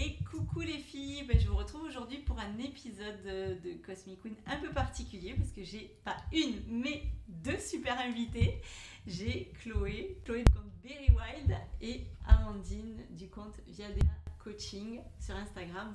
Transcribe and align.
Et 0.00 0.16
coucou 0.30 0.60
les 0.60 0.78
filles, 0.78 1.24
ben, 1.24 1.36
je 1.40 1.48
vous 1.48 1.56
retrouve 1.56 1.82
aujourd'hui 1.82 2.18
pour 2.18 2.38
un 2.38 2.56
épisode 2.58 3.20
de, 3.24 3.54
de 3.68 3.74
Cosmic 3.84 4.22
Queen 4.22 4.36
un 4.46 4.56
peu 4.58 4.70
particulier 4.70 5.34
parce 5.34 5.50
que 5.50 5.64
j'ai 5.64 5.90
pas 6.04 6.16
une 6.32 6.62
mais 6.68 7.02
deux 7.26 7.58
super 7.58 7.98
invités. 7.98 8.62
J'ai 9.08 9.50
Chloé, 9.60 10.20
Chloé 10.24 10.44
du 10.44 10.52
compte 10.52 10.70
Berry 10.84 11.08
Wild 11.10 11.56
et 11.80 12.06
Amandine 12.28 13.02
du 13.10 13.28
compte 13.28 13.56
Viadea 13.66 14.04
Coaching 14.38 15.00
sur 15.18 15.34
Instagram. 15.34 15.92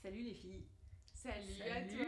Salut 0.00 0.22
les 0.22 0.34
filles. 0.34 0.62
Salut, 1.12 1.34
à 1.68 1.74
Salut. 1.74 1.96
toi. 1.96 2.06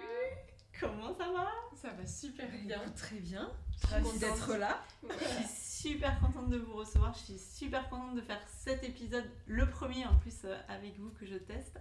Comment 0.82 1.14
ça 1.16 1.30
va? 1.30 1.48
Ça 1.76 1.90
va 1.92 2.04
super 2.04 2.48
bien. 2.64 2.80
Très 2.96 3.20
bien. 3.20 3.48
Ravie 3.88 4.04
Ravie 4.06 4.18
d'être 4.18 4.56
là. 4.56 4.84
Je 5.08 5.24
suis 5.24 5.88
super 5.90 6.18
contente 6.18 6.50
de 6.50 6.58
vous 6.58 6.74
recevoir. 6.74 7.14
Je 7.14 7.20
suis 7.20 7.38
super 7.38 7.88
contente 7.88 8.16
de 8.16 8.20
faire 8.20 8.40
cet 8.48 8.82
épisode, 8.82 9.24
le 9.46 9.70
premier 9.70 10.04
en 10.06 10.16
plus 10.18 10.40
euh, 10.44 10.58
avec 10.68 10.98
vous 10.98 11.10
que 11.10 11.24
je 11.24 11.36
teste. 11.36 11.78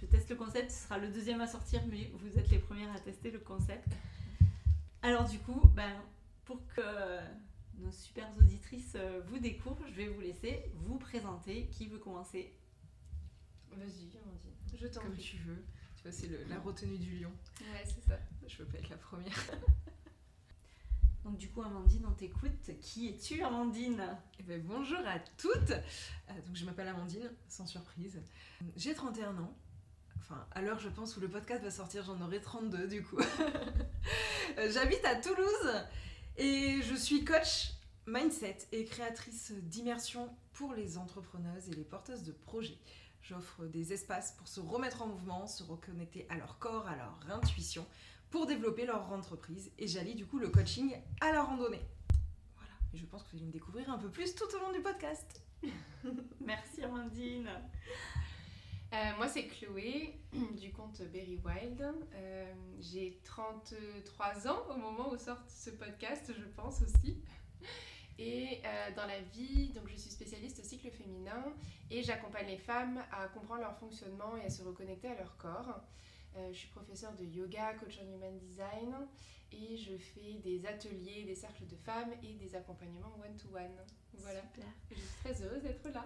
Je 0.00 0.06
teste 0.06 0.30
le 0.30 0.36
concept, 0.36 0.70
ce 0.70 0.84
sera 0.84 0.98
le 0.98 1.08
deuxième 1.08 1.40
à 1.40 1.48
sortir, 1.48 1.82
mais 1.90 2.10
vous 2.14 2.38
êtes 2.38 2.48
les 2.50 2.58
premières 2.60 2.94
à 2.94 3.00
tester 3.00 3.32
le 3.32 3.40
concept. 3.40 3.88
Alors 5.02 5.28
du 5.28 5.38
coup, 5.40 5.60
ben, 5.74 5.92
pour 6.44 6.64
que 6.68 7.18
nos 7.78 7.90
super 7.90 8.26
auditrices 8.38 8.92
euh, 8.94 9.20
vous 9.26 9.38
découvrent, 9.40 9.84
je 9.88 9.94
vais 9.94 10.08
vous 10.08 10.20
laisser 10.20 10.70
vous 10.74 10.98
présenter. 10.98 11.66
Qui 11.72 11.88
veut 11.88 11.98
commencer? 11.98 12.54
Vas-y, 13.72 14.08
Amandine. 14.22 14.54
Je 14.80 14.86
t'en 14.86 15.02
Comme 15.02 15.12
prie. 15.12 15.22
tu 15.22 15.36
veux. 15.38 15.64
Tu 16.00 16.08
vois, 16.08 16.12
c'est 16.12 16.48
la 16.48 16.58
retenue 16.58 16.96
du 16.96 17.18
lion. 17.18 17.32
Ouais, 17.60 17.84
c'est 17.84 18.08
ça. 18.08 18.18
Je 18.48 18.56
veux 18.56 18.64
pas 18.64 18.78
être 18.78 18.88
la 18.88 18.96
première. 18.96 19.36
Donc 21.24 21.36
du 21.36 21.50
coup, 21.50 21.60
Amandine, 21.60 22.06
on 22.08 22.12
t'écoute. 22.12 22.70
Qui 22.80 23.08
es-tu, 23.10 23.42
Amandine? 23.42 24.02
Eh 24.38 24.42
ben, 24.44 24.62
bonjour 24.62 25.00
à 25.06 25.18
toutes. 25.36 25.72
Euh, 25.72 26.40
donc, 26.46 26.56
je 26.56 26.64
m'appelle 26.64 26.88
Amandine, 26.88 27.30
sans 27.48 27.66
surprise. 27.66 28.18
J'ai 28.76 28.94
31 28.94 29.36
ans. 29.36 29.54
Enfin, 30.16 30.46
à 30.52 30.62
l'heure, 30.62 30.78
je 30.78 30.88
pense, 30.88 31.18
où 31.18 31.20
le 31.20 31.28
podcast 31.28 31.62
va 31.62 31.70
sortir, 31.70 32.02
j'en 32.02 32.18
aurai 32.22 32.40
32 32.40 32.88
du 32.88 33.02
coup. 33.02 33.18
Euh, 34.58 34.68
J'habite 34.72 35.04
à 35.04 35.14
Toulouse 35.14 35.84
et 36.36 36.82
je 36.82 36.94
suis 36.96 37.24
coach 37.24 37.70
mindset 38.06 38.58
et 38.72 38.84
créatrice 38.84 39.52
d'immersion 39.52 40.28
pour 40.54 40.74
les 40.74 40.98
entrepreneuses 40.98 41.68
et 41.68 41.74
les 41.74 41.84
porteuses 41.84 42.24
de 42.24 42.32
projets. 42.32 42.76
J'offre 43.22 43.64
des 43.66 43.92
espaces 43.92 44.32
pour 44.32 44.48
se 44.48 44.60
remettre 44.60 45.02
en 45.02 45.06
mouvement, 45.06 45.46
se 45.46 45.62
reconnecter 45.62 46.26
à 46.30 46.36
leur 46.36 46.58
corps, 46.58 46.86
à 46.88 46.96
leur 46.96 47.18
intuition, 47.30 47.86
pour 48.30 48.46
développer 48.46 48.86
leur 48.86 49.12
entreprise. 49.12 49.70
Et 49.78 49.86
j'allie 49.86 50.14
du 50.14 50.26
coup 50.26 50.38
le 50.38 50.48
coaching 50.48 50.94
à 51.20 51.32
la 51.32 51.42
randonnée. 51.42 51.82
Voilà, 52.56 52.72
et 52.92 52.96
je 52.96 53.06
pense 53.06 53.22
que 53.22 53.30
vous 53.32 53.36
allez 53.38 53.46
me 53.46 53.52
découvrir 53.52 53.90
un 53.90 53.98
peu 53.98 54.08
plus 54.08 54.34
tout 54.34 54.48
au 54.56 54.58
long 54.60 54.72
du 54.72 54.80
podcast. 54.80 55.42
Merci, 56.40 56.82
Amandine. 56.82 57.50
Euh, 58.92 59.16
moi, 59.18 59.28
c'est 59.28 59.46
Chloé 59.46 60.18
du 60.60 60.72
compte 60.72 61.00
Berry 61.12 61.38
Wild. 61.44 61.80
Euh, 62.14 62.52
J'ai 62.80 63.20
33 63.24 64.48
ans 64.48 64.62
au 64.74 64.76
moment 64.76 65.12
où 65.12 65.18
sort 65.18 65.38
ce 65.48 65.70
podcast, 65.70 66.32
je 66.36 66.44
pense 66.56 66.82
aussi. 66.82 67.18
Et 68.20 68.60
euh, 68.66 68.94
dans 68.94 69.06
la 69.06 69.18
vie, 69.32 69.70
donc 69.74 69.88
je 69.88 69.96
suis 69.96 70.10
spécialiste 70.10 70.60
au 70.60 70.62
cycle 70.62 70.90
féminin 70.90 71.42
et 71.90 72.02
j'accompagne 72.02 72.48
les 72.48 72.58
femmes 72.58 73.02
à 73.10 73.26
comprendre 73.28 73.62
leur 73.62 73.78
fonctionnement 73.78 74.36
et 74.36 74.44
à 74.44 74.50
se 74.50 74.62
reconnecter 74.62 75.08
à 75.08 75.14
leur 75.14 75.38
corps. 75.38 75.80
Euh, 76.36 76.52
je 76.52 76.58
suis 76.58 76.68
professeure 76.68 77.14
de 77.14 77.24
yoga, 77.24 77.72
coach 77.74 77.98
en 77.98 78.14
human 78.14 78.38
design 78.38 78.94
et 79.52 79.74
je 79.78 79.96
fais 79.96 80.34
des 80.44 80.66
ateliers, 80.66 81.24
des 81.24 81.34
cercles 81.34 81.66
de 81.66 81.76
femmes 81.76 82.12
et 82.22 82.34
des 82.34 82.54
accompagnements 82.54 83.16
one-to-one. 83.24 83.76
Voilà, 84.18 84.42
Super. 84.42 84.68
je 84.90 84.96
suis 84.96 85.08
très 85.24 85.42
heureuse 85.42 85.62
d'être 85.62 85.88
là. 85.88 86.04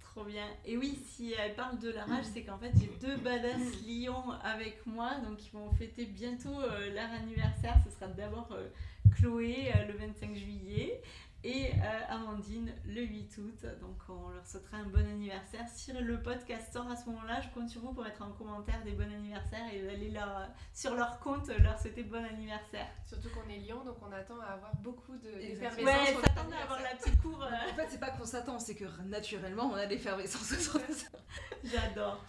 Trop 0.00 0.24
bien. 0.24 0.46
Et 0.64 0.76
oui, 0.76 0.98
si 1.06 1.34
elle 1.34 1.54
parle 1.54 1.78
de 1.78 1.90
la 1.90 2.04
rage, 2.04 2.24
c'est 2.32 2.42
qu'en 2.42 2.58
fait, 2.58 2.72
j'ai 2.78 2.90
deux 3.00 3.16
badass 3.16 3.60
lions 3.86 4.30
avec 4.42 4.84
moi. 4.86 5.16
Donc, 5.24 5.44
ils 5.44 5.52
vont 5.52 5.70
fêter 5.72 6.04
bientôt 6.04 6.60
euh, 6.60 6.92
leur 6.94 7.10
anniversaire. 7.10 7.76
Ce 7.84 7.94
sera 7.94 8.08
d'abord 8.08 8.48
euh, 8.52 8.68
Chloé 9.16 9.70
euh, 9.74 9.86
le 9.86 9.98
25 9.98 10.34
juillet 10.34 11.00
et 11.42 11.72
euh, 11.72 12.00
Amandine 12.10 12.72
le 12.84 13.02
8 13.02 13.38
août. 13.38 13.66
Donc, 13.80 13.96
on 14.08 14.28
leur 14.28 14.46
souhaitera 14.46 14.78
un 14.78 14.84
bon 14.84 14.98
anniversaire. 15.06 15.66
Si 15.68 15.90
le 15.92 16.20
podcast 16.22 16.72
sort 16.72 16.90
à 16.90 16.96
ce 16.96 17.06
moment-là, 17.08 17.40
je 17.40 17.48
compte 17.58 17.68
sur 17.70 17.80
vous 17.80 17.94
pour 17.94 18.04
mettre 18.04 18.22
en 18.22 18.30
commentaire 18.32 18.82
des 18.84 18.92
bons 18.92 19.04
anniversaires 19.12 19.72
et 19.72 19.80
d'aller 19.82 20.10
leur, 20.10 20.48
sur 20.74 20.94
leur 20.94 21.18
compte 21.20 21.48
leur 21.48 21.78
souhaiter 21.80 22.02
bon 22.02 22.22
anniversaire. 22.24 22.86
Surtout 23.06 23.28
qu'on 23.30 23.48
est 23.48 23.56
Lyon, 23.58 23.82
donc 23.84 23.96
on 24.06 24.12
attend 24.12 24.38
à 24.40 24.52
avoir 24.52 24.76
beaucoup 24.76 25.16
de- 25.16 25.30
d'effervescence. 25.40 25.84
Ouais, 25.84 26.14
s'attendre 26.22 26.54
à 26.58 26.62
avoir 26.64 26.82
la 26.82 26.94
petite 26.96 27.20
cour. 27.22 27.42
euh, 27.42 27.48
En 27.72 27.74
fait, 27.74 27.86
c'est 27.88 28.00
pas 28.00 28.10
qu'on 28.10 28.26
s'attend, 28.26 28.58
c'est 28.58 28.74
que 28.74 28.84
naturellement, 29.04 29.64
on 29.72 29.74
a 29.74 29.86
l'effervescence 29.86 30.52
autour 30.76 30.86
de 30.86 30.92
ça. 30.92 31.08
J'adore. 31.64 32.22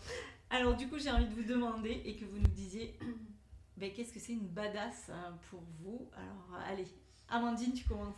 Alors 0.50 0.76
du 0.76 0.88
coup, 0.88 0.98
j'ai 1.00 1.12
envie 1.12 1.28
de 1.28 1.34
vous 1.34 1.44
demander 1.48 2.02
et 2.06 2.16
que 2.16 2.26
vous 2.26 2.38
nous 2.38 2.48
disiez, 2.50 2.98
ben, 3.78 3.92
qu'est-ce 3.92 4.14
que 4.14 4.20
c'est 4.20 4.34
une 4.34 4.48
badass 4.48 5.08
euh, 5.10 5.32
pour 5.50 5.62
vous? 5.82 6.10
Alors 6.16 6.62
allez, 6.68 6.88
Amandine, 7.30 7.74
tu 7.74 7.86
commences. 7.86 8.16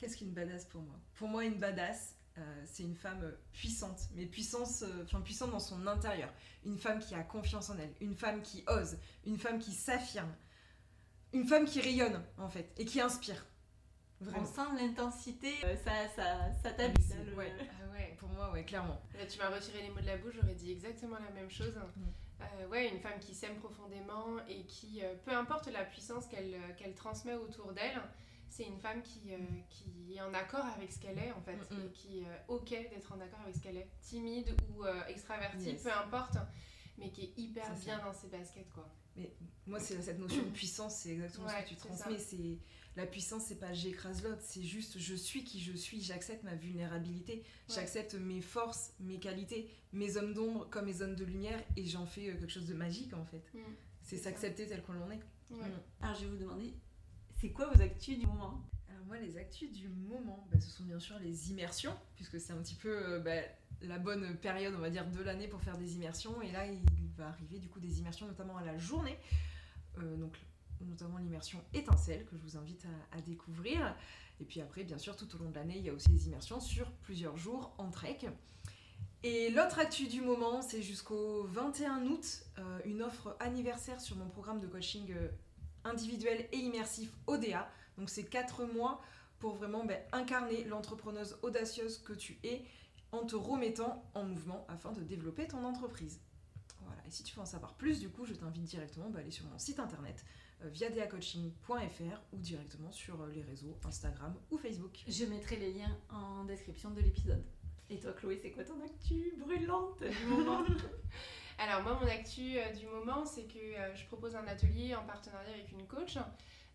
Qu'est-ce 0.00 0.16
qu'une 0.16 0.32
badass 0.32 0.64
pour 0.64 0.80
moi? 0.80 0.96
Pour 1.14 1.28
moi, 1.28 1.44
une 1.44 1.58
badass, 1.58 2.16
euh, 2.38 2.62
c'est 2.64 2.84
une 2.84 2.96
femme 2.96 3.22
euh, 3.22 3.32
puissante, 3.52 4.00
mais 4.14 4.24
puissance, 4.24 4.80
euh, 4.82 5.04
enfin, 5.04 5.20
puissante 5.20 5.50
dans 5.50 5.60
son 5.60 5.86
intérieur. 5.86 6.32
Une 6.64 6.78
femme 6.78 7.00
qui 7.00 7.14
a 7.14 7.22
confiance 7.22 7.68
en 7.68 7.76
elle, 7.78 7.92
une 8.00 8.14
femme 8.14 8.40
qui 8.40 8.64
ose, 8.66 8.96
une 9.26 9.36
femme 9.36 9.58
qui 9.58 9.72
s'affirme, 9.72 10.34
une 11.34 11.46
femme 11.46 11.66
qui 11.66 11.82
rayonne, 11.82 12.22
en 12.38 12.48
fait, 12.48 12.72
et 12.78 12.86
qui 12.86 12.98
inspire. 13.00 13.44
On 14.22 14.24
Vraiment. 14.24 14.46
sent 14.46 14.62
l'intensité, 14.78 15.52
euh, 15.64 15.76
ça, 15.76 16.08
ça, 16.16 16.24
ça 16.62 16.70
Ah, 16.70 16.70
t'habite. 16.72 17.12
hein, 17.12 17.22
le- 17.26 17.34
ouais. 17.36 17.52
Ah 17.58 17.92
ouais. 17.92 18.16
Pour 18.18 18.28
moi, 18.30 18.50
ouais, 18.52 18.64
clairement. 18.64 19.00
Là, 19.18 19.26
tu 19.26 19.38
m'as 19.38 19.48
retiré 19.50 19.82
les 19.82 19.90
mots 19.90 20.00
de 20.00 20.06
la 20.06 20.16
bouche, 20.16 20.34
j'aurais 20.34 20.54
dit 20.54 20.72
exactement 20.72 21.18
la 21.18 21.30
même 21.30 21.50
chose. 21.50 21.74
Mm. 21.96 22.02
Euh, 22.42 22.68
ouais, 22.68 22.88
une 22.88 23.00
femme 23.00 23.18
qui 23.20 23.34
s'aime 23.34 23.56
profondément 23.56 24.38
et 24.48 24.64
qui, 24.64 25.02
euh, 25.04 25.14
peu 25.26 25.30
importe 25.32 25.66
la 25.68 25.84
puissance 25.84 26.26
qu'elle 26.26 26.54
euh, 26.54 26.72
qu'elle 26.78 26.94
transmet 26.94 27.34
autour 27.34 27.72
d'elle, 27.74 28.00
c'est 28.50 28.64
une 28.64 28.78
femme 28.78 29.00
qui, 29.02 29.32
euh, 29.32 29.38
qui 29.70 30.14
est 30.16 30.20
en 30.20 30.34
accord 30.34 30.64
avec 30.76 30.92
ce 30.92 30.98
qu'elle 30.98 31.18
est 31.18 31.32
en 31.32 31.40
fait, 31.40 31.56
Mm, 31.56 31.74
mm. 31.76 31.86
et 31.86 31.90
qui 31.92 32.18
est 32.18 32.26
euh, 32.26 32.36
ok 32.48 32.68
d'être 32.70 33.12
en 33.12 33.20
accord 33.20 33.40
avec 33.40 33.54
ce 33.54 33.60
qu'elle 33.60 33.76
est, 33.78 33.88
timide 34.02 34.54
ou 34.74 34.84
euh, 34.84 35.04
extravertie, 35.06 35.64
Yes. 35.70 35.82
peu 35.82 35.90
importe, 35.92 36.36
mais 36.98 37.10
qui 37.10 37.22
est 37.22 37.38
hyper 37.38 37.64
ça. 37.66 37.72
bien 37.84 37.98
dans 38.04 38.12
ses 38.12 38.28
baskets 38.28 38.68
quoi. 38.74 38.88
Mais 39.16 39.32
moi, 39.66 39.80
c'est 39.80 40.00
cette 40.02 40.18
notion 40.20 40.42
de 40.42 40.50
puissance, 40.50 40.96
c'est 40.96 41.10
exactement 41.10 41.48
ce 41.48 41.54
Ouais, 41.54 41.64
que 41.64 41.68
tu 41.70 41.74
transmets. 41.76 42.16
C'est 42.18 42.58
la 42.96 43.06
puissance, 43.06 43.44
c'est 43.46 43.58
pas 43.58 43.72
j'écrase 43.72 44.22
l'autre, 44.22 44.40
c'est 44.42 44.62
juste 44.62 44.98
je 44.98 45.14
suis 45.14 45.42
qui 45.44 45.60
je 45.60 45.72
suis, 45.72 46.00
j'accepte 46.00 46.42
ma 46.44 46.54
vulnérabilité, 46.54 47.42
j'accepte 47.68 48.14
mes 48.14 48.40
forces, 48.40 48.92
mes 49.00 49.18
qualités, 49.18 49.68
mes 49.92 50.16
hommes 50.16 50.32
d'ombre 50.34 50.68
comme 50.70 50.86
mes 50.86 50.92
zones 50.92 51.16
de 51.16 51.24
lumière, 51.24 51.60
et 51.76 51.84
j'en 51.86 52.06
fais 52.06 52.22
quelque 52.26 52.48
chose 52.48 52.66
de 52.66 52.74
magique 52.74 53.12
en 53.14 53.24
fait. 53.24 53.42
Mm. 53.54 53.58
C'est 54.02 54.16
s'accepter 54.16 54.66
tel 54.66 54.82
qu'on 54.82 54.92
l'en 54.94 55.10
est. 55.10 55.20
Ouais. 55.50 55.68
Mm. 55.68 55.80
Alors 56.02 56.14
je 56.16 56.20
vais 56.22 56.30
vous 56.30 56.36
demander, 56.38 56.72
c'est 57.40 57.50
quoi 57.50 57.66
vos 57.66 57.80
actus 57.80 58.18
du 58.18 58.26
moment? 58.26 58.60
Alors 58.90 59.04
moi, 59.06 59.18
les 59.18 59.38
actus 59.38 59.72
du 59.72 59.88
moment, 59.88 60.46
bah, 60.52 60.60
ce 60.60 60.68
sont 60.68 60.84
bien 60.84 60.98
sûr 60.98 61.18
les 61.20 61.50
immersions, 61.50 61.94
puisque 62.14 62.38
c'est 62.38 62.52
un 62.52 62.58
petit 62.58 62.74
peu 62.74 62.90
euh, 62.90 63.18
bah, 63.18 63.40
la 63.80 63.98
bonne 63.98 64.36
période, 64.36 64.74
on 64.76 64.80
va 64.80 64.90
dire, 64.90 65.06
de 65.06 65.22
l'année 65.22 65.48
pour 65.48 65.62
faire 65.62 65.78
des 65.78 65.94
immersions. 65.94 66.42
Et 66.42 66.52
là, 66.52 66.66
il 66.66 66.82
va 67.16 67.28
arriver 67.28 67.58
du 67.58 67.68
coup 67.68 67.80
des 67.80 67.98
immersions, 67.98 68.26
notamment 68.26 68.58
à 68.58 68.64
la 68.64 68.76
journée. 68.76 69.16
Euh, 69.98 70.16
donc 70.16 70.36
notamment 70.82 71.18
l'immersion 71.18 71.62
étincelle 71.74 72.24
que 72.24 72.36
je 72.36 72.42
vous 72.42 72.56
invite 72.56 72.86
à, 73.12 73.20
découvrir. 73.20 73.94
Et 74.40 74.44
puis 74.44 74.60
après, 74.62 74.82
bien 74.82 74.96
sûr, 74.96 75.14
tout 75.14 75.34
au 75.34 75.38
long 75.38 75.50
de 75.50 75.54
l'année, 75.54 75.76
il 75.76 75.84
y 75.84 75.90
a 75.90 75.92
aussi 75.92 76.08
des 76.08 76.26
immersions 76.26 76.58
sur 76.58 76.90
plusieurs 77.02 77.36
jours 77.36 77.74
en 77.76 77.90
trek. 77.90 78.18
Et 79.22 79.50
l'autre 79.50 79.78
actu 79.78 80.06
du 80.06 80.22
moment, 80.22 80.62
c'est 80.62 80.80
jusqu'au 80.80 81.44
21 81.44 82.06
août, 82.06 82.46
euh, 82.58 82.80
une 82.86 83.02
offre 83.02 83.36
anniversaire 83.40 84.00
sur 84.00 84.16
mon 84.16 84.28
programme 84.28 84.60
de 84.60 84.66
coaching 84.66 85.12
individuel 85.84 86.48
et 86.52 86.58
immersif 86.58 87.12
ODA. 87.26 87.68
Donc 87.98 88.10
c'est 88.10 88.24
4 88.24 88.64
mois 88.66 89.02
pour 89.38 89.54
vraiment 89.54 89.84
ben, 89.84 89.98
incarner 90.12 90.64
l'entrepreneuse 90.64 91.38
audacieuse 91.42 91.98
que 91.98 92.12
tu 92.12 92.38
es 92.44 92.64
en 93.12 93.24
te 93.24 93.36
remettant 93.36 94.04
en 94.14 94.24
mouvement 94.24 94.66
afin 94.68 94.92
de 94.92 95.02
développer 95.02 95.48
ton 95.48 95.64
entreprise. 95.64 96.20
Voilà. 96.84 97.02
Et 97.06 97.10
si 97.10 97.22
tu 97.22 97.34
veux 97.34 97.42
en 97.42 97.46
savoir 97.46 97.74
plus, 97.74 98.00
du 98.00 98.08
coup, 98.08 98.24
je 98.24 98.34
t'invite 98.34 98.64
directement 98.64 99.10
à 99.14 99.18
aller 99.18 99.30
sur 99.30 99.46
mon 99.46 99.58
site 99.58 99.80
internet 99.80 100.24
euh, 100.62 100.68
via 100.68 100.90
deacoaching.fr 100.90 102.20
ou 102.32 102.38
directement 102.38 102.92
sur 102.92 103.20
euh, 103.20 103.30
les 103.34 103.42
réseaux 103.42 103.76
Instagram 103.84 104.34
ou 104.50 104.58
Facebook. 104.58 105.02
Je 105.08 105.24
mettrai 105.24 105.56
les 105.56 105.72
liens 105.72 105.96
en 106.10 106.44
description 106.44 106.90
de 106.90 107.00
l'épisode. 107.00 107.42
Et 107.88 107.98
toi, 107.98 108.12
Chloé, 108.12 108.38
c'est 108.40 108.52
quoi 108.52 108.62
ton 108.62 108.80
actu 108.84 109.34
brûlante 109.38 110.02
du 110.02 110.26
moment? 110.26 110.64
Alors 111.62 111.82
moi, 111.82 111.98
mon 112.00 112.08
actu 112.08 112.56
euh, 112.56 112.72
du 112.72 112.86
moment, 112.86 113.26
c'est 113.26 113.42
que 113.42 113.58
euh, 113.58 113.94
je 113.94 114.06
propose 114.06 114.34
un 114.34 114.46
atelier 114.46 114.94
en 114.94 115.04
partenariat 115.04 115.52
avec 115.52 115.70
une 115.72 115.86
coach 115.86 116.16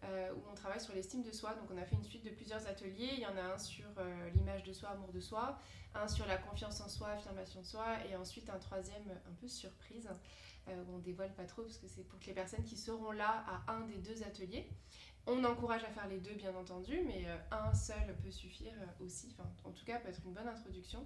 euh, 0.03 0.31
où 0.35 0.43
on 0.51 0.53
travaille 0.53 0.79
sur 0.79 0.93
l'estime 0.93 1.23
de 1.23 1.31
soi. 1.31 1.55
Donc 1.55 1.71
on 1.73 1.77
a 1.81 1.85
fait 1.85 1.95
une 1.95 2.03
suite 2.03 2.23
de 2.23 2.29
plusieurs 2.29 2.67
ateliers. 2.67 3.09
Il 3.13 3.19
y 3.19 3.25
en 3.25 3.35
a 3.35 3.55
un 3.55 3.57
sur 3.57 3.89
l'image 4.35 4.61
de 4.61 4.73
soi, 4.73 4.89
amour 4.89 5.11
de 5.11 5.19
soi, 5.19 5.57
un 5.95 6.07
sur 6.07 6.27
la 6.27 6.37
confiance 6.37 6.81
en 6.81 6.87
soi, 6.87 7.09
affirmation 7.09 7.61
de 7.61 7.65
soi, 7.65 7.97
et 8.07 8.15
ensuite 8.15 8.47
un 8.51 8.59
troisième 8.59 9.09
un 9.09 9.33
peu 9.41 9.47
surprise 9.47 10.07
où 10.67 10.95
on 10.95 10.99
dévoile 10.99 11.33
pas 11.33 11.45
trop 11.45 11.63
parce 11.63 11.77
que 11.77 11.87
c'est 11.87 12.03
pour 12.03 12.19
que 12.19 12.27
les 12.27 12.33
personnes 12.33 12.63
qui 12.63 12.77
seront 12.77 13.11
là 13.11 13.43
à 13.47 13.73
un 13.73 13.87
des 13.87 13.97
deux 13.97 14.21
ateliers. 14.21 14.69
On 15.25 15.43
encourage 15.43 15.83
à 15.83 15.89
faire 15.89 16.07
les 16.07 16.19
deux 16.19 16.35
bien 16.35 16.55
entendu, 16.55 17.01
mais 17.07 17.25
un 17.49 17.73
seul 17.73 18.15
peut 18.23 18.29
suffire 18.29 18.75
aussi. 19.03 19.33
Enfin, 19.33 19.49
en 19.63 19.71
tout 19.71 19.85
cas, 19.85 19.97
peut 19.97 20.09
être 20.09 20.21
une 20.23 20.33
bonne 20.33 20.47
introduction. 20.47 21.03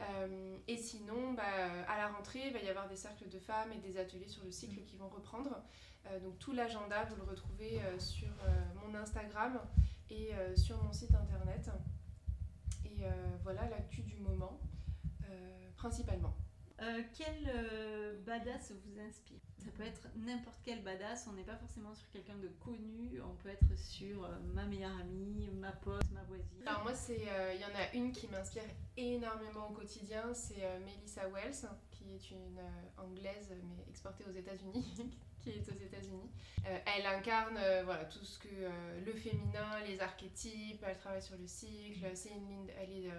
Euh, 0.00 0.58
et 0.68 0.76
sinon, 0.76 1.32
bah, 1.32 1.42
à 1.88 1.96
la 1.96 2.08
rentrée, 2.08 2.42
il 2.46 2.52
va 2.52 2.60
y 2.60 2.68
avoir 2.68 2.88
des 2.88 2.96
cercles 2.96 3.28
de 3.28 3.38
femmes 3.38 3.72
et 3.72 3.78
des 3.78 3.98
ateliers 3.98 4.28
sur 4.28 4.44
le 4.44 4.50
cycle 4.50 4.82
qui 4.84 4.96
vont 4.96 5.08
reprendre. 5.08 5.62
Euh, 6.06 6.20
donc 6.20 6.38
tout 6.38 6.52
l'agenda, 6.52 7.04
vous 7.04 7.16
le 7.16 7.22
retrouvez 7.22 7.80
euh, 7.80 7.98
sur 7.98 8.28
mon 8.84 8.94
Instagram 8.94 9.60
et 10.10 10.30
sur 10.54 10.82
mon 10.84 10.92
site 10.92 11.14
internet. 11.14 11.68
Et 12.84 13.02
voilà 13.42 13.68
l'actu 13.68 14.02
du 14.02 14.16
moment, 14.18 14.60
principalement. 15.76 16.32
Euh, 16.82 17.02
Quel 17.16 17.50
euh, 17.54 18.18
badass 18.26 18.72
vous 18.84 19.00
inspire? 19.00 19.38
Ça 19.64 19.70
peut 19.72 19.82
être 19.82 20.06
n'importe 20.14 20.60
quel 20.62 20.82
badass, 20.82 21.26
on 21.28 21.32
n'est 21.32 21.42
pas 21.42 21.56
forcément 21.56 21.92
sur 21.94 22.08
quelqu'un 22.10 22.36
de 22.36 22.48
connu, 22.60 23.20
on 23.20 23.34
peut 23.42 23.48
être 23.48 23.76
sur 23.76 24.24
euh, 24.24 24.28
ma 24.54 24.64
meilleure 24.64 24.96
amie, 25.00 25.48
ma 25.54 25.72
pote, 25.72 26.08
ma 26.12 26.22
voisine. 26.24 26.62
Alors 26.66 26.84
moi, 26.84 26.92
euh, 26.92 27.52
il 27.54 27.60
y 27.60 27.64
en 27.64 27.74
a 27.74 27.92
une 27.94 28.12
qui 28.12 28.28
m'inspire 28.28 28.62
énormément 28.96 29.70
au 29.70 29.72
quotidien, 29.72 30.32
c'est 30.34 30.62
Melissa 30.84 31.28
Wells, 31.30 31.68
qui 31.90 32.14
est 32.14 32.30
une 32.30 32.60
anglaise 32.98 33.52
mais 33.64 33.84
exportée 33.88 34.24
aux 34.28 34.32
États-Unis, 34.32 35.10
qui 35.40 35.50
est 35.50 35.68
aux 35.68 35.82
États-Unis. 35.82 36.30
Elle 36.64 37.06
incarne 37.06 37.58
voilà 37.84 38.04
tout 38.04 38.24
ce 38.24 38.38
que 38.38 38.48
le 39.04 39.12
féminin, 39.12 39.80
les 39.86 40.00
archétypes. 40.00 40.84
Elle 40.86 40.96
travaille 40.96 41.22
sur 41.22 41.36
le 41.36 41.46
cycle. 41.46 42.06
C'est 42.14 42.30
une 42.30 42.68
elle 42.78 42.90
est, 42.90 43.10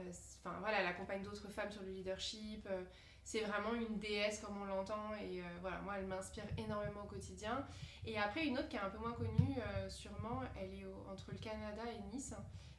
enfin 0.00 0.58
voilà, 0.60 0.80
elle 0.80 0.86
accompagne 0.86 1.22
d'autres 1.22 1.48
femmes 1.48 1.70
sur 1.70 1.82
le 1.82 1.90
leadership. 1.90 2.66
euh, 2.70 2.82
c'est 3.24 3.42
vraiment 3.42 3.74
une 3.74 3.98
déesse 3.98 4.40
comme 4.40 4.60
on 4.60 4.64
l'entend 4.64 5.14
et 5.14 5.40
euh, 5.40 5.44
voilà, 5.60 5.80
moi 5.82 5.94
elle 5.98 6.06
m'inspire 6.06 6.44
énormément 6.58 7.02
au 7.02 7.06
quotidien. 7.06 7.64
Et 8.04 8.18
après 8.18 8.46
une 8.46 8.58
autre 8.58 8.68
qui 8.68 8.76
est 8.76 8.80
un 8.80 8.90
peu 8.90 8.98
moins 8.98 9.12
connue, 9.12 9.56
euh, 9.58 9.88
sûrement, 9.88 10.42
elle 10.60 10.74
est 10.74 10.84
entre 11.08 11.30
le 11.30 11.38
Canada 11.38 11.82
et 11.86 12.14
Nice 12.14 12.34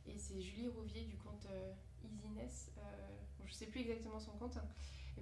et 0.06 0.18
c'est 0.18 0.42
Julie 0.42 0.68
Rouvier 0.68 1.04
du 1.04 1.18
compte 1.18 1.48
euh, 1.50 1.72
Easiness. 2.04 2.72
Euh, 2.78 2.82
bon, 3.40 3.46
je 3.48 3.54
sais 3.54 3.68
plus 3.68 3.82
exactement 3.82 4.20
son 4.20 4.32
compte, 4.32 4.58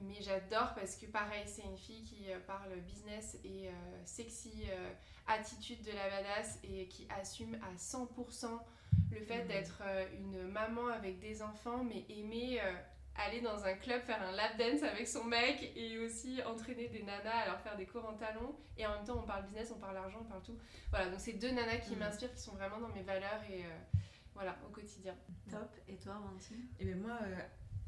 mais 0.02 0.20
j'adore 0.22 0.74
parce 0.74 0.96
que 0.96 1.06
pareil, 1.06 1.44
c'est 1.46 1.64
une 1.64 1.78
fille 1.78 2.04
qui 2.04 2.32
euh, 2.32 2.40
parle 2.48 2.76
business 2.82 3.38
et 3.44 3.70
euh, 3.70 3.72
sexy 4.06 4.64
euh, 4.70 4.94
attitude 5.28 5.84
de 5.84 5.92
la 5.92 6.10
badass 6.10 6.60
et 6.64 6.88
qui 6.88 7.08
assume 7.10 7.56
à 7.56 7.76
100% 7.76 8.60
le 9.12 9.20
fait 9.22 9.44
d'être 9.46 9.82
euh, 9.86 10.06
une 10.14 10.48
maman 10.48 10.88
avec 10.88 11.20
des 11.20 11.42
enfants, 11.42 11.84
mais 11.84 12.06
aimer 12.10 12.60
euh, 12.62 12.74
aller 13.16 13.42
dans 13.42 13.66
un 13.66 13.74
club 13.74 14.02
faire 14.02 14.22
un 14.22 14.32
lap 14.32 14.58
dance 14.58 14.84
avec 14.84 15.08
son 15.08 15.26
mec 15.26 15.72
et 15.76 15.98
aussi 16.00 16.42
entraîner 16.44 16.88
des 16.88 17.04
nanas 17.04 17.30
à 17.44 17.46
leur 17.48 17.60
faire 17.62 17.76
des 17.76 17.86
cours 17.86 18.06
en 18.06 18.14
talons. 18.14 18.56
Et 18.78 18.86
en 18.86 18.96
même 18.96 19.06
temps, 19.06 19.20
on 19.22 19.28
parle 19.28 19.44
business, 19.44 19.72
on 19.76 19.80
parle 19.80 19.98
argent, 19.98 20.20
on 20.22 20.26
parle 20.30 20.44
tout. 20.44 20.58
Voilà, 20.90 21.10
donc 21.10 21.20
c'est 21.20 21.34
deux 21.34 21.52
nanas 21.52 21.78
qui 21.78 21.94
Mhm. 21.94 22.00
m'inspirent, 22.00 22.34
qui 22.34 22.42
sont 22.42 22.54
vraiment 22.56 22.80
dans 22.80 22.90
mes 22.90 23.04
valeurs 23.04 23.42
et 23.50 23.64
euh, 23.66 23.68
voilà, 24.34 24.56
au 24.66 24.70
quotidien. 24.72 25.16
Top. 25.50 25.70
Et 25.90 25.98
toi, 25.98 26.14
Valentine? 26.24 26.66
Et 26.80 26.86
bien 26.86 26.96
moi, 26.96 27.18
euh, 27.24 27.36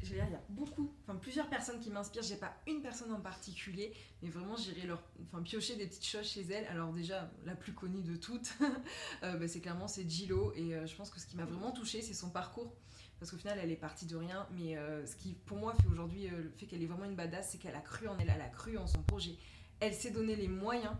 je 0.03 0.09
vais 0.09 0.15
dire, 0.15 0.25
il 0.27 0.33
y 0.33 0.35
a 0.35 0.43
beaucoup, 0.49 0.93
enfin 1.03 1.17
plusieurs 1.17 1.49
personnes 1.49 1.79
qui 1.79 1.89
m'inspirent. 1.89 2.23
J'ai 2.23 2.35
pas 2.35 2.53
une 2.67 2.81
personne 2.81 3.11
en 3.11 3.19
particulier, 3.19 3.93
mais 4.21 4.29
vraiment 4.29 4.55
j'irai 4.55 4.85
leur, 4.85 5.01
enfin 5.27 5.41
piocher 5.41 5.75
des 5.75 5.87
petites 5.87 6.05
choses 6.05 6.27
chez 6.27 6.41
elle. 6.41 6.65
Alors 6.65 6.91
déjà, 6.91 7.31
la 7.45 7.55
plus 7.55 7.73
connue 7.73 8.01
de 8.01 8.15
toutes, 8.15 8.53
euh, 9.23 9.37
bah, 9.37 9.47
c'est 9.47 9.61
clairement 9.61 9.87
c'est 9.87 10.09
Gillo. 10.09 10.53
Et 10.55 10.75
euh, 10.75 10.85
je 10.85 10.95
pense 10.95 11.09
que 11.09 11.19
ce 11.19 11.25
qui 11.25 11.37
m'a 11.37 11.45
vraiment 11.45 11.71
touchée, 11.71 12.01
c'est 12.01 12.13
son 12.13 12.29
parcours. 12.29 12.73
Parce 13.19 13.31
qu'au 13.31 13.37
final, 13.37 13.57
elle 13.61 13.71
est 13.71 13.77
partie 13.77 14.05
de 14.05 14.17
rien, 14.17 14.47
mais 14.51 14.75
euh, 14.75 15.05
ce 15.05 15.15
qui 15.15 15.33
pour 15.45 15.57
moi 15.57 15.73
fait 15.75 15.87
aujourd'hui 15.87 16.27
le 16.27 16.51
fait 16.57 16.65
qu'elle 16.65 16.83
est 16.83 16.87
vraiment 16.87 17.05
une 17.05 17.15
badass, 17.15 17.51
c'est 17.51 17.57
qu'elle 17.57 17.75
a 17.75 17.81
cru 17.81 18.07
en 18.07 18.17
elle, 18.19 18.31
elle 18.33 18.41
a 18.41 18.49
cru 18.49 18.77
en 18.77 18.87
son 18.87 19.01
projet. 19.03 19.37
Elle 19.79 19.93
s'est 19.93 20.11
donné 20.11 20.35
les 20.35 20.47
moyens. 20.47 20.93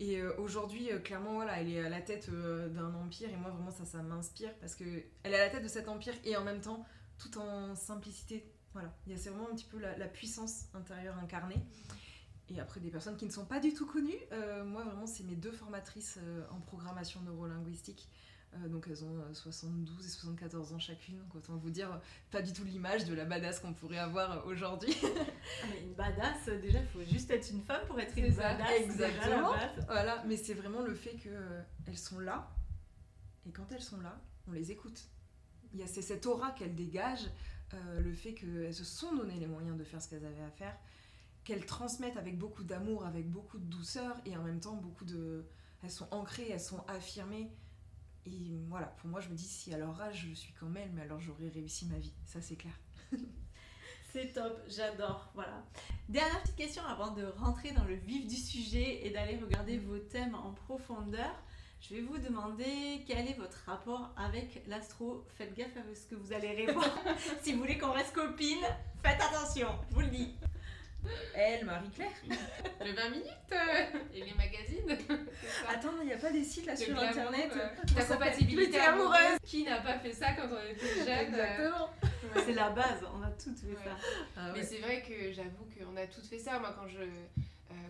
Et 0.00 0.20
aujourd'hui, 0.22 0.88
clairement, 1.04 1.34
voilà, 1.34 1.60
elle 1.60 1.70
est 1.70 1.78
à 1.78 1.88
la 1.88 2.00
tête 2.00 2.28
d'un 2.28 2.92
empire. 2.94 3.30
Et 3.30 3.36
moi, 3.36 3.50
vraiment, 3.50 3.70
ça, 3.70 3.84
ça 3.84 4.02
m'inspire 4.02 4.52
parce 4.58 4.74
que 4.74 4.84
elle 5.22 5.32
est 5.32 5.40
à 5.40 5.46
la 5.46 5.50
tête 5.50 5.62
de 5.62 5.68
cet 5.68 5.86
empire 5.86 6.14
et 6.24 6.36
en 6.36 6.42
même 6.42 6.60
temps, 6.60 6.84
tout 7.22 7.38
en 7.38 7.74
simplicité. 7.74 8.44
Voilà, 8.72 8.92
il 9.06 9.12
y 9.12 9.14
a 9.14 9.18
c'est 9.18 9.30
vraiment 9.30 9.50
un 9.50 9.54
petit 9.54 9.66
peu 9.66 9.78
la, 9.78 9.96
la 9.98 10.08
puissance 10.08 10.64
intérieure 10.74 11.16
incarnée. 11.18 11.62
Et 12.48 12.60
après, 12.60 12.80
des 12.80 12.90
personnes 12.90 13.16
qui 13.16 13.24
ne 13.24 13.30
sont 13.30 13.44
pas 13.46 13.60
du 13.60 13.72
tout 13.72 13.86
connues, 13.86 14.18
euh, 14.32 14.64
moi 14.64 14.82
vraiment, 14.84 15.06
c'est 15.06 15.22
mes 15.24 15.36
deux 15.36 15.52
formatrices 15.52 16.18
euh, 16.22 16.44
en 16.50 16.60
programmation 16.60 17.20
neurolinguistique. 17.22 18.08
Euh, 18.54 18.68
donc 18.68 18.86
elles 18.86 19.02
ont 19.02 19.18
euh, 19.20 19.32
72 19.32 20.04
et 20.04 20.08
74 20.10 20.74
ans 20.74 20.78
chacune, 20.78 21.16
donc 21.18 21.34
autant 21.34 21.56
vous 21.56 21.70
dire 21.70 21.90
euh, 21.90 21.96
pas 22.30 22.42
du 22.42 22.52
tout 22.52 22.64
l'image 22.64 23.06
de 23.06 23.14
la 23.14 23.24
badass 23.24 23.60
qu'on 23.60 23.72
pourrait 23.72 23.96
avoir 23.98 24.32
euh, 24.32 24.50
aujourd'hui. 24.50 24.94
Ah, 25.04 25.66
mais 25.70 25.80
Une 25.82 25.94
badass, 25.94 26.48
euh, 26.48 26.60
déjà, 26.60 26.80
il 26.80 26.86
faut 26.86 27.02
juste 27.02 27.30
être 27.30 27.50
une 27.50 27.62
femme 27.62 27.84
pour 27.86 27.98
être 27.98 28.16
une 28.18 28.30
ça, 28.32 28.54
badass. 28.54 28.70
exactement. 28.82 29.52
voilà, 29.86 30.22
mais 30.26 30.36
c'est 30.36 30.54
vraiment 30.54 30.82
le 30.82 30.94
fait 30.94 31.14
qu'elles 31.16 31.98
sont 31.98 32.20
là, 32.20 32.50
et 33.46 33.50
quand 33.50 33.70
elles 33.72 33.82
sont 33.82 34.00
là, 34.00 34.20
on 34.48 34.52
les 34.52 34.70
écoute. 34.70 35.08
Y 35.74 35.82
a 35.82 35.86
c'est 35.86 36.02
cette 36.02 36.26
aura 36.26 36.50
qu'elles 36.50 36.74
dégagent, 36.74 37.30
euh, 37.74 38.00
le 38.00 38.12
fait 38.12 38.34
qu'elles 38.34 38.74
se 38.74 38.84
sont 38.84 39.14
donné 39.14 39.34
les 39.38 39.46
moyens 39.46 39.76
de 39.76 39.84
faire 39.84 40.02
ce 40.02 40.08
qu'elles 40.08 40.24
avaient 40.24 40.42
à 40.42 40.50
faire, 40.50 40.76
qu'elles 41.44 41.66
transmettent 41.66 42.16
avec 42.16 42.38
beaucoup 42.38 42.64
d'amour, 42.64 43.04
avec 43.06 43.30
beaucoup 43.30 43.58
de 43.58 43.64
douceur, 43.64 44.16
et 44.26 44.36
en 44.36 44.42
même 44.42 44.60
temps 44.60 44.76
beaucoup 44.76 45.04
de... 45.04 45.46
Elles 45.82 45.90
sont 45.90 46.06
ancrées, 46.12 46.48
elles 46.50 46.60
sont 46.60 46.84
affirmées. 46.86 47.50
Et 48.24 48.60
voilà, 48.68 48.86
pour 48.86 49.08
moi, 49.08 49.20
je 49.20 49.30
me 49.30 49.34
dis, 49.34 49.44
si 49.44 49.74
à 49.74 49.78
leur 49.78 50.00
âge, 50.00 50.26
je 50.28 50.34
suis 50.34 50.52
comme 50.52 50.76
elles, 50.76 50.92
mais 50.92 51.02
alors 51.02 51.20
j'aurais 51.20 51.48
réussi 51.48 51.86
ma 51.86 51.98
vie, 51.98 52.12
ça 52.24 52.40
c'est 52.40 52.56
clair. 52.56 52.78
C'est 54.12 54.34
top, 54.34 54.60
j'adore. 54.68 55.30
Voilà. 55.34 55.64
Dernière 56.10 56.42
petite 56.42 56.56
question 56.56 56.84
avant 56.84 57.12
de 57.12 57.24
rentrer 57.24 57.72
dans 57.72 57.84
le 57.84 57.94
vif 57.94 58.26
du 58.26 58.36
sujet 58.36 59.06
et 59.06 59.10
d'aller 59.10 59.38
regarder 59.38 59.78
vos 59.78 59.98
thèmes 59.98 60.34
en 60.34 60.52
profondeur. 60.52 61.34
Je 61.88 61.96
vais 61.96 62.00
vous 62.02 62.18
demander 62.18 63.02
quel 63.08 63.26
est 63.28 63.36
votre 63.36 63.58
rapport 63.66 64.10
avec 64.16 64.62
l'astro. 64.68 65.24
Faites 65.36 65.52
gaffe 65.54 65.76
à 65.76 65.94
ce 65.94 66.06
que 66.06 66.14
vous 66.14 66.32
allez 66.32 66.64
répondre. 66.66 66.94
si 67.42 67.52
vous 67.52 67.58
voulez 67.60 67.76
qu'on 67.76 67.90
reste 67.90 68.12
copines, 68.14 68.64
faites 69.04 69.20
attention, 69.20 69.68
je 69.90 69.94
vous 69.94 70.00
le 70.02 70.06
dis. 70.06 70.34
Elle, 71.34 71.64
Marie-Claire 71.64 72.12
Le 72.80 72.92
20 72.94 73.10
minutes 73.10 73.26
euh, 73.50 73.98
et 74.14 74.20
les 74.24 74.34
magazines. 74.34 74.96
Attends, 75.68 75.90
il 76.00 76.06
n'y 76.06 76.12
a 76.12 76.16
pas 76.18 76.30
des 76.30 76.44
sites 76.44 76.66
là 76.66 76.74
Le 76.74 76.78
sur 76.78 76.94
glamour, 76.94 77.08
internet 77.10 77.50
euh, 77.56 77.68
la 77.96 78.04
compatibilité 78.04 78.78
amoureuse. 78.78 79.16
amoureuse. 79.16 79.38
Qui 79.44 79.64
n'a 79.64 79.80
pas 79.80 79.98
fait 79.98 80.12
ça 80.12 80.32
quand 80.34 80.46
on 80.52 80.70
était 80.70 80.86
jeune 81.04 81.08
euh, 81.08 81.26
Exactement. 81.26 81.90
ouais. 82.36 82.42
C'est 82.46 82.52
la 82.54 82.70
base, 82.70 83.04
on 83.12 83.22
a 83.24 83.30
toutes 83.32 83.58
fait 83.58 83.66
Ouais. 83.66 83.84
ça. 83.84 83.96
Ah 84.36 84.52
Mais 84.54 84.62
c'est 84.62 84.78
vrai 84.78 85.02
que 85.02 85.32
j'avoue 85.32 85.66
qu'on 85.76 85.96
a 85.96 86.06
toutes 86.06 86.26
fait 86.26 86.38
ça. 86.38 86.60
Moi, 86.60 86.72
quand 86.78 86.86
je, 86.86 86.98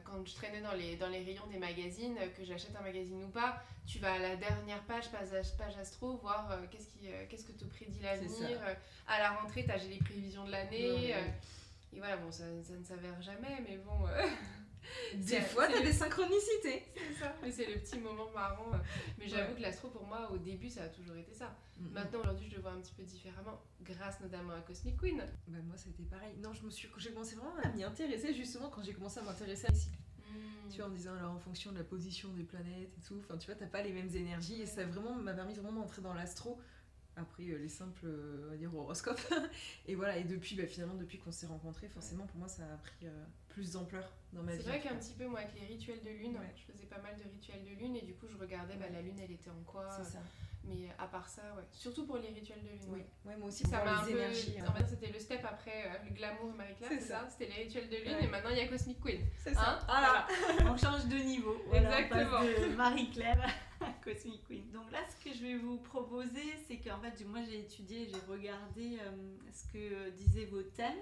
quand 0.05 0.25
je 0.27 0.35
traînais 0.35 0.61
dans 0.61 0.73
les, 0.73 0.97
dans 0.97 1.09
les 1.09 1.23
rayons 1.23 1.47
des 1.51 1.59
magazines, 1.59 2.17
euh, 2.21 2.29
que 2.37 2.45
j'achète 2.45 2.75
un 2.77 2.83
magazine 2.83 3.23
ou 3.25 3.29
pas, 3.29 3.63
tu 3.87 3.99
vas 3.99 4.15
à 4.15 4.19
la 4.19 4.37
dernière 4.37 4.83
page, 4.85 5.11
page, 5.11 5.77
astro, 5.81 6.17
voir 6.19 6.51
euh, 6.53 6.57
qu'est-ce, 6.71 6.89
qui, 6.89 7.09
euh, 7.13 7.25
qu'est-ce 7.29 7.45
que 7.45 7.53
te 7.53 7.65
prédit 7.65 8.01
l'avenir. 8.01 8.59
Euh, 8.67 8.75
À 9.09 9.19
la 9.19 9.33
rentrée, 9.33 9.65
t'as 9.67 9.79
j'ai 9.79 9.89
les 9.89 9.99
prévisions 9.99 10.45
de 10.45 10.51
l'année. 10.53 11.15
euh, 11.15 11.21
et 11.95 11.99
voilà, 11.99 12.17
bon, 12.17 12.31
ça, 12.31 12.45
ça 12.63 12.73
ne 12.75 12.85
s'avère 12.85 13.21
jamais, 13.21 13.59
mais 13.69 13.77
bon. 13.79 14.07
euh, 14.85 15.17
Des 15.17 15.41
fois, 15.41 15.67
t'as 15.69 15.81
des 15.83 15.93
synchronicités. 15.93 16.85
C'est 16.97 17.21
ça. 17.21 17.35
Mais 17.43 17.51
c'est 17.51 17.67
le 17.67 17.81
petit 17.81 17.99
moment 17.99 18.31
marrant. 18.35 18.71
Mais 19.19 19.29
j'avoue 19.29 19.55
que 19.55 19.61
l'astro, 19.63 19.89
pour 19.89 20.07
moi, 20.07 20.31
au 20.33 20.39
début, 20.39 20.69
ça 20.71 20.85
a 20.85 20.89
toujours 20.89 21.17
été 21.17 21.33
ça. 21.35 21.57
Mm, 21.79 21.89
Maintenant, 21.93 22.21
aujourd'hui, 22.21 22.49
je 22.51 22.57
le 22.57 22.63
vois 22.63 22.73
un 22.73 22.81
petit 22.81 22.95
peu 22.95 23.03
différemment, 23.03 23.61
grâce 23.83 24.21
notamment 24.21 24.53
à 24.55 24.61
Cosmic 24.61 24.97
Queen. 24.97 25.19
Bah, 25.49 25.59
moi, 25.65 25.77
ça 25.77 25.89
a 25.89 25.91
été 25.91 26.03
pareil. 26.05 26.35
Non, 26.39 26.53
je 26.53 26.63
me 26.65 26.71
suis, 26.71 26.89
j'ai 26.99 27.11
commencé 27.13 27.37
vraiment 27.37 27.55
à 27.63 27.69
m'y 27.69 27.85
intéresser 27.85 28.33
justement 28.35 28.69
quand 28.71 28.83
j'ai 28.83 28.93
commencé 28.93 29.21
à 29.21 29.23
m'intéresser 29.23 29.67
à 29.67 29.71
les 29.71 29.77
cycles. 29.79 29.99
Tu 30.71 30.79
vois, 30.79 30.87
en 30.87 30.91
me 30.91 30.97
disant 30.97 31.13
alors 31.15 31.33
en 31.33 31.39
fonction 31.39 31.71
de 31.73 31.77
la 31.79 31.85
position 31.85 32.31
des 32.31 32.45
planètes 32.45 32.91
et 32.97 33.01
tout. 33.07 33.21
Enfin, 33.23 33.37
tu 33.37 33.45
vois, 33.47 33.57
t'as 33.57 33.67
pas 33.67 33.83
les 33.83 33.93
mêmes 33.93 34.09
énergies 34.17 34.63
et 34.63 34.67
ça 34.67 34.87
vraiment 34.87 35.15
m'a 35.15 35.35
permis 35.35 35.53
vraiment 35.53 35.81
d'entrer 35.83 36.01
dans 36.01 36.15
l'astro. 36.15 36.59
Après 37.17 37.45
euh, 37.45 37.59
les 37.59 37.69
simples, 37.69 38.07
euh, 38.07 38.45
on 38.47 38.51
va 38.51 38.57
dire, 38.57 38.75
horoscopes. 38.75 39.21
et 39.87 39.95
voilà, 39.95 40.17
et 40.17 40.25
depuis, 40.25 40.57
bah, 40.57 40.67
finalement, 40.67 40.95
depuis 40.95 41.19
qu'on 41.19 41.33
s'est 41.33 41.47
rencontrés, 41.47 41.89
forcément, 41.89 42.27
pour 42.27 42.39
moi, 42.39 42.49
ça 42.49 42.63
a 42.65 42.77
pris 42.79 43.07
euh, 43.07 43.25
plus 43.49 43.73
d'ampleur 43.73 44.11
dans 44.33 44.43
ma 44.43 44.53
vie. 44.57 44.63
C'est 44.63 44.69
vrai 44.71 44.81
qu'un 44.81 44.97
petit 44.97 45.13
peu, 45.13 45.27
moi, 45.27 45.41
avec 45.41 45.55
les 45.61 45.67
rituels 45.67 46.03
de 46.03 46.11
lune, 46.11 46.37
Ouais. 46.39 46.55
je 46.57 46.73
faisais 46.73 46.87
pas 46.87 46.99
mal 47.03 47.15
de 47.19 47.25
rituels 47.31 47.63
de 47.65 47.71
lune 47.79 47.97
et 47.97 48.03
du 48.03 48.15
coup, 48.15 48.27
je 48.27 48.37
regardais 48.39 48.77
bah, 48.77 48.87
la 48.91 49.03
lune, 49.03 49.19
elle 49.23 49.31
était 49.33 49.51
en 49.51 49.63
quoi. 49.67 49.89
C'est 49.91 50.11
ça. 50.13 50.23
Mais 50.65 50.89
à 50.99 51.07
part 51.09 51.29
ça, 51.29 51.43
ouais. 51.57 51.65
Surtout 51.73 52.07
pour 52.07 52.19
les 52.19 52.29
rituels 52.29 52.63
de 52.63 52.69
lune. 52.69 52.79
Oui, 52.89 53.03
ouais. 53.25 53.37
moi 53.37 53.49
aussi, 53.49 53.65
Ça 53.67 53.85
m'a 53.85 53.99
un 53.99 54.07
les 54.07 54.13
peu. 54.13 54.19
énergies. 54.21 54.55
On 54.59 54.71
hein. 54.71 54.75
dire 54.77 54.87
c'était 54.89 55.11
le 55.13 55.19
step 55.19 55.41
après 55.45 55.87
euh, 55.87 56.05
le 56.09 56.15
glamour 56.15 56.53
Marie-Claire, 56.55 56.89
C'est 56.93 57.01
ça. 57.01 57.21
ça 57.21 57.29
C'était 57.31 57.47
les 57.57 57.65
rituels 57.65 57.89
de 57.89 57.97
lune 57.97 58.15
Ouais. 58.15 58.25
et 58.25 58.29
maintenant 58.29 58.51
il 58.51 58.59
y 58.59 58.61
a 58.61 58.69
Cosmic 58.69 59.01
Queen. 59.01 59.21
C'est 59.43 59.55
ça. 59.55 59.71
Hein 59.73 59.79
Voilà. 59.87 60.27
On 60.73 60.77
change 60.77 61.07
de 61.07 61.17
niveau. 61.17 61.57
Voilà, 61.67 62.01
Exactement. 62.01 62.39
On 62.43 62.47
passe 62.47 62.61
de 62.71 62.77
Marie-Claire 62.77 63.55
à 63.81 63.87
Cosmic 64.05 64.45
Queen. 64.47 64.71
Donc 64.71 64.91
là, 64.93 65.01
ce 65.11 65.25
que 65.29 65.35
je 65.37 65.43
vais 65.43 65.57
vous 65.57 65.79
proposer, 65.79 66.55
c'est 66.69 66.77
qu'en 66.77 67.01
fait, 67.01 67.25
moi 67.27 67.41
j'ai 67.49 67.59
étudié, 67.59 68.07
j'ai 68.07 68.21
regardé 68.33 68.99
euh, 69.03 69.11
ce 69.53 69.65
que 69.73 69.79
euh, 69.79 70.11
disaient 70.11 70.45
vos 70.47 70.63
thèmes. 70.63 71.01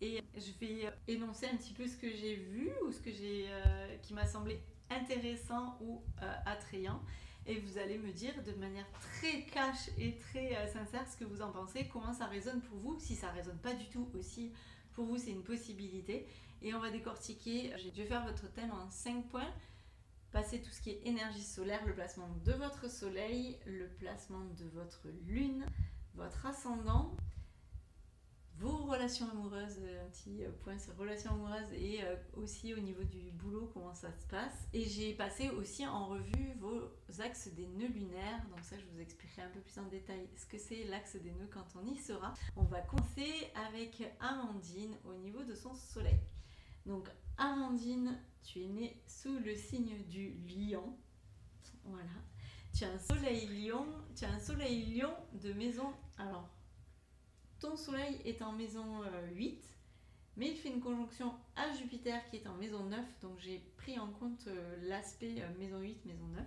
Et 0.00 0.22
je 0.36 0.52
vais 0.60 0.92
énoncer 1.08 1.46
un 1.52 1.56
petit 1.56 1.72
peu 1.72 1.84
ce 1.88 1.96
que 1.96 2.08
j'ai 2.08 2.36
vu 2.36 2.70
ou 2.86 2.92
ce 2.92 3.00
que 3.00 3.10
j'ai, 3.10 3.46
euh, 3.50 3.96
qui 4.02 4.14
m'a 4.14 4.24
semblé 4.26 4.62
intéressant 4.90 5.76
ou 5.80 6.00
attrayant. 6.46 7.02
Et 7.48 7.58
vous 7.60 7.78
allez 7.78 7.96
me 7.96 8.12
dire 8.12 8.34
de 8.44 8.52
manière 8.52 8.84
très 8.92 9.42
cash 9.44 9.88
et 9.96 10.18
très 10.18 10.54
euh, 10.54 10.66
sincère 10.66 11.10
ce 11.10 11.16
que 11.16 11.24
vous 11.24 11.40
en 11.40 11.50
pensez, 11.50 11.88
comment 11.90 12.12
ça 12.12 12.26
résonne 12.26 12.60
pour 12.60 12.76
vous. 12.76 13.00
Si 13.00 13.14
ça 13.14 13.30
résonne 13.30 13.56
pas 13.56 13.72
du 13.72 13.86
tout 13.86 14.06
aussi, 14.18 14.52
pour 14.92 15.06
vous 15.06 15.16
c'est 15.16 15.30
une 15.30 15.42
possibilité. 15.42 16.26
Et 16.60 16.74
on 16.74 16.78
va 16.78 16.90
décortiquer, 16.90 17.72
je 17.78 17.88
vais 17.88 18.04
faire 18.04 18.26
votre 18.26 18.52
thème 18.52 18.70
en 18.70 18.90
5 18.90 19.28
points. 19.28 19.50
Passer 20.30 20.60
tout 20.60 20.70
ce 20.70 20.82
qui 20.82 20.90
est 20.90 21.06
énergie 21.06 21.42
solaire, 21.42 21.80
le 21.86 21.94
placement 21.94 22.28
de 22.44 22.52
votre 22.52 22.90
soleil, 22.90 23.58
le 23.64 23.88
placement 23.98 24.44
de 24.58 24.66
votre 24.74 25.08
lune, 25.26 25.64
votre 26.16 26.44
ascendant, 26.44 27.16
vos 28.58 28.76
relations 28.86 29.28
amoureuses, 29.30 29.78
euh, 29.80 30.04
un 30.04 30.10
petit 30.10 30.44
euh, 30.44 30.50
point 30.62 30.78
sur 30.78 30.96
relations 30.96 31.30
amoureuses 31.30 31.72
et 31.72 32.02
euh, 32.02 32.16
aussi 32.34 32.74
au 32.74 32.78
niveau 32.78 33.04
du 33.04 33.30
boulot, 33.30 33.70
comment 33.72 33.94
ça 33.94 34.12
se 34.12 34.26
passe. 34.26 34.66
Et 34.72 34.84
j'ai 34.84 35.14
passé 35.14 35.50
aussi 35.50 35.86
en 35.86 36.06
revue 36.06 36.54
vos 36.58 36.90
axes 37.20 37.48
des 37.54 37.66
nœuds 37.66 37.88
lunaires. 37.88 38.44
Donc 38.50 38.64
ça, 38.64 38.76
je 38.78 38.84
vous 38.92 39.00
expliquerai 39.00 39.42
un 39.42 39.50
peu 39.50 39.60
plus 39.60 39.78
en 39.78 39.86
détail 39.86 40.28
ce 40.36 40.46
que 40.46 40.58
c'est 40.58 40.84
l'axe 40.84 41.16
des 41.16 41.30
nœuds 41.30 41.48
quand 41.50 41.66
on 41.76 41.86
y 41.86 41.96
sera. 41.96 42.34
On 42.56 42.64
va 42.64 42.80
commencer 42.80 43.50
avec 43.68 44.02
Amandine 44.20 44.96
au 45.04 45.14
niveau 45.14 45.44
de 45.44 45.54
son 45.54 45.74
soleil. 45.74 46.18
Donc 46.84 47.08
Amandine, 47.36 48.18
tu 48.42 48.62
es 48.62 48.68
née 48.68 49.00
sous 49.06 49.38
le 49.38 49.54
signe 49.54 50.02
du 50.08 50.32
lion. 50.48 50.96
Voilà. 51.84 52.10
Tu 52.76 52.84
as 52.84 52.90
un 52.90 52.98
soleil 52.98 53.46
lion, 53.46 53.86
tu 54.16 54.24
as 54.24 54.32
un 54.32 54.40
soleil 54.40 54.84
lion 54.96 55.14
de 55.32 55.52
maison. 55.52 55.92
Alors, 56.18 56.48
ton 57.60 57.76
soleil 57.76 58.20
est 58.24 58.42
en 58.42 58.52
maison 58.52 59.02
euh, 59.02 59.28
8, 59.34 59.62
mais 60.36 60.50
il 60.50 60.56
fait 60.56 60.68
une 60.68 60.80
conjonction 60.80 61.34
à 61.56 61.72
Jupiter 61.74 62.20
qui 62.30 62.36
est 62.36 62.46
en 62.46 62.54
maison 62.54 62.84
9. 62.84 63.00
Donc 63.22 63.38
j'ai 63.38 63.62
pris 63.76 63.98
en 63.98 64.08
compte 64.08 64.46
euh, 64.46 64.76
l'aspect 64.88 65.36
euh, 65.42 65.58
maison 65.58 65.78
8, 65.80 66.04
maison 66.06 66.26
9. 66.34 66.44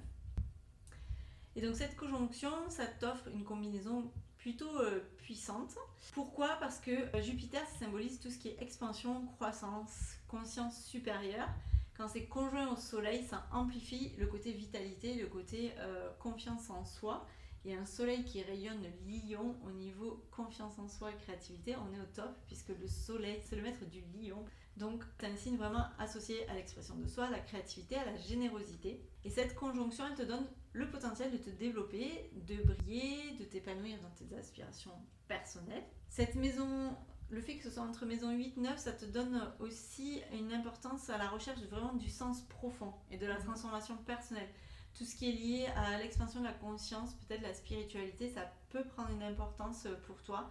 Et 1.55 1.61
donc 1.61 1.75
cette 1.75 1.95
conjonction, 1.95 2.51
ça 2.69 2.85
t'offre 2.87 3.27
une 3.27 3.43
combinaison 3.43 4.09
plutôt 4.41 4.79
euh, 4.79 4.99
puissante. 5.17 5.75
Pourquoi? 6.13 6.57
Parce 6.59 6.79
que 6.79 6.91
euh, 6.91 7.21
Jupiter 7.21 7.61
symbolise 7.79 8.19
tout 8.19 8.29
ce 8.29 8.37
qui 8.37 8.49
est 8.49 8.61
expansion, 8.61 9.25
croissance, 9.37 10.15
conscience 10.27 10.83
supérieure. 10.85 11.47
Quand 11.95 12.07
c'est 12.07 12.25
conjoint 12.25 12.71
au 12.71 12.75
Soleil, 12.75 13.23
ça 13.23 13.45
amplifie 13.51 14.13
le 14.17 14.25
côté 14.25 14.51
vitalité, 14.51 15.15
le 15.15 15.27
côté 15.27 15.73
euh, 15.77 16.09
confiance 16.19 16.69
en 16.69 16.83
soi. 16.85 17.27
Et 17.63 17.75
un 17.75 17.85
Soleil 17.85 18.23
qui 18.25 18.41
rayonne 18.41 18.83
lion 19.05 19.55
au 19.65 19.71
niveau 19.71 20.25
confiance 20.31 20.79
en 20.79 20.87
soi 20.87 21.11
et 21.11 21.15
créativité, 21.17 21.75
on 21.75 21.93
est 21.93 21.99
au 21.99 22.05
top 22.13 22.35
puisque 22.47 22.69
le 22.69 22.87
Soleil, 22.87 23.39
c'est 23.43 23.55
le 23.55 23.61
maître 23.61 23.85
du 23.85 24.01
lion. 24.15 24.43
Donc 24.77 25.03
c'est 25.19 25.27
un 25.27 25.35
signe 25.35 25.57
vraiment 25.57 25.85
associé 25.99 26.47
à 26.49 26.55
l'expression 26.55 26.95
de 26.95 27.05
soi, 27.07 27.25
à 27.25 27.29
la 27.29 27.39
créativité, 27.39 27.97
à 27.97 28.05
la 28.05 28.17
générosité. 28.17 29.05
Et 29.23 29.29
cette 29.29 29.53
conjonction, 29.53 30.05
elle 30.07 30.15
te 30.15 30.23
donne 30.23 30.47
le 30.73 30.89
potentiel 30.89 31.31
de 31.31 31.37
te 31.37 31.49
développer, 31.49 32.31
de 32.47 32.55
briller, 32.63 33.31
de 33.39 33.43
t'épanouir 33.43 33.99
dans 34.01 34.09
tes 34.11 34.33
aspirations 34.35 34.93
personnelles. 35.27 35.83
Cette 36.09 36.35
maison, 36.35 36.95
le 37.29 37.41
fait 37.41 37.57
que 37.57 37.63
ce 37.63 37.69
soit 37.69 37.83
entre 37.83 38.05
maison 38.05 38.31
8 38.31 38.57
9, 38.57 38.77
ça 38.79 38.93
te 38.93 39.05
donne 39.05 39.53
aussi 39.59 40.21
une 40.33 40.51
importance 40.53 41.09
à 41.09 41.17
la 41.17 41.29
recherche 41.29 41.61
vraiment 41.69 41.93
du 41.93 42.09
sens 42.09 42.41
profond 42.47 42.93
et 43.11 43.17
de 43.17 43.25
la 43.27 43.37
Mhm. 43.37 43.43
transformation 43.43 43.97
personnelle. 43.97 44.49
Tout 44.93 45.05
ce 45.05 45.15
qui 45.15 45.29
est 45.29 45.33
lié 45.33 45.65
à 45.75 45.97
l'expansion 45.97 46.41
de 46.41 46.45
la 46.45 46.53
conscience, 46.53 47.13
peut-être 47.13 47.41
la 47.41 47.53
spiritualité, 47.53 48.29
ça 48.29 48.51
peut 48.69 48.83
prendre 48.83 49.09
une 49.11 49.23
importance 49.23 49.87
pour 50.05 50.21
toi. 50.21 50.49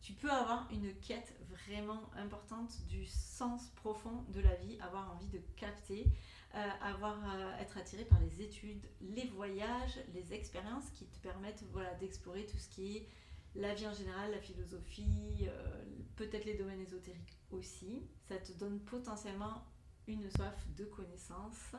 Tu 0.00 0.12
peux 0.12 0.30
avoir 0.30 0.66
une 0.70 0.94
quête 1.00 1.34
vraiment 1.48 2.00
importante 2.16 2.86
du 2.88 3.06
sens 3.06 3.68
profond 3.76 4.24
de 4.28 4.40
la 4.40 4.54
vie, 4.56 4.78
avoir 4.80 5.12
envie 5.12 5.28
de 5.28 5.40
capter, 5.56 6.06
euh, 6.54 6.68
avoir, 6.82 7.18
euh, 7.22 7.58
être 7.58 7.76
attiré 7.78 8.04
par 8.04 8.18
les 8.20 8.42
études, 8.42 8.84
les 9.00 9.26
voyages, 9.28 9.98
les 10.14 10.32
expériences 10.32 10.88
qui 10.90 11.06
te 11.06 11.18
permettent 11.18 11.64
voilà, 11.72 11.94
d'explorer 11.94 12.46
tout 12.46 12.58
ce 12.58 12.68
qui 12.68 12.96
est 12.96 13.08
la 13.54 13.74
vie 13.74 13.86
en 13.86 13.92
général, 13.92 14.30
la 14.30 14.40
philosophie, 14.40 15.46
euh, 15.48 15.84
peut-être 16.16 16.44
les 16.44 16.54
domaines 16.54 16.80
ésotériques 16.80 17.38
aussi. 17.50 18.02
Ça 18.28 18.36
te 18.36 18.52
donne 18.52 18.80
potentiellement 18.80 19.64
une 20.06 20.30
soif 20.30 20.66
de 20.76 20.84
connaissance 20.84 21.74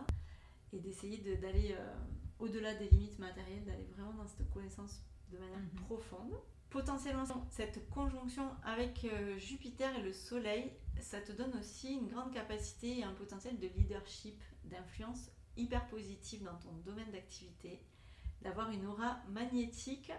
et 0.73 0.79
d'essayer 0.79 1.17
de- 1.19 1.35
d'aller 1.35 1.75
euh, 1.77 1.93
au-delà 2.39 2.73
des 2.75 2.89
limites 2.89 3.19
matérielles, 3.19 3.65
d'aller 3.65 3.85
vraiment 3.95 4.13
dans 4.13 4.27
cette 4.27 4.49
connaissance 4.51 5.01
de 5.31 5.37
manière 5.37 5.59
Mhm. 5.59 5.81
profonde. 5.85 6.33
Potentiellement, 6.69 7.25
cette 7.49 7.89
conjonction 7.89 8.49
avec 8.63 9.03
euh, 9.05 9.37
Jupiter 9.37 9.93
et 9.97 10.01
le 10.01 10.13
Soleil, 10.13 10.71
ça 11.01 11.19
te 11.19 11.31
donne 11.33 11.53
aussi 11.59 11.93
une 11.95 12.07
grande 12.07 12.31
capacité 12.33 12.99
et 12.99 13.03
un 13.03 13.13
potentiel 13.13 13.57
de 13.59 13.67
leadership, 13.67 14.41
d'influence 14.63 15.29
hyper 15.57 15.85
positive 15.87 16.43
dans 16.43 16.55
ton 16.57 16.71
domaine 16.85 17.11
d'activité, 17.11 17.81
d'avoir 18.41 18.71
une 18.71 18.85
aura 18.85 19.17
magnétique 19.29 20.11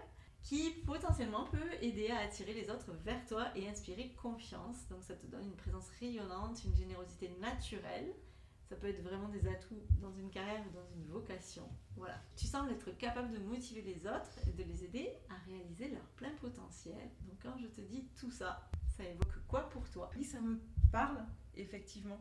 qui 0.43 0.69
potentiellement 0.85 1.45
peut 1.45 1.71
aider 1.81 2.09
à 2.09 2.19
attirer 2.19 2.53
les 2.53 2.69
autres 2.69 2.91
vers 3.03 3.25
toi 3.25 3.47
et 3.55 3.67
inspirer 3.67 4.11
confiance. 4.21 4.87
Donc 4.89 5.03
ça 5.03 5.15
te 5.15 5.25
donne 5.25 5.45
une 5.45 5.55
présence 5.55 5.89
rayonnante, 5.99 6.63
une 6.65 6.75
générosité 6.75 7.29
naturelle. 7.41 8.13
Ça 8.73 8.79
peut 8.79 8.87
être 8.87 9.03
vraiment 9.03 9.29
des 9.29 9.47
atouts 9.47 9.83
dans 10.01 10.11
une 10.13 10.31
carrière 10.31 10.65
ou 10.67 10.71
dans 10.71 10.87
une 10.95 11.05
vocation. 11.05 11.69
Voilà. 11.95 12.19
Tu 12.35 12.47
sembles 12.47 12.71
être 12.71 12.89
capable 12.97 13.31
de 13.31 13.37
motiver 13.37 13.83
les 13.83 14.07
autres 14.07 14.31
et 14.47 14.51
de 14.51 14.63
les 14.63 14.83
aider 14.83 15.11
à 15.29 15.35
réaliser 15.47 15.89
leur 15.89 16.01
plein 16.15 16.31
potentiel. 16.41 17.11
Donc 17.21 17.35
quand 17.43 17.55
je 17.59 17.67
te 17.67 17.81
dis 17.81 18.07
tout 18.15 18.31
ça, 18.31 18.67
ça 18.97 19.03
évoque 19.03 19.45
quoi 19.47 19.69
pour 19.69 19.87
toi? 19.91 20.09
Oui, 20.15 20.23
ça 20.23 20.41
me 20.41 20.59
parle, 20.91 21.23
effectivement. 21.55 22.19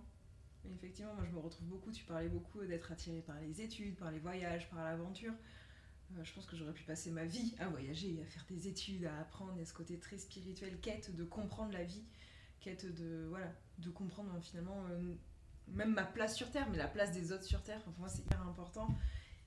Effectivement, 0.75 1.15
moi 1.15 1.25
je 1.25 1.31
me 1.31 1.39
retrouve 1.39 1.69
beaucoup, 1.69 1.91
tu 1.91 2.05
parlais 2.05 2.29
beaucoup 2.29 2.63
d'être 2.67 2.93
attiré 2.93 3.23
par 3.23 3.41
les 3.41 3.63
études, 3.63 3.97
par 3.97 4.11
les 4.11 4.19
voyages, 4.19 4.69
par 4.69 4.85
l'aventure. 4.85 5.33
Euh, 6.19 6.23
je 6.23 6.35
pense 6.35 6.45
que 6.45 6.55
j'aurais 6.55 6.75
pu 6.75 6.85
passer 6.85 7.11
ma 7.13 7.25
vie 7.25 7.55
à 7.61 7.69
voyager, 7.69 8.21
à 8.21 8.27
faire 8.27 8.45
des 8.51 8.69
études, 8.69 9.07
à 9.07 9.21
apprendre, 9.21 9.59
et 9.59 9.65
ce 9.65 9.73
côté 9.73 9.99
très 9.99 10.19
spirituel, 10.19 10.79
quête 10.81 11.17
de 11.17 11.25
comprendre 11.25 11.73
la 11.73 11.85
vie, 11.85 12.05
quête 12.61 12.85
de, 12.95 13.25
voilà, 13.31 13.51
de 13.79 13.89
comprendre 13.89 14.39
finalement 14.43 14.85
euh, 14.91 15.15
même 15.75 15.93
ma 15.95 16.05
place 16.05 16.37
sur 16.37 16.51
Terre, 16.51 16.69
mais 16.71 16.77
la 16.79 16.89
place 16.89 17.13
des 17.13 17.33
autres 17.33 17.45
sur 17.45 17.63
Terre. 17.63 17.79
Enfin, 17.79 17.91
pour 17.93 18.01
moi 18.01 18.09
c'est 18.09 18.23
hyper 18.23 18.43
important. 18.43 18.89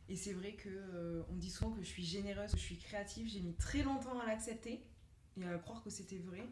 Et 0.07 0.15
c'est 0.15 0.33
vrai 0.33 0.53
que 0.53 0.69
euh, 0.69 1.23
on 1.29 1.33
me 1.33 1.39
dit 1.39 1.49
souvent 1.49 1.71
que 1.71 1.81
je 1.81 1.87
suis 1.87 2.03
généreuse, 2.05 2.51
que 2.51 2.57
je 2.57 2.63
suis 2.63 2.77
créative. 2.77 3.27
J'ai 3.27 3.39
mis 3.41 3.55
très 3.55 3.81
longtemps 3.81 4.19
à 4.19 4.25
l'accepter 4.27 4.85
et 5.39 5.45
à 5.45 5.57
croire 5.57 5.83
que 5.83 5.89
c'était 5.89 6.19
vrai. 6.19 6.47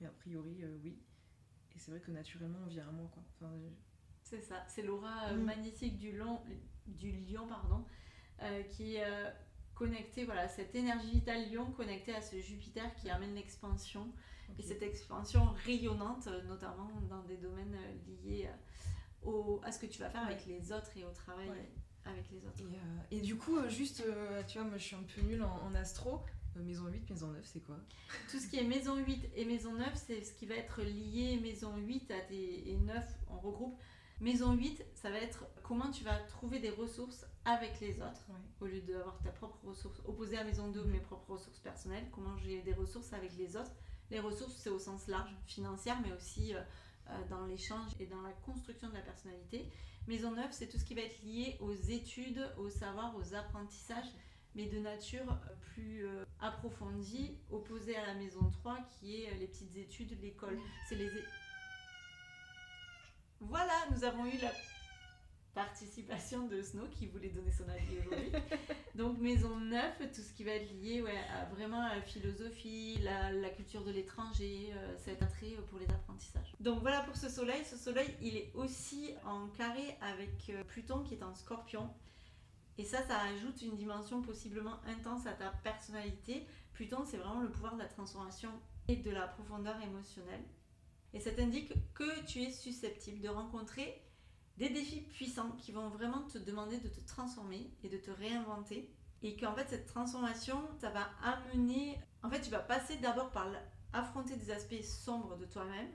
Mais 0.00 0.06
a 0.06 0.10
priori, 0.10 0.58
euh, 0.62 0.76
oui. 0.84 0.98
Et 1.74 1.78
c'est 1.78 1.90
vrai 1.90 2.00
que 2.00 2.10
naturellement, 2.10 2.58
on 2.64 2.68
vient 2.68 2.86
à 2.86 2.92
moi. 2.92 3.08
Quoi. 3.12 3.22
Enfin, 3.36 3.52
je- 3.56 3.72
C'est 4.24 4.42
ça, 4.42 4.62
c'est 4.68 4.82
l'aura 4.82 5.28
euh, 5.30 5.36
Mm. 5.36 5.42
magnétique 5.44 5.96
du, 5.98 6.12
lion, 6.12 6.40
du 6.86 7.12
lion 7.24 7.46
pardon, 7.48 7.84
euh, 8.42 8.62
qui 8.64 8.96
est 8.96 9.06
connectée, 9.74 10.24
voilà, 10.24 10.48
cette 10.48 10.74
énergie 10.74 11.10
vitale 11.12 11.50
lion 11.52 11.70
connectée 11.72 12.14
à 12.14 12.20
ce 12.20 12.36
Jupiter 12.38 12.94
qui 12.96 13.08
amène 13.10 13.34
l'expansion. 13.34 14.12
Et 14.58 14.62
cette 14.62 14.82
expansion 14.82 15.52
rayonnante, 15.64 16.26
notamment 16.46 16.90
dans 17.08 17.22
des 17.22 17.36
domaines 17.36 17.76
liés 18.24 18.48
euh, 18.48 18.56
au, 19.22 19.60
à 19.64 19.72
ce 19.72 19.78
que 19.78 19.86
tu 19.86 19.98
vas 20.00 20.10
faire 20.10 20.24
avec 20.26 20.46
les 20.46 20.72
autres 20.72 20.90
et 20.96 21.04
au 21.04 21.10
travail 21.10 21.48
Ouais. 21.48 21.68
avec 22.04 22.30
les 22.30 22.38
autres. 22.46 22.60
Et, 22.60 22.64
euh, 22.76 23.00
et 23.10 23.20
du 23.20 23.36
coup, 23.36 23.56
euh, 23.58 23.68
juste, 23.68 24.02
euh, 24.06 24.42
tu 24.46 24.58
vois, 24.58 24.66
moi 24.68 24.78
je 24.78 24.84
suis 24.84 24.96
un 24.96 25.02
peu 25.14 25.20
nulle 25.22 25.42
en, 25.42 25.62
en 25.64 25.74
astro. 25.74 26.20
Maison 26.56 26.88
8, 26.88 27.08
maison 27.10 27.28
9, 27.28 27.44
c'est 27.44 27.60
quoi? 27.60 27.76
Tout 28.28 28.40
ce 28.40 28.48
qui 28.48 28.56
est 28.58 28.64
maison 28.64 28.96
8 28.96 29.30
et 29.36 29.44
maison 29.44 29.74
9, 29.74 29.92
c'est 29.94 30.24
ce 30.24 30.32
qui 30.32 30.44
va 30.44 30.56
être 30.56 30.82
lié 30.82 31.38
maison 31.40 31.76
8 31.76 32.10
à 32.10 32.18
tes, 32.22 32.68
et 32.70 32.76
9, 32.76 33.04
on 33.30 33.38
regroupe 33.38 33.78
Maison 34.20 34.52
8, 34.54 34.84
ça 34.96 35.10
va 35.12 35.18
être 35.18 35.44
comment 35.62 35.92
tu 35.92 36.02
vas 36.02 36.18
trouver 36.18 36.58
des 36.58 36.70
ressources 36.70 37.24
avec 37.44 37.78
les 37.80 38.00
autres. 38.00 38.24
Ouais. 38.28 38.34
Au 38.60 38.66
lieu 38.66 38.80
d'avoir 38.80 39.20
ta 39.22 39.30
propre 39.30 39.56
ressource 39.64 40.00
opposée 40.04 40.36
à 40.36 40.42
Maison 40.42 40.68
2, 40.72 40.82
mes 40.86 40.98
propres 40.98 41.34
ressources 41.34 41.60
personnelles, 41.60 42.08
comment 42.10 42.36
j'ai 42.38 42.60
des 42.62 42.72
ressources 42.72 43.12
avec 43.12 43.36
les 43.36 43.56
autres. 43.56 43.70
Les 44.10 44.18
ressources, 44.18 44.56
c'est 44.56 44.70
au 44.70 44.80
sens 44.80 45.06
large, 45.06 45.30
financière, 45.46 46.00
mais 46.04 46.12
aussi 46.12 46.52
euh, 46.56 46.60
dans 47.30 47.46
l'échange 47.46 47.90
et 48.00 48.06
dans 48.06 48.22
la 48.22 48.32
construction 48.44 48.88
de 48.88 48.94
la 48.94 49.00
personnalité. 49.00 49.70
Maison 50.08 50.32
9, 50.32 50.46
c'est 50.50 50.68
tout 50.68 50.78
ce 50.78 50.84
qui 50.84 50.94
va 50.94 51.02
être 51.02 51.22
lié 51.22 51.58
aux 51.60 51.74
études, 51.74 52.40
au 52.56 52.70
savoir, 52.70 53.14
aux 53.16 53.34
apprentissages, 53.34 54.08
mais 54.54 54.64
de 54.64 54.78
nature 54.78 55.30
euh, 55.30 55.54
plus 55.74 56.06
euh, 56.06 56.24
approfondie, 56.40 57.36
opposée 57.50 57.94
à 57.94 58.06
la 58.06 58.14
Maison 58.14 58.50
3, 58.62 58.78
qui 58.98 59.22
est 59.22 59.28
euh, 59.28 59.34
les 59.38 59.46
petites 59.46 59.76
études, 59.76 60.18
l'école. 60.22 60.58
C'est 60.88 60.94
les... 60.94 61.10
Voilà, 63.40 63.74
nous 63.90 64.02
avons 64.02 64.24
eu 64.24 64.38
la 64.38 64.50
participation 65.58 66.46
de 66.46 66.62
Snow 66.62 66.86
qui 66.88 67.06
voulait 67.06 67.30
donner 67.30 67.50
son 67.50 67.68
avis 67.68 67.98
aujourd'hui. 67.98 68.30
Donc 68.94 69.18
maison 69.18 69.56
9, 69.58 69.98
tout 70.14 70.20
ce 70.20 70.32
qui 70.32 70.44
va 70.44 70.52
être 70.52 70.70
lié 70.80 71.02
ouais, 71.02 71.18
à 71.34 71.46
vraiment 71.46 71.82
à 71.82 71.96
la 71.96 72.02
philosophie, 72.02 72.96
la, 73.02 73.32
la 73.32 73.50
culture 73.50 73.82
de 73.84 73.90
l'étranger, 73.90 74.72
euh, 74.72 74.94
cet 74.96 75.20
attrait 75.20 75.56
pour 75.68 75.80
les 75.80 75.86
apprentissages. 75.86 76.54
Donc 76.60 76.80
voilà 76.80 77.00
pour 77.00 77.16
ce 77.16 77.28
soleil. 77.28 77.64
Ce 77.64 77.76
soleil, 77.76 78.08
il 78.22 78.36
est 78.36 78.52
aussi 78.54 79.14
en 79.24 79.48
carré 79.48 79.96
avec 80.00 80.48
euh, 80.50 80.62
Pluton 80.62 81.02
qui 81.02 81.14
est 81.14 81.24
en 81.24 81.34
scorpion. 81.34 81.90
Et 82.78 82.84
ça, 82.84 83.02
ça 83.02 83.20
ajoute 83.22 83.60
une 83.62 83.74
dimension 83.74 84.22
possiblement 84.22 84.78
intense 84.86 85.26
à 85.26 85.32
ta 85.32 85.50
personnalité. 85.64 86.46
Pluton, 86.72 87.04
c'est 87.04 87.16
vraiment 87.16 87.40
le 87.40 87.50
pouvoir 87.50 87.74
de 87.74 87.80
la 87.80 87.88
transformation 87.88 88.50
et 88.86 88.94
de 88.94 89.10
la 89.10 89.26
profondeur 89.26 89.74
émotionnelle. 89.82 90.44
Et 91.12 91.18
ça 91.18 91.32
t'indique 91.32 91.72
que 91.94 92.24
tu 92.26 92.42
es 92.42 92.52
susceptible 92.52 93.20
de 93.20 93.28
rencontrer 93.28 94.00
des 94.58 94.68
défis 94.70 95.00
puissants 95.00 95.52
qui 95.52 95.70
vont 95.70 95.88
vraiment 95.88 96.22
te 96.22 96.36
demander 96.36 96.78
de 96.78 96.88
te 96.88 97.00
transformer 97.06 97.70
et 97.84 97.88
de 97.88 97.96
te 97.96 98.10
réinventer. 98.10 98.90
Et 99.22 99.36
qu'en 99.36 99.54
fait, 99.54 99.68
cette 99.68 99.86
transformation, 99.86 100.60
ça 100.80 100.90
va 100.90 101.08
amener. 101.22 101.98
En 102.22 102.30
fait, 102.30 102.40
tu 102.40 102.50
vas 102.50 102.58
passer 102.58 102.96
d'abord 102.96 103.30
par 103.30 103.46
affronter 103.92 104.36
des 104.36 104.50
aspects 104.50 104.82
sombres 104.82 105.36
de 105.36 105.44
toi-même 105.44 105.88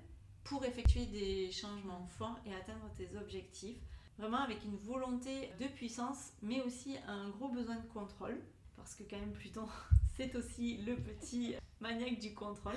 pour 0.46 0.64
effectuer 0.66 1.06
des 1.06 1.52
changements 1.52 2.08
forts 2.18 2.40
et 2.46 2.54
atteindre 2.56 2.90
tes 2.98 3.16
objectifs. 3.18 3.78
Vraiment 4.18 4.40
avec 4.40 4.64
une 4.64 4.78
volonté 4.78 5.52
de 5.60 5.68
puissance, 5.68 6.34
mais 6.42 6.62
aussi 6.62 6.96
un 7.08 7.30
gros 7.30 7.50
besoin 7.50 7.76
de 7.76 7.88
contrôle. 7.88 8.40
Parce 8.78 8.96
que, 8.96 9.04
quand 9.04 9.20
même, 9.20 9.34
Pluton, 9.34 9.68
c'est 10.16 10.36
aussi 10.36 10.78
le 10.78 10.96
petit 10.96 11.56
maniaque 11.82 12.20
du 12.20 12.34
contrôle. 12.34 12.76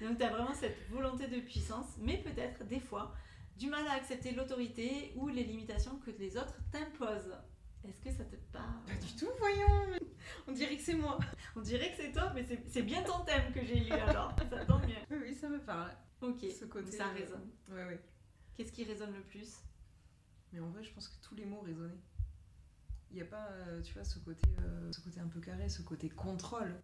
Donc, 0.00 0.18
tu 0.18 0.24
as 0.24 0.30
vraiment 0.30 0.54
cette 0.54 0.88
volonté 0.90 1.28
de 1.28 1.40
puissance, 1.40 1.86
mais 1.98 2.18
peut-être 2.18 2.64
des 2.66 2.80
fois 2.80 3.14
du 3.58 3.68
mal 3.68 3.86
à 3.88 3.92
accepter 3.94 4.32
l'autorité 4.32 5.12
ou 5.16 5.28
les 5.28 5.44
limitations 5.44 5.98
que 5.98 6.10
les 6.12 6.36
autres 6.36 6.54
t'imposent. 6.70 7.34
Est-ce 7.84 8.00
que 8.00 8.10
ça 8.10 8.24
te 8.24 8.36
parle? 8.52 8.82
Pas 8.86 8.94
du 8.94 9.14
tout, 9.16 9.28
voyons. 9.38 9.98
On 10.46 10.52
dirait 10.52 10.76
que 10.76 10.82
c'est 10.82 10.94
moi. 10.94 11.18
On 11.56 11.60
dirait 11.60 11.90
que 11.90 11.96
c'est 11.96 12.12
toi, 12.12 12.32
mais 12.34 12.44
c'est- 12.44 12.82
bien 12.82 13.02
ton 13.02 13.24
thème 13.24 13.52
que 13.52 13.64
j'ai 13.64 13.80
lu 13.80 13.90
alors. 13.92 14.34
Ça 14.50 14.64
tombe 14.64 14.84
bien. 14.86 14.98
Oui, 15.10 15.16
oui, 15.22 15.34
ça 15.34 15.48
me 15.48 15.58
parle. 15.60 15.90
Ok, 16.20 16.44
Ce 16.58 16.64
côté, 16.64 16.90
ça 16.92 17.08
euh, 17.08 17.12
résonne. 17.14 17.50
Ouais, 17.70 17.84
ouais. 17.84 18.00
Qu'est-ce 18.54 18.72
qui 18.72 18.84
résonne 18.84 19.14
le 19.14 19.22
plus? 19.22 19.56
Mais 20.52 20.60
en 20.60 20.68
vrai, 20.70 20.82
je 20.82 20.92
pense 20.92 21.08
que 21.08 21.16
tous 21.22 21.34
les 21.36 21.44
mots 21.44 21.60
résonnaient. 21.60 22.00
Il 23.10 23.16
n'y 23.16 23.22
a 23.22 23.26
pas, 23.26 23.46
euh, 23.50 23.80
tu 23.82 23.94
vois, 23.94 24.04
ce 24.04 24.18
côté, 24.18 24.46
euh, 24.60 24.92
ce 24.92 25.00
côté 25.00 25.20
un 25.20 25.28
peu 25.28 25.40
carré, 25.40 25.68
ce 25.68 25.82
côté 25.82 26.08
contrôle 26.10 26.74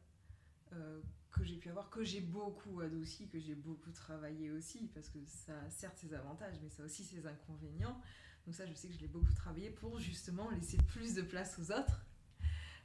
euh, 0.76 1.00
que 1.30 1.42
j'ai 1.44 1.56
pu 1.56 1.68
avoir, 1.68 1.90
que 1.90 2.04
j'ai 2.04 2.20
beaucoup 2.20 2.80
adouci, 2.80 3.28
que 3.28 3.38
j'ai 3.40 3.54
beaucoup 3.54 3.90
travaillé 3.90 4.50
aussi, 4.50 4.88
parce 4.94 5.08
que 5.08 5.18
ça 5.26 5.52
a 5.66 5.70
certes 5.70 5.98
ses 5.98 6.14
avantages, 6.14 6.56
mais 6.62 6.68
ça 6.70 6.82
a 6.82 6.86
aussi 6.86 7.04
ses 7.04 7.26
inconvénients. 7.26 8.00
Donc 8.46 8.54
ça, 8.54 8.66
je 8.66 8.74
sais 8.74 8.88
que 8.88 8.94
je 8.94 9.00
l'ai 9.00 9.08
beaucoup 9.08 9.32
travaillé 9.32 9.70
pour 9.70 9.98
justement 9.98 10.50
laisser 10.50 10.76
plus 10.88 11.14
de 11.14 11.22
place 11.22 11.58
aux 11.58 11.72
autres. 11.72 12.04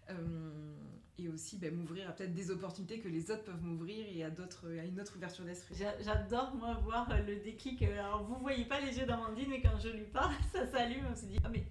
Euh, 0.10 0.76
et 1.20 1.28
aussi 1.28 1.58
ben, 1.60 1.76
m'ouvrir 1.76 2.10
à 2.10 2.14
peut-être 2.14 2.34
des 2.34 2.50
opportunités 2.50 3.00
que 3.00 3.10
les 3.10 3.30
autres 3.30 3.44
peuvent 3.44 3.62
m'ouvrir 3.62 4.06
et 4.10 4.24
à, 4.24 4.28
à 4.28 4.86
une 4.86 5.00
autre 5.00 5.18
ouverture 5.18 5.46
d'esprit. 5.46 5.76
J'a- 5.76 6.02
J'adore 6.02 6.56
moi 6.56 6.76
voir 6.76 7.12
euh, 7.12 7.20
le 7.22 7.36
déclic. 7.42 7.84
Alors 7.84 8.24
vous 8.24 8.38
voyez 8.40 8.66
pas 8.66 8.80
les 8.80 8.98
yeux 8.98 9.06
d'Amandine, 9.06 9.50
mais 9.50 9.62
quand 9.62 9.78
je 9.78 9.90
lui 9.90 10.06
parle, 10.06 10.34
ça 10.52 10.66
s'allume. 10.66 11.06
On 11.12 11.16
se 11.16 11.26
dit 11.26 11.38
ah 11.44 11.50
mais 11.50 11.66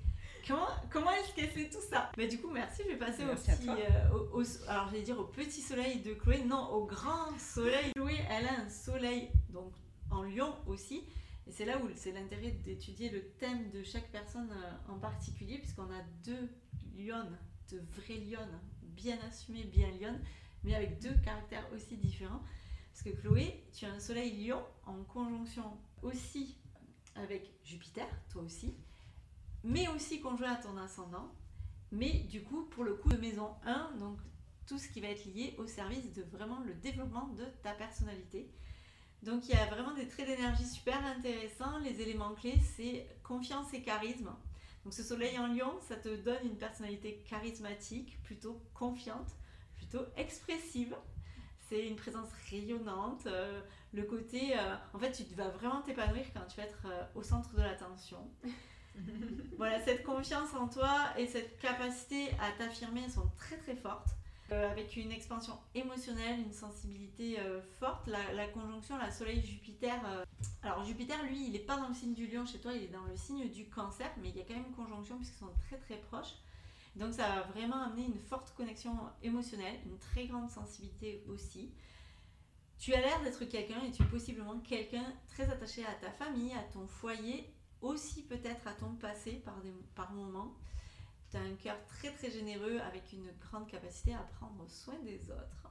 comment 0.46 0.66
comment 0.90 1.10
est-ce 1.12 1.34
qu'elle 1.34 1.48
fait 1.50 1.68
tout 1.68 1.80
ça 1.90 2.10
Mais 2.16 2.28
du 2.28 2.40
coup 2.40 2.50
merci. 2.50 2.82
Je 2.84 2.90
vais 2.92 2.96
passer 2.98 3.24
Merci 3.24 3.50
au 3.52 3.54
petit, 3.56 3.68
euh, 3.70 4.10
au, 4.32 4.40
au- 4.42 4.68
alors 4.68 4.88
j'allais 4.88 5.02
dire 5.02 5.18
au 5.18 5.24
petit 5.24 5.60
soleil 5.60 6.00
de 6.00 6.14
Chloé. 6.14 6.44
Non, 6.44 6.70
au 6.70 6.84
grand 6.86 7.36
soleil. 7.38 7.92
Chloé, 7.94 8.16
elle 8.30 8.46
a 8.46 8.60
un 8.60 8.68
soleil 8.68 9.30
donc 9.50 9.72
en 10.10 10.22
Lion 10.22 10.54
aussi. 10.66 11.04
Et 11.46 11.50
c'est 11.52 11.64
là 11.64 11.78
où 11.78 11.88
c'est 11.94 12.12
l'intérêt 12.12 12.50
d'étudier 12.50 13.08
le 13.08 13.22
thème 13.38 13.70
de 13.70 13.82
chaque 13.82 14.10
personne 14.12 14.50
euh, 14.52 14.92
en 14.92 14.98
particulier, 14.98 15.58
puisqu'on 15.58 15.84
a 15.90 16.02
deux 16.24 16.48
lionnes, 16.96 17.38
de 17.72 17.80
vraies 17.96 18.18
lionnes, 18.20 18.60
bien 18.82 19.16
assumées, 19.26 19.64
bien 19.64 19.88
lionnes, 19.98 20.20
mais 20.62 20.74
avec 20.74 21.00
deux 21.00 21.14
caractères 21.24 21.66
aussi 21.74 21.96
différents. 21.96 22.42
Parce 22.92 23.02
que 23.02 23.20
Chloé, 23.20 23.64
tu 23.72 23.86
as 23.86 23.92
un 23.92 23.98
soleil 24.00 24.46
lion 24.46 24.62
en 24.84 25.02
conjonction 25.04 25.78
aussi 26.02 26.58
avec 27.14 27.50
Jupiter, 27.64 28.06
toi 28.30 28.42
aussi, 28.42 28.74
mais 29.68 29.86
aussi 29.88 30.20
conjoint 30.20 30.52
à 30.52 30.56
ton 30.56 30.78
ascendant, 30.78 31.30
mais 31.92 32.20
du 32.30 32.42
coup, 32.42 32.64
pour 32.70 32.84
le 32.84 32.94
coup 32.94 33.10
de 33.10 33.18
maison 33.18 33.50
1, 33.66 33.96
donc 33.98 34.18
tout 34.66 34.78
ce 34.78 34.88
qui 34.88 35.00
va 35.00 35.08
être 35.08 35.26
lié 35.26 35.54
au 35.58 35.66
service 35.66 36.10
de 36.14 36.22
vraiment 36.22 36.60
le 36.60 36.72
développement 36.74 37.28
de 37.38 37.44
ta 37.62 37.72
personnalité. 37.72 38.50
Donc 39.22 39.46
il 39.46 39.54
y 39.54 39.58
a 39.58 39.66
vraiment 39.66 39.92
des 39.92 40.08
traits 40.08 40.26
d'énergie 40.26 40.64
super 40.64 41.04
intéressants. 41.04 41.78
Les 41.80 42.00
éléments 42.00 42.34
clés, 42.34 42.58
c'est 42.76 43.06
confiance 43.22 43.74
et 43.74 43.82
charisme. 43.82 44.30
Donc 44.84 44.94
ce 44.94 45.02
soleil 45.02 45.38
en 45.38 45.48
lion, 45.48 45.78
ça 45.82 45.96
te 45.96 46.16
donne 46.16 46.44
une 46.44 46.56
personnalité 46.56 47.22
charismatique, 47.28 48.22
plutôt 48.22 48.62
confiante, 48.72 49.28
plutôt 49.76 50.04
expressive. 50.16 50.96
C'est 51.68 51.86
une 51.86 51.96
présence 51.96 52.30
rayonnante. 52.50 53.26
euh, 53.26 53.60
le 53.92 54.04
côté, 54.04 54.58
euh, 54.58 54.76
en 54.94 54.98
fait, 54.98 55.12
tu 55.12 55.24
vas 55.34 55.48
vraiment 55.48 55.82
t'épanouir 55.82 56.24
quand 56.32 56.46
tu 56.46 56.56
vas 56.56 56.62
être 56.62 56.86
euh, 56.86 57.04
au 57.14 57.22
centre 57.22 57.54
de 57.54 57.60
l'attention. 57.60 58.30
voilà, 59.58 59.80
cette 59.80 60.02
confiance 60.02 60.54
en 60.54 60.68
toi 60.68 61.08
et 61.16 61.26
cette 61.26 61.58
capacité 61.58 62.28
à 62.40 62.50
t'affirmer 62.56 63.08
sont 63.08 63.28
très 63.36 63.56
très 63.56 63.76
fortes. 63.76 64.08
Euh, 64.50 64.70
avec 64.70 64.96
une 64.96 65.12
expansion 65.12 65.52
émotionnelle, 65.74 66.40
une 66.40 66.54
sensibilité 66.54 67.38
euh, 67.38 67.60
forte, 67.78 68.06
la, 68.06 68.32
la 68.32 68.48
conjonction, 68.48 68.96
la 68.96 69.10
Soleil-Jupiter. 69.10 70.00
euh, 70.06 70.24
alors 70.62 70.82
Jupiter, 70.84 71.22
lui, 71.24 71.48
il 71.48 71.52
n'est 71.52 71.58
pas 71.58 71.76
dans 71.76 71.88
le 71.88 71.92
signe 71.94 72.14
du 72.14 72.26
lion 72.28 72.46
chez 72.46 72.58
toi, 72.58 72.72
il 72.72 72.84
est 72.84 72.88
dans 72.88 73.04
le 73.04 73.14
signe 73.14 73.50
du 73.50 73.68
cancer, 73.68 74.10
mais 74.22 74.30
il 74.30 74.38
y 74.38 74.40
a 74.40 74.44
quand 74.44 74.54
même 74.54 74.64
une 74.66 74.74
conjonction 74.74 75.18
puisqu'ils 75.18 75.40
sont 75.40 75.52
très 75.66 75.76
très 75.76 75.96
proches. 75.96 76.32
Donc 76.96 77.12
ça 77.12 77.28
va 77.28 77.42
vraiment 77.42 77.82
amener 77.82 78.06
une 78.06 78.18
forte 78.18 78.54
connexion 78.56 78.96
émotionnelle, 79.22 79.76
une 79.84 79.98
très 79.98 80.26
grande 80.26 80.48
sensibilité 80.48 81.22
aussi. 81.28 81.70
Tu 82.78 82.94
as 82.94 83.02
l'air 83.02 83.20
d'être 83.22 83.44
quelqu'un 83.44 83.82
et 83.86 83.90
tu 83.90 84.02
es 84.02 84.06
possiblement 84.06 84.58
quelqu'un 84.60 85.12
très 85.28 85.50
attaché 85.50 85.84
à 85.84 85.92
ta 86.00 86.10
famille, 86.10 86.54
à 86.54 86.62
ton 86.72 86.86
foyer, 86.86 87.52
aussi 87.80 88.22
peut-être 88.22 88.66
à 88.66 88.72
ton 88.72 88.94
passé 88.94 89.32
par, 89.44 89.60
des, 89.60 89.72
par 89.94 90.12
moments. 90.12 90.54
Tu 91.30 91.36
as 91.36 91.40
un 91.40 91.54
cœur 91.54 91.76
très 91.86 92.12
très 92.12 92.30
généreux 92.30 92.78
avec 92.80 93.12
une 93.12 93.30
grande 93.40 93.68
capacité 93.68 94.14
à 94.14 94.22
prendre 94.38 94.68
soin 94.68 94.98
des 95.04 95.30
autres. 95.30 95.68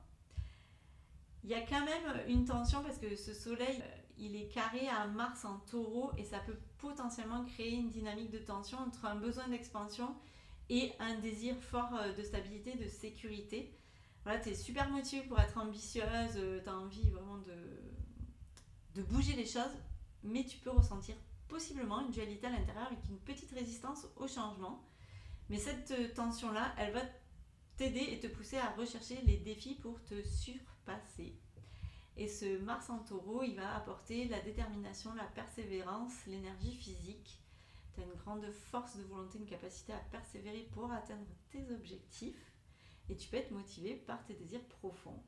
Il 1.43 1.50
y 1.50 1.54
a 1.54 1.62
quand 1.62 1.86
même 1.86 2.22
une 2.28 2.46
tension 2.46 2.84
parce 2.84 2.98
que 2.98 3.15
ce 3.15 3.34
soleil, 3.34 3.82
euh, 3.82 3.98
il 4.17 4.36
est 4.36 4.48
carré 4.50 4.88
à 4.88 5.08
Mars 5.08 5.46
en 5.46 5.60
taureau 5.60 6.12
et 6.17 6.24
ça 6.24 6.39
peut 6.39 6.58
potentiellement 6.78 7.46
créer 7.46 7.74
une 7.74 7.89
dynamique 7.89 8.32
de 8.32 8.39
tension 8.39 8.78
entre 8.80 9.06
un 9.06 9.15
besoin 9.15 9.48
d'expansion 9.48 10.15
et 10.70 10.91
un 11.00 11.15
désir 11.20 11.56
fort 11.62 11.93
euh, 11.96 12.13
de 12.13 12.24
stabilité, 12.24 12.76
de 12.76 12.88
sécurité. 12.88 13.74
Voilà, 14.24 14.39
tu 14.39 14.50
es 14.50 14.56
super 14.56 14.89
motivée 14.89 15.26
pour 15.26 15.39
être 15.39 15.58
ambitieuse, 15.58 16.34
tu 16.63 16.70
as 16.70 16.78
envie 16.78 17.10
vraiment 17.12 17.38
de, 17.38 17.56
de 18.96 19.04
bouger 19.04 19.34
les 19.34 19.46
choses, 19.46 19.78
mais 20.24 20.43
tu 20.43 20.58
peux 20.58 20.72
ressentir 20.72 21.15
possiblement 21.48 22.02
une 22.02 22.12
dualité 22.12 22.48
à 22.48 22.52
l'intérieur 22.52 22.88
avec 22.88 23.00
une 23.10 23.20
petite 23.20 23.52
résistance 23.52 24.06
au 24.16 24.28
changement. 24.28 24.84
Mais 25.50 25.58
cette 25.58 26.14
tension-là, 26.14 26.74
elle 26.78 26.94
va 26.94 27.02
t'aider 27.78 28.06
et 28.12 28.20
te 28.20 28.28
pousser 28.28 28.58
à 28.58 28.72
rechercher 28.72 29.22
les 29.26 29.38
défis 29.38 29.76
pour 29.76 30.04
te 30.04 30.22
surpasser. 30.24 31.40
Et 32.18 32.28
ce 32.28 32.58
Mars 32.60 32.90
en 32.90 33.00
taureau, 33.00 33.44
il 33.44 33.56
va 33.56 33.76
apporter 33.76 34.28
la 34.28 34.42
détermination, 34.42 35.14
la 35.14 35.24
persévérance, 35.24 36.26
l'énergie 36.26 36.74
physique. 36.74 37.40
Tu 37.94 38.02
as 38.02 38.06
une 38.06 38.20
grande 38.20 38.52
force 38.52 38.98
de 38.98 39.04
volonté, 39.04 39.38
une 39.38 39.46
capacité 39.46 39.94
à 39.94 40.00
persévérer 40.12 40.68
pour 40.74 40.92
atteindre 40.92 41.26
tes 41.52 41.72
objectifs. 41.72 42.52
Et 43.10 43.16
tu 43.16 43.30
peux 43.30 43.38
être 43.38 43.52
motivé 43.52 43.96
par 43.96 44.24
tes 44.26 44.34
désirs 44.34 44.66
profonds. 44.66 45.24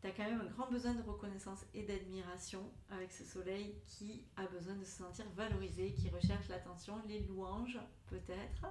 Tu 0.00 0.08
as 0.08 0.10
quand 0.10 0.24
même 0.24 0.40
un 0.40 0.50
grand 0.50 0.70
besoin 0.70 0.94
de 0.94 1.02
reconnaissance 1.02 1.64
et 1.74 1.82
d'admiration 1.82 2.62
avec 2.90 3.12
ce 3.12 3.24
soleil 3.24 3.74
qui 3.86 4.24
a 4.36 4.46
besoin 4.46 4.74
de 4.74 4.84
se 4.84 4.98
sentir 4.98 5.24
valorisé, 5.34 5.92
qui 5.92 6.10
recherche 6.10 6.48
l'attention, 6.48 7.00
les 7.08 7.20
louanges 7.20 7.78
peut-être. 8.08 8.66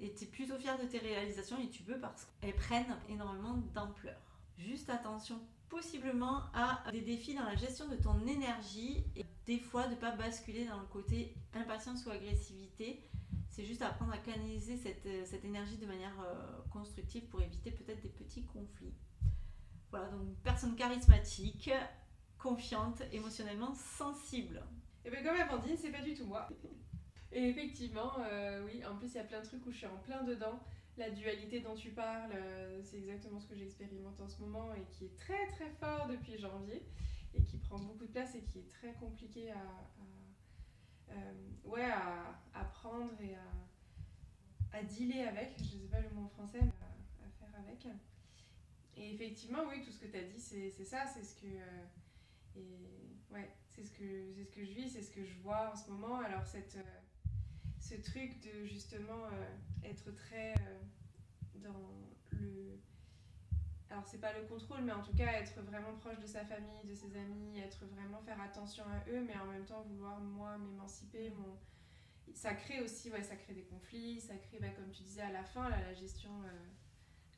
Et 0.00 0.12
tu 0.12 0.24
es 0.24 0.26
plutôt 0.26 0.58
fier 0.58 0.76
de 0.78 0.86
tes 0.86 0.98
réalisations 0.98 1.58
et 1.60 1.68
tu 1.68 1.84
peux 1.84 1.98
parce 2.00 2.26
qu'elles 2.40 2.56
prennent 2.56 2.96
énormément 3.08 3.56
d'ampleur. 3.74 4.20
Juste 4.58 4.90
attention 4.90 5.40
possiblement 5.68 6.42
à 6.52 6.82
des 6.90 7.00
défis 7.00 7.34
dans 7.34 7.44
la 7.44 7.56
gestion 7.56 7.88
de 7.88 7.96
ton 7.96 8.26
énergie 8.26 9.04
et 9.16 9.24
des 9.46 9.58
fois 9.58 9.86
de 9.86 9.94
pas 9.94 10.10
basculer 10.10 10.66
dans 10.66 10.78
le 10.78 10.86
côté 10.86 11.34
impatience 11.54 12.04
ou 12.04 12.10
agressivité. 12.10 13.00
C'est 13.48 13.64
juste 13.64 13.80
apprendre 13.80 14.12
à 14.12 14.18
canaliser 14.18 14.76
cette, 14.76 15.06
euh, 15.06 15.24
cette 15.24 15.44
énergie 15.44 15.76
de 15.76 15.86
manière 15.86 16.14
euh, 16.20 16.60
constructive 16.70 17.24
pour 17.24 17.40
éviter 17.42 17.70
peut-être 17.70 18.02
des 18.02 18.08
petits 18.08 18.44
conflits. 18.44 18.94
Voilà, 19.92 20.08
donc 20.08 20.34
personne 20.42 20.74
charismatique, 20.74 21.70
confiante, 22.38 23.02
émotionnellement 23.12 23.74
sensible. 23.74 24.62
Et 25.04 25.10
bien 25.10 25.22
comme 25.22 25.38
Amandine, 25.38 25.76
c'est 25.76 25.92
pas 25.92 26.00
du 26.00 26.14
tout 26.14 26.24
moi. 26.24 26.48
Et 27.30 27.50
effectivement, 27.50 28.12
euh, 28.20 28.64
oui, 28.64 28.82
en 28.86 28.96
plus 28.96 29.08
il 29.08 29.16
y 29.16 29.20
a 29.20 29.24
plein 29.24 29.40
de 29.40 29.44
trucs 29.44 29.66
où 29.66 29.70
je 29.70 29.76
suis 29.76 29.86
en 29.86 29.98
plein 29.98 30.22
dedans. 30.22 30.58
La 30.96 31.10
dualité 31.10 31.60
dont 31.60 31.74
tu 31.74 31.90
parles, 31.90 32.32
euh, 32.34 32.80
c'est 32.82 32.98
exactement 32.98 33.38
ce 33.38 33.46
que 33.46 33.54
j'expérimente 33.54 34.18
en 34.18 34.28
ce 34.28 34.40
moment 34.40 34.72
et 34.72 34.84
qui 34.92 35.04
est 35.04 35.16
très 35.16 35.46
très 35.48 35.68
fort 35.70 36.06
depuis 36.06 36.38
janvier 36.38 36.82
et 37.34 37.42
qui 37.42 37.58
prend 37.58 37.78
beaucoup 37.78 38.06
de 38.06 38.12
place 38.12 38.34
et 38.34 38.42
qui 38.44 38.60
est 38.60 38.68
très 38.68 38.94
compliqué 38.94 39.50
à, 39.50 39.54
euh, 41.10 41.32
ouais, 41.64 41.90
à, 42.54 42.64
prendre 42.64 43.12
et 43.20 43.34
à, 43.34 44.78
à 44.78 44.82
dealer 44.82 45.28
avec. 45.28 45.54
Je 45.58 45.64
sais 45.64 45.88
pas 45.90 46.00
le 46.00 46.08
mot 46.10 46.24
en 46.24 46.28
français, 46.28 46.60
mais 46.62 47.26
à 47.26 47.30
faire 47.38 47.60
avec. 47.60 47.86
Et 49.02 49.14
effectivement, 49.14 49.64
oui, 49.68 49.82
tout 49.82 49.90
ce 49.90 49.98
que 49.98 50.06
tu 50.06 50.16
as 50.16 50.22
dit, 50.22 50.38
c'est 50.38 50.84
ça, 50.84 51.06
c'est 51.12 51.24
ce 51.24 51.34
que. 51.34 51.46
euh, 51.46 51.84
et 52.56 53.34
ouais, 53.34 53.50
c'est 53.68 53.84
ce, 53.84 53.90
que, 53.90 54.32
ce 54.44 54.54
que 54.54 54.64
je 54.64 54.72
vis, 54.72 54.90
c'est 54.90 55.02
ce 55.02 55.10
que 55.10 55.24
je 55.24 55.34
vois 55.40 55.72
en 55.72 55.76
ce 55.76 55.90
moment. 55.90 56.20
Alors, 56.20 56.46
cette, 56.46 56.76
euh, 56.76 57.32
ce 57.80 57.96
truc 57.96 58.40
de 58.40 58.64
justement 58.64 59.24
euh, 59.32 59.88
être 59.88 60.14
très 60.14 60.54
dans 61.56 61.90
le. 62.30 62.78
Alors, 63.90 64.06
c'est 64.06 64.20
pas 64.20 64.32
le 64.38 64.46
contrôle, 64.46 64.82
mais 64.82 64.92
en 64.92 65.02
tout 65.02 65.14
cas, 65.14 65.32
être 65.32 65.60
vraiment 65.62 65.94
proche 65.96 66.20
de 66.20 66.26
sa 66.26 66.44
famille, 66.44 66.84
de 66.84 66.94
ses 66.94 67.16
amis, 67.16 67.58
être 67.58 67.84
vraiment 67.86 68.20
faire 68.22 68.40
attention 68.40 68.84
à 68.84 69.10
eux, 69.10 69.24
mais 69.26 69.36
en 69.36 69.46
même 69.46 69.64
temps 69.64 69.82
vouloir, 69.82 70.20
moi, 70.20 70.56
m'émanciper. 70.58 71.30
Mon... 71.30 71.58
Ça 72.34 72.54
crée 72.54 72.80
aussi, 72.80 73.10
ouais, 73.10 73.22
ça 73.22 73.34
crée 73.34 73.52
des 73.52 73.64
conflits, 73.64 74.20
ça 74.20 74.36
crée, 74.36 74.58
bah, 74.60 74.70
comme 74.70 74.90
tu 74.92 75.02
disais 75.02 75.22
à 75.22 75.32
la 75.32 75.42
fin, 75.42 75.68
là, 75.68 75.80
la 75.80 75.92
gestion, 75.92 76.30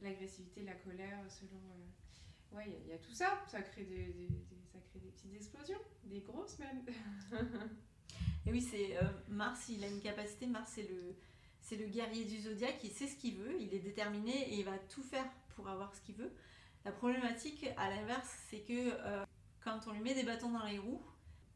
l'agressivité, 0.03 0.63
la 0.63 0.75
colère, 0.75 1.19
selon. 1.29 1.57
euh, 1.59 2.57
Ouais, 2.57 2.67
il 2.85 2.89
y 2.89 2.93
a- 2.93 2.99
tout 2.99 3.13
ça. 3.13 3.43
Ça 3.49 3.61
crée 3.63 3.83
des, 3.85 4.13
des- 4.13 4.29
ça 4.73 4.79
crée 4.91 5.01
des 5.01 5.09
petites 5.11 5.35
explosions, 5.35 5.81
des 6.05 6.21
grosses 6.21 6.57
même. 6.61 6.85
Et 8.47 8.53
oui, 8.53 8.61
c'est 8.63 8.97
euh, 8.99 9.03
Mars, 9.29 9.69
il 9.71 9.83
a 9.83 9.89
une 9.89 10.01
capacité, 10.01 10.47
Mars 10.47 10.71
c'est 10.75 10.89
le, 10.89 11.17
c'est 11.61 11.77
le 11.77 11.87
guerrier 11.87 12.25
du 12.27 12.39
zodiaque, 12.41 12.79
il 12.85 12.91
sait 12.91 13.09
ce 13.09 13.17
qu'il 13.17 13.37
veut, 13.37 13.61
il 13.61 13.73
est 13.75 13.79
déterminé 13.81 14.53
et 14.53 14.59
il 14.61 14.65
va 14.65 14.79
tout 14.79 15.03
faire 15.03 15.25
pour 15.57 15.67
avoir 15.69 15.93
ce 15.95 16.01
qu'il 16.03 16.15
veut. 16.15 16.31
La 16.85 16.93
problématique, 16.93 17.67
à 17.77 17.89
l'inverse, 17.91 18.29
c'est 18.51 18.61
que 18.61 18.73
euh, 18.93 19.25
quand 19.65 19.81
on 19.89 19.93
lui 19.93 20.01
met 20.01 20.15
des 20.15 20.23
bâtons 20.25 20.51
dans 20.53 20.65
les 20.67 20.79
roues, 20.79 21.03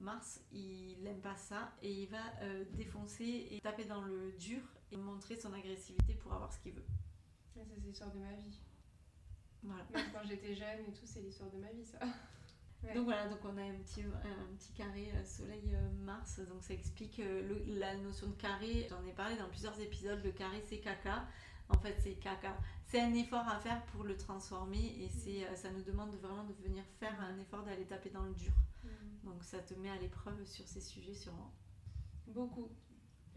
Mars, 0.00 0.40
il 0.52 0.96
n'aime 1.02 1.20
pas 1.20 1.36
ça 1.36 1.72
et 1.82 1.92
il 1.92 2.08
va 2.08 2.22
défoncer 2.72 3.48
et 3.50 3.60
taper 3.60 3.84
dans 3.84 4.00
le 4.02 4.32
dur 4.32 4.60
et 4.90 4.96
montrer 4.96 5.36
son 5.36 5.52
agressivité 5.52 6.14
pour 6.14 6.32
avoir 6.32 6.52
ce 6.52 6.58
qu'il 6.60 6.72
veut. 6.72 6.84
Ça, 7.58 7.64
c'est 7.74 7.80
l'histoire 7.86 8.12
de 8.12 8.18
ma 8.20 8.32
vie. 8.32 8.58
Voilà. 9.62 9.84
Même 9.92 10.06
quand 10.12 10.24
j'étais 10.26 10.54
jeune 10.54 10.80
et 10.88 10.92
tout, 10.92 11.04
c'est 11.06 11.20
l'histoire 11.20 11.50
de 11.50 11.58
ma 11.58 11.70
vie, 11.72 11.84
ça. 11.84 11.98
Ouais. 12.84 12.94
Donc 12.94 13.06
voilà, 13.06 13.26
donc 13.28 13.40
on 13.44 13.56
a 13.56 13.62
un 13.62 13.74
petit, 13.78 14.02
un 14.04 14.56
petit 14.56 14.72
carré 14.72 15.10
euh, 15.12 15.24
Soleil-Mars, 15.24 16.38
donc 16.48 16.62
ça 16.62 16.72
explique 16.74 17.18
euh, 17.18 17.42
le- 17.48 17.74
la 17.76 17.96
notion 17.96 18.28
de 18.28 18.34
carré. 18.34 18.86
J'en 18.88 19.04
ai 19.04 19.10
parlé 19.12 19.36
dans 19.36 19.48
plusieurs 19.48 19.78
épisodes, 19.80 20.20
le 20.22 20.30
carré 20.30 20.62
c'est 20.64 20.78
caca. 20.78 21.26
En 21.70 21.76
fait 21.78 21.96
c'est 21.98 22.14
caca. 22.14 22.56
C'est 22.86 23.00
un 23.00 23.12
effort 23.14 23.48
à 23.48 23.58
faire 23.58 23.84
pour 23.86 24.04
le 24.04 24.16
transformer 24.16 25.02
et 25.02 25.08
c'est, 25.08 25.44
euh, 25.44 25.56
ça 25.56 25.72
nous 25.72 25.82
demande 25.82 26.14
vraiment 26.22 26.44
de 26.44 26.52
venir 26.62 26.84
faire 27.00 27.20
un 27.20 27.36
effort 27.40 27.64
d'aller 27.64 27.84
taper 27.84 28.10
dans 28.10 28.22
le 28.22 28.32
dur. 28.34 28.52
Mm. 28.84 28.88
Donc 29.28 29.42
ça 29.42 29.58
te 29.58 29.74
met 29.74 29.90
à 29.90 29.96
l'épreuve 29.96 30.44
sur 30.46 30.66
ces 30.68 30.80
sujets 30.80 31.14
sûrement. 31.14 31.52
Beaucoup. 32.28 32.68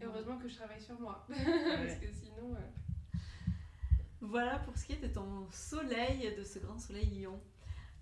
Et 0.00 0.04
heureusement 0.04 0.38
que 0.38 0.46
je 0.46 0.54
travaille 0.54 0.80
sur 0.80 1.00
moi. 1.00 1.26
Parce 1.28 1.98
que 1.98 2.12
sinon. 2.12 2.54
euh, 2.54 2.60
Voilà 4.22 4.60
pour 4.60 4.78
ce 4.78 4.86
qui 4.86 4.92
est 4.92 5.02
de 5.02 5.08
ton 5.08 5.48
soleil, 5.50 6.32
de 6.38 6.44
ce 6.44 6.60
grand 6.60 6.78
soleil 6.78 7.06
lion. 7.06 7.40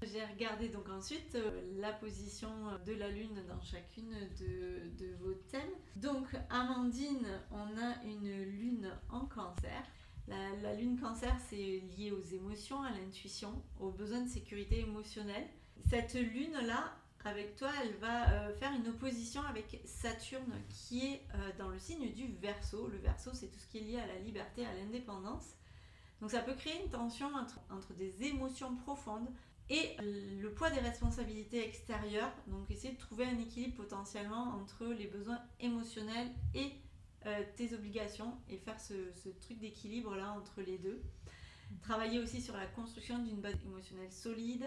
J'ai 0.03 0.23
regardé 0.23 0.69
donc 0.69 0.89
ensuite 0.91 1.35
euh, 1.35 1.63
la 1.79 1.93
position 1.93 2.51
de 2.85 2.93
la 2.93 3.09
lune 3.09 3.43
dans 3.49 3.61
chacune 3.63 4.15
de, 4.39 5.15
vos 5.23 5.33
thèmes. 5.51 5.73
Donc 5.97 6.27
Amandine, 6.51 7.27
on 7.51 7.77
a 7.79 8.03
une 8.05 8.45
lune 8.45 8.91
en 9.09 9.25
cancer. 9.27 9.83
La, 10.29 10.57
la 10.63 10.75
lune 10.75 11.01
cancer, 11.01 11.35
c'est 11.49 11.57
lié 11.97 12.13
aux 12.13 12.35
émotions, 12.35 12.83
à 12.83 12.91
l'intuition, 12.91 13.63
aux 13.79 13.91
besoins 13.91 14.21
de 14.21 14.29
sécurité 14.29 14.81
émotionnelle. 14.81 15.49
Cette 15.89 16.13
lune-là, 16.13 16.95
avec 17.25 17.57
toi, 17.57 17.71
elle 17.83 17.95
va 17.97 18.31
euh, 18.31 18.55
faire 18.57 18.73
une 18.73 18.89
opposition 18.89 19.41
avec 19.43 19.81
Saturne 19.87 20.61
qui 20.69 21.07
est 21.07 21.23
euh, 21.35 21.51
dans 21.59 21.69
le 21.69 21.79
signe 21.79 22.13
du 22.13 22.27
Verseau. 22.41 22.89
Le 22.89 22.99
Verseau, 22.99 23.31
c'est 23.33 23.49
tout 23.49 23.59
ce 23.59 23.69
qui 23.69 23.79
est 23.79 23.83
lié 23.83 23.99
à 23.99 24.07
la 24.07 24.19
liberté, 24.19 24.67
à 24.67 24.75
l'indépendance. 24.75 25.57
Donc 26.21 26.31
ça 26.31 26.41
peut 26.41 26.55
créer 26.55 26.83
une 26.83 26.91
tension 26.91 27.29
entre, 27.71 27.95
des 27.95 28.25
émotions 28.25 28.77
profondes 28.77 29.29
et 29.71 29.97
le 30.01 30.49
poids 30.53 30.71
des 30.71 30.81
responsabilités 30.81 31.67
extérieures. 31.67 32.33
Donc 32.49 32.71
essayer 32.71 32.95
de 32.95 32.99
trouver 32.99 33.25
un 33.25 33.39
équilibre 33.39 33.77
potentiellement 33.77 34.55
entre 34.61 34.87
les 34.87 35.07
besoins 35.07 35.41
émotionnels 35.61 36.31
et 36.55 36.73
euh, 37.27 37.43
tes 37.57 37.75
obligations 37.75 38.37
et 38.49 38.57
faire 38.57 38.81
ce, 38.81 38.95
ce 39.13 39.29
truc 39.29 39.59
d'équilibre 39.59 40.17
là 40.17 40.33
entre 40.33 40.61
les 40.61 40.79
deux. 40.79 41.03
Travailler 41.83 42.19
aussi 42.19 42.43
sur 42.43 42.57
la 42.57 42.67
construction 42.67 43.19
d'une 43.21 43.41
base 43.41 43.63
émotionnelle 43.65 44.13
solide, 44.13 44.67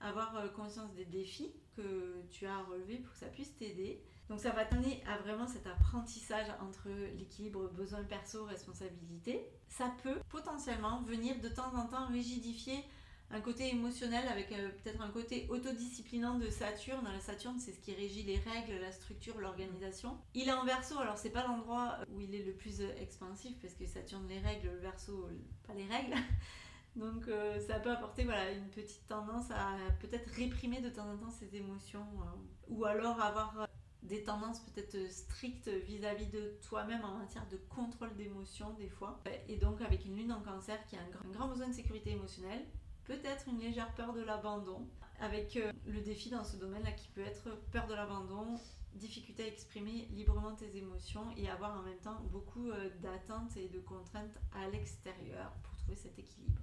avoir 0.00 0.36
euh, 0.36 0.48
conscience 0.48 0.92
des 0.94 1.04
défis 1.04 1.52
que 1.76 2.22
tu 2.30 2.46
as 2.46 2.56
à 2.56 2.62
relever 2.64 2.96
pour 2.96 3.12
que 3.12 3.18
ça 3.18 3.26
puisse 3.26 3.54
t'aider. 3.56 4.02
Donc 4.28 4.40
ça 4.40 4.50
va 4.50 4.64
t'amener 4.64 5.02
à 5.06 5.16
vraiment 5.18 5.46
cet 5.46 5.66
apprentissage 5.66 6.46
entre 6.60 6.88
l'équilibre 7.16 7.68
besoin 7.68 8.02
perso, 8.04 8.44
responsabilité. 8.44 9.48
Ça 9.68 9.92
peut 10.02 10.20
potentiellement 10.28 11.02
venir 11.02 11.40
de 11.40 11.48
temps 11.48 11.74
en 11.74 11.86
temps 11.86 12.06
rigidifier 12.08 12.84
un 13.30 13.40
côté 13.40 13.68
émotionnel 13.68 14.26
avec 14.28 14.50
euh, 14.52 14.70
peut-être 14.70 15.02
un 15.02 15.10
côté 15.10 15.46
autodisciplinant 15.50 16.38
de 16.38 16.48
Saturne. 16.48 17.06
La 17.12 17.20
Saturne, 17.20 17.58
c'est 17.58 17.72
ce 17.72 17.80
qui 17.80 17.94
régit 17.94 18.22
les 18.22 18.38
règles, 18.38 18.80
la 18.80 18.92
structure, 18.92 19.38
l'organisation. 19.38 20.16
Il 20.34 20.48
est 20.48 20.52
en 20.52 20.64
verso, 20.64 20.98
alors 20.98 21.18
c'est 21.18 21.30
pas 21.30 21.46
l'endroit 21.46 21.98
où 22.10 22.20
il 22.20 22.34
est 22.34 22.44
le 22.44 22.52
plus 22.52 22.80
expansif 23.00 23.58
parce 23.60 23.74
que 23.74 23.86
Saturne, 23.86 24.26
les 24.28 24.40
règles, 24.40 24.68
le 24.68 24.78
verso, 24.78 25.28
pas 25.66 25.74
les 25.74 25.86
règles. 25.86 26.14
Donc 26.96 27.28
euh, 27.28 27.60
ça 27.60 27.78
peut 27.78 27.90
apporter 27.90 28.24
voilà, 28.24 28.50
une 28.50 28.68
petite 28.70 29.06
tendance 29.06 29.50
à 29.50 29.76
peut-être 30.00 30.28
réprimer 30.30 30.80
de 30.80 30.88
temps 30.88 31.08
en 31.08 31.16
temps 31.16 31.30
ses 31.30 31.54
émotions 31.54 32.00
euh, 32.00 32.68
ou 32.68 32.86
alors 32.86 33.20
avoir 33.20 33.68
des 34.08 34.22
tendances 34.24 34.60
peut-être 34.60 34.94
euh, 34.94 35.08
strictes 35.08 35.68
vis-à-vis 35.68 36.26
de 36.26 36.58
toi-même 36.62 37.04
en 37.04 37.18
matière 37.18 37.46
de 37.48 37.56
contrôle 37.68 38.14
d'émotions 38.16 38.72
des 38.74 38.88
fois. 38.88 39.20
Et 39.48 39.56
donc 39.56 39.80
avec 39.80 40.04
une 40.04 40.16
lune 40.16 40.32
en 40.32 40.40
cancer 40.40 40.84
qui 40.86 40.96
a 40.96 41.00
un 41.00 41.10
grand, 41.10 41.28
un 41.28 41.32
grand 41.32 41.48
besoin 41.48 41.68
de 41.68 41.74
sécurité 41.74 42.10
émotionnelle, 42.10 42.64
peut-être 43.04 43.48
une 43.48 43.60
légère 43.60 43.94
peur 43.94 44.12
de 44.12 44.22
l'abandon, 44.22 44.86
avec 45.20 45.56
euh, 45.56 45.72
le 45.86 46.00
défi 46.00 46.30
dans 46.30 46.44
ce 46.44 46.56
domaine-là 46.56 46.92
qui 46.92 47.08
peut 47.08 47.22
être 47.22 47.56
peur 47.70 47.86
de 47.86 47.94
l'abandon, 47.94 48.58
difficulté 48.94 49.44
à 49.44 49.46
exprimer 49.46 50.08
librement 50.12 50.54
tes 50.54 50.76
émotions 50.76 51.30
et 51.36 51.48
avoir 51.48 51.78
en 51.78 51.82
même 51.82 51.98
temps 51.98 52.20
beaucoup 52.30 52.70
euh, 52.70 52.90
d'attentes 53.00 53.56
et 53.56 53.68
de 53.68 53.78
contraintes 53.78 54.38
à 54.54 54.68
l'extérieur 54.68 55.52
pour 55.62 55.76
trouver 55.76 55.96
cet 55.96 56.18
équilibre. 56.18 56.60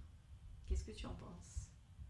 Qu'est-ce 0.68 0.84
que 0.84 0.92
tu 0.92 1.06
en 1.06 1.14
penses? 1.16 1.65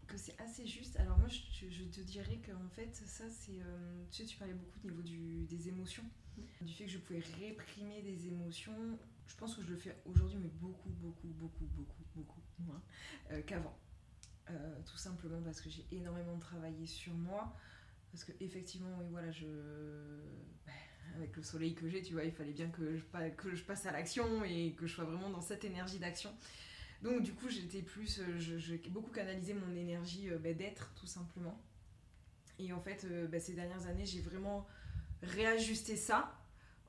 Que 0.06 0.16
c'est 0.16 0.38
assez 0.40 0.66
juste. 0.66 0.96
Alors 0.98 1.18
moi, 1.18 1.28
je, 1.28 1.84
te 1.84 2.00
dirais 2.00 2.40
qu'en 2.44 2.68
fait, 2.70 2.94
ça, 2.94 3.24
c'est... 3.30 3.60
euh, 3.60 4.04
tu 4.10 4.22
sais, 4.22 4.24
tu 4.24 4.36
parlais 4.36 4.54
beaucoup 4.54 4.78
au 4.86 4.90
niveau 4.90 5.02
des 5.02 5.68
émotions, 5.68 6.04
du 6.60 6.72
fait 6.72 6.84
que 6.84 6.90
je 6.90 6.98
pouvais 6.98 7.22
réprimer 7.40 8.02
des 8.02 8.28
émotions. 8.28 8.98
Je 9.26 9.34
pense 9.36 9.56
que 9.56 9.62
je 9.62 9.68
le 9.68 9.76
fais 9.76 9.96
aujourd'hui, 10.06 10.38
mais 10.38 10.50
beaucoup, 10.60 10.90
beaucoup, 10.90 11.26
beaucoup, 11.28 11.64
beaucoup, 11.64 12.04
beaucoup 12.14 12.40
moins 12.60 12.82
euh, 13.32 13.42
qu'avant. 13.42 13.76
Euh, 14.50 14.80
tout 14.84 14.96
simplement 14.96 15.42
parce 15.42 15.60
que 15.60 15.68
j'ai 15.68 15.84
énormément 15.90 16.38
travaillé 16.38 16.86
sur 16.86 17.12
moi. 17.14 17.56
Parce 18.12 18.24
que 18.24 18.32
effectivement, 18.40 18.96
oui, 19.00 19.06
voilà, 19.10 19.30
je... 19.32 19.46
bah, 20.64 20.72
Avec 21.16 21.36
le 21.36 21.42
soleil 21.42 21.74
que 21.74 21.88
j'ai, 21.88 22.02
tu 22.02 22.12
vois, 22.12 22.24
il 22.24 22.32
fallait 22.32 22.52
bien 22.52 22.68
que 22.70 22.96
je, 22.96 23.28
que 23.36 23.54
je 23.54 23.64
passe 23.64 23.86
à 23.86 23.92
l'action 23.92 24.44
et 24.44 24.74
que 24.74 24.86
je 24.86 24.94
sois 24.94 25.04
vraiment 25.04 25.30
dans 25.30 25.40
cette 25.40 25.64
énergie 25.64 25.98
d'action. 25.98 26.32
Donc 27.02 27.22
du 27.22 27.32
coup, 27.32 27.48
j'étais 27.48 27.82
plus, 27.82 28.20
euh, 28.20 28.38
j'ai 28.38 28.78
beaucoup 28.90 29.10
canalisé 29.10 29.54
mon 29.54 29.74
énergie 29.76 30.30
euh, 30.30 30.38
bah, 30.38 30.54
d'être 30.54 30.92
tout 30.94 31.06
simplement. 31.06 31.60
Et 32.58 32.72
en 32.72 32.80
fait, 32.80 33.04
euh, 33.04 33.26
bah, 33.26 33.38
ces 33.38 33.52
dernières 33.52 33.86
années, 33.86 34.06
j'ai 34.06 34.20
vraiment 34.20 34.66
réajusté 35.22 35.96
ça, 35.96 36.34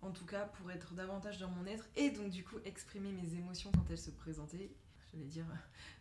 en 0.01 0.11
tout 0.11 0.25
cas 0.25 0.45
pour 0.45 0.71
être 0.71 0.93
davantage 0.93 1.39
dans 1.39 1.49
mon 1.49 1.65
être 1.65 1.87
et 1.95 2.11
donc 2.11 2.29
du 2.29 2.43
coup 2.43 2.57
exprimer 2.65 3.11
mes 3.11 3.33
émotions 3.35 3.71
quand 3.71 3.85
elles 3.89 3.97
se 3.97 4.11
présentaient. 4.11 4.71
J'allais 5.13 5.25
dire 5.25 5.45
euh, 5.49 5.55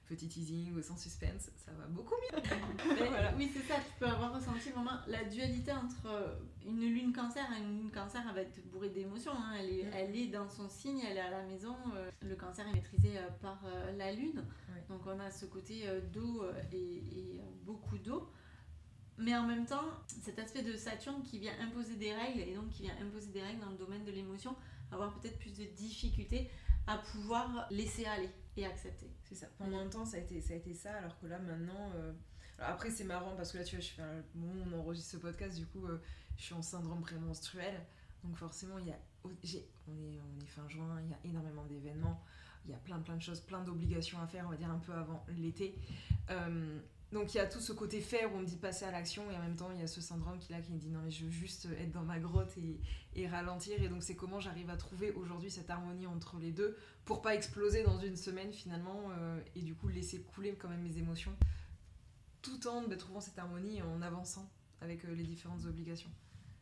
petit 0.08 0.28
teasing 0.28 0.74
ou 0.76 0.82
sans 0.82 0.96
suspense, 0.96 1.50
ça 1.56 1.72
va 1.72 1.86
beaucoup 1.86 2.14
mieux. 2.32 2.42
Mais 3.00 3.08
Voilà. 3.08 3.34
Oui, 3.36 3.50
c'est 3.52 3.62
ça, 3.62 3.76
tu 3.76 3.92
peux 3.98 4.06
avoir 4.06 4.34
ressenti 4.34 4.70
vraiment 4.70 4.98
la 5.06 5.24
dualité 5.24 5.72
entre 5.72 6.06
euh, 6.06 6.34
une 6.64 6.80
lune 6.80 7.12
cancer 7.12 7.44
et 7.56 7.60
une 7.62 7.78
lune 7.78 7.90
cancer, 7.90 8.22
elle 8.28 8.34
va 8.34 8.40
être 8.42 8.60
bourrée 8.70 8.90
d'émotions. 8.90 9.32
hein. 9.32 9.54
Elle, 9.58 9.70
est, 9.70 9.84
elle 9.94 10.16
est 10.16 10.26
dans 10.28 10.48
son 10.48 10.68
signe, 10.68 11.00
elle 11.08 11.16
est 11.16 11.20
à 11.20 11.30
la 11.30 11.42
maison. 11.44 11.76
euh, 11.94 12.10
le 12.22 12.34
cancer 12.34 12.66
est 12.68 12.72
maîtrisé 12.72 13.12
par 13.40 13.62
la 13.96 14.12
lune. 14.12 14.44
Donc 14.88 15.00
on 15.06 15.18
a 15.20 15.30
ce 15.30 15.46
côté 15.46 15.84
d'eau 16.12 16.44
et, 16.72 16.76
et, 16.76 17.40
beaucoup 17.64 17.98
d'eau. 17.98 18.28
Mais 19.18 19.34
en 19.36 19.46
même 19.46 19.64
temps, 19.64 19.84
cet 20.06 20.38
aspect 20.38 20.62
de 20.62 20.76
Saturne 20.76 21.22
qui 21.22 21.38
vient 21.38 21.52
imposer 21.60 21.94
des 21.94 22.12
règles 22.12 22.40
et 22.40 22.54
donc 22.54 22.68
qui 22.70 22.82
vient 22.82 22.94
imposer 23.00 23.30
des 23.30 23.42
règles 23.42 23.60
dans 23.60 23.70
le 23.70 23.76
domaine 23.76 24.04
de 24.04 24.10
l'émotion, 24.10 24.54
avoir 24.92 25.14
peut-être 25.18 25.38
plus 25.38 25.54
de 25.56 25.64
difficultés 25.64 26.50
à 26.86 26.98
pouvoir 26.98 27.66
laisser 27.70 28.04
aller 28.06 28.30
et 28.56 28.64
accepter. 28.66 29.10
C'est 29.24 29.34
ça. 29.34 29.46
Pendant 29.58 29.78
un 29.78 29.88
temps, 29.88 30.04
ça 30.04 30.16
a 30.16 30.20
été 30.20 30.40
ça, 30.40 30.54
a 30.54 30.56
été 30.56 30.72
ça 30.74 30.94
alors 30.96 31.18
que 31.20 31.26
là, 31.26 31.38
maintenant. 31.38 31.90
euh, 31.96 32.12
après, 32.58 32.90
c'est 32.90 33.04
marrant 33.04 33.34
parce 33.36 33.52
que 33.52 33.58
là, 33.58 33.64
tu 33.64 33.76
vois, 33.76 33.84
je 33.84 33.90
fais 33.90 34.02
un 34.02 34.22
on 34.72 34.78
enregistre 34.78 35.10
ce 35.12 35.16
podcast, 35.18 35.58
du 35.58 35.66
coup, 35.66 35.84
euh, 35.86 36.00
je 36.38 36.42
suis 36.44 36.54
en 36.54 36.62
syndrome 36.62 37.02
prémenstruel. 37.02 37.74
Donc 38.24 38.36
forcément, 38.36 38.78
il 38.78 38.86
y 38.88 38.92
a, 38.92 38.98
j'ai- 39.42 39.68
on, 39.88 39.92
est, 40.02 40.18
on 40.20 40.40
est 40.42 40.46
fin 40.46 40.66
juin, 40.68 41.00
il 41.02 41.10
y 41.10 41.12
a 41.14 41.18
énormément 41.24 41.64
d'événements, 41.66 42.22
il 42.64 42.70
y 42.70 42.74
a 42.74 42.78
plein 42.78 42.98
plein 43.00 43.16
de 43.16 43.22
choses, 43.22 43.40
plein 43.40 43.62
d'obligations 43.62 44.18
à 44.20 44.26
faire, 44.26 44.46
on 44.46 44.50
va 44.50 44.56
dire 44.56 44.70
un 44.70 44.78
peu 44.78 44.92
avant 44.92 45.24
l'été. 45.36 45.78
Euh, 46.30 46.78
donc 47.12 47.34
il 47.34 47.38
y 47.38 47.40
a 47.40 47.46
tout 47.46 47.60
ce 47.60 47.72
côté 47.72 48.00
faire 48.00 48.32
où 48.32 48.36
on 48.36 48.40
me 48.40 48.46
dit 48.46 48.56
passer 48.56 48.84
à 48.84 48.90
l'action 48.90 49.30
et 49.30 49.36
en 49.36 49.40
même 49.40 49.56
temps 49.56 49.70
il 49.72 49.80
y 49.80 49.82
a 49.82 49.86
ce 49.86 50.00
syndrome 50.00 50.38
qui 50.38 50.52
là 50.52 50.60
qui 50.60 50.72
me 50.72 50.78
dit 50.78 50.90
non 50.90 51.00
mais 51.04 51.10
je 51.10 51.24
veux 51.24 51.30
juste 51.30 51.68
être 51.78 51.92
dans 51.92 52.02
ma 52.02 52.18
grotte 52.18 52.52
et, 53.14 53.28
ralentir 53.28 53.80
et 53.82 53.88
donc 53.88 54.02
c'est 54.02 54.16
comment 54.16 54.40
j'arrive 54.40 54.70
à 54.70 54.76
trouver 54.76 55.12
aujourd'hui 55.12 55.50
cette 55.50 55.70
harmonie 55.70 56.06
entre 56.06 56.36
les 56.38 56.52
deux 56.52 56.76
pour 57.04 57.22
pas 57.22 57.34
exploser 57.34 57.82
dans 57.82 57.98
une 57.98 58.16
semaine 58.16 58.52
finalement 58.52 59.10
euh, 59.18 59.40
et 59.54 59.62
du 59.62 59.74
coup 59.74 59.88
laisser 59.88 60.20
couler 60.20 60.54
quand 60.56 60.68
même 60.68 60.82
mes 60.82 60.98
émotions 60.98 61.36
tout 62.42 62.66
en 62.68 62.82
bah, 62.82 62.96
trouvant 62.96 63.20
cette 63.20 63.38
harmonie 63.38 63.82
en 63.82 64.02
avançant 64.02 64.48
avec 64.80 65.04
euh, 65.04 65.14
les 65.14 65.24
différentes 65.24 65.64
obligations. 65.66 66.10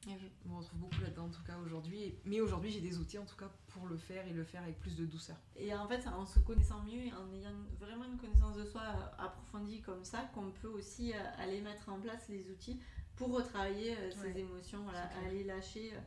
Je 0.06 0.48
me 0.48 0.56
retrouve 0.56 0.80
beaucoup 0.80 1.00
là-dedans 1.00 1.24
en 1.24 1.30
tout 1.30 1.42
cas 1.46 1.56
aujourd'hui. 1.64 2.14
Mais 2.24 2.40
aujourd'hui, 2.40 2.70
j'ai 2.70 2.80
des 2.80 2.98
outils 2.98 3.18
en 3.18 3.24
tout 3.24 3.36
cas 3.36 3.50
pour 3.68 3.86
le 3.86 3.96
faire 3.96 4.26
et 4.26 4.32
le 4.32 4.44
faire 4.44 4.62
avec 4.62 4.78
plus 4.78 4.96
de 4.96 5.06
douceur. 5.06 5.36
Et 5.56 5.74
en 5.74 5.88
fait, 5.88 6.06
en 6.08 6.26
se 6.26 6.38
connaissant 6.40 6.82
mieux 6.82 7.06
et 7.06 7.12
en 7.12 7.32
ayant 7.32 7.54
vraiment 7.80 8.04
une 8.04 8.18
connaissance 8.18 8.56
de 8.56 8.64
soi 8.64 8.82
approfondie 9.18 9.80
comme 9.80 10.04
ça 10.04 10.30
qu'on 10.34 10.50
peut 10.50 10.68
aussi 10.68 11.12
euh, 11.12 11.16
aller 11.38 11.60
mettre 11.60 11.88
en 11.88 11.98
place 11.98 12.28
les 12.28 12.50
outils 12.50 12.80
pour 13.16 13.32
retravailler 13.32 13.96
euh, 13.96 14.10
ses 14.10 14.32
Ouais, 14.32 14.40
émotions, 14.40 14.82
voilà, 14.82 15.08
aller 15.26 15.44
lâcher 15.44 15.92
euh, 15.94 16.00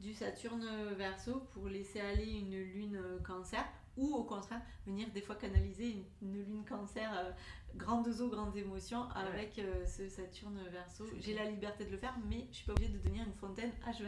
du 0.00 0.14
Saturne 0.14 0.66
verso 0.96 1.40
pour 1.52 1.68
laisser 1.68 2.00
aller 2.00 2.30
une 2.30 2.56
lune 2.56 3.00
cancer 3.24 3.64
ou 3.96 4.14
au 4.14 4.24
contraire 4.24 4.60
venir 4.86 5.08
des 5.10 5.20
fois 5.20 5.34
canaliser 5.34 5.90
une, 5.90 6.04
une 6.22 6.44
lune 6.44 6.64
cancer 6.68 7.10
euh, 7.14 7.30
grandes 7.76 8.08
eaux, 8.20 8.28
grandes 8.28 8.56
émotions 8.56 9.08
avec 9.10 9.58
euh, 9.58 9.86
ce 9.86 10.08
Saturne 10.08 10.58
verso. 10.70 11.04
J'ai 11.20 11.34
la 11.34 11.44
liberté 11.44 11.84
de 11.84 11.90
le 11.90 11.98
faire 11.98 12.14
mais 12.28 12.46
je 12.50 12.56
suis 12.56 12.66
pas 12.66 12.72
obligée 12.72 12.92
de 12.92 12.98
devenir 12.98 13.24
une 13.24 13.34
fontaine 13.34 13.72
H24. 13.86 14.02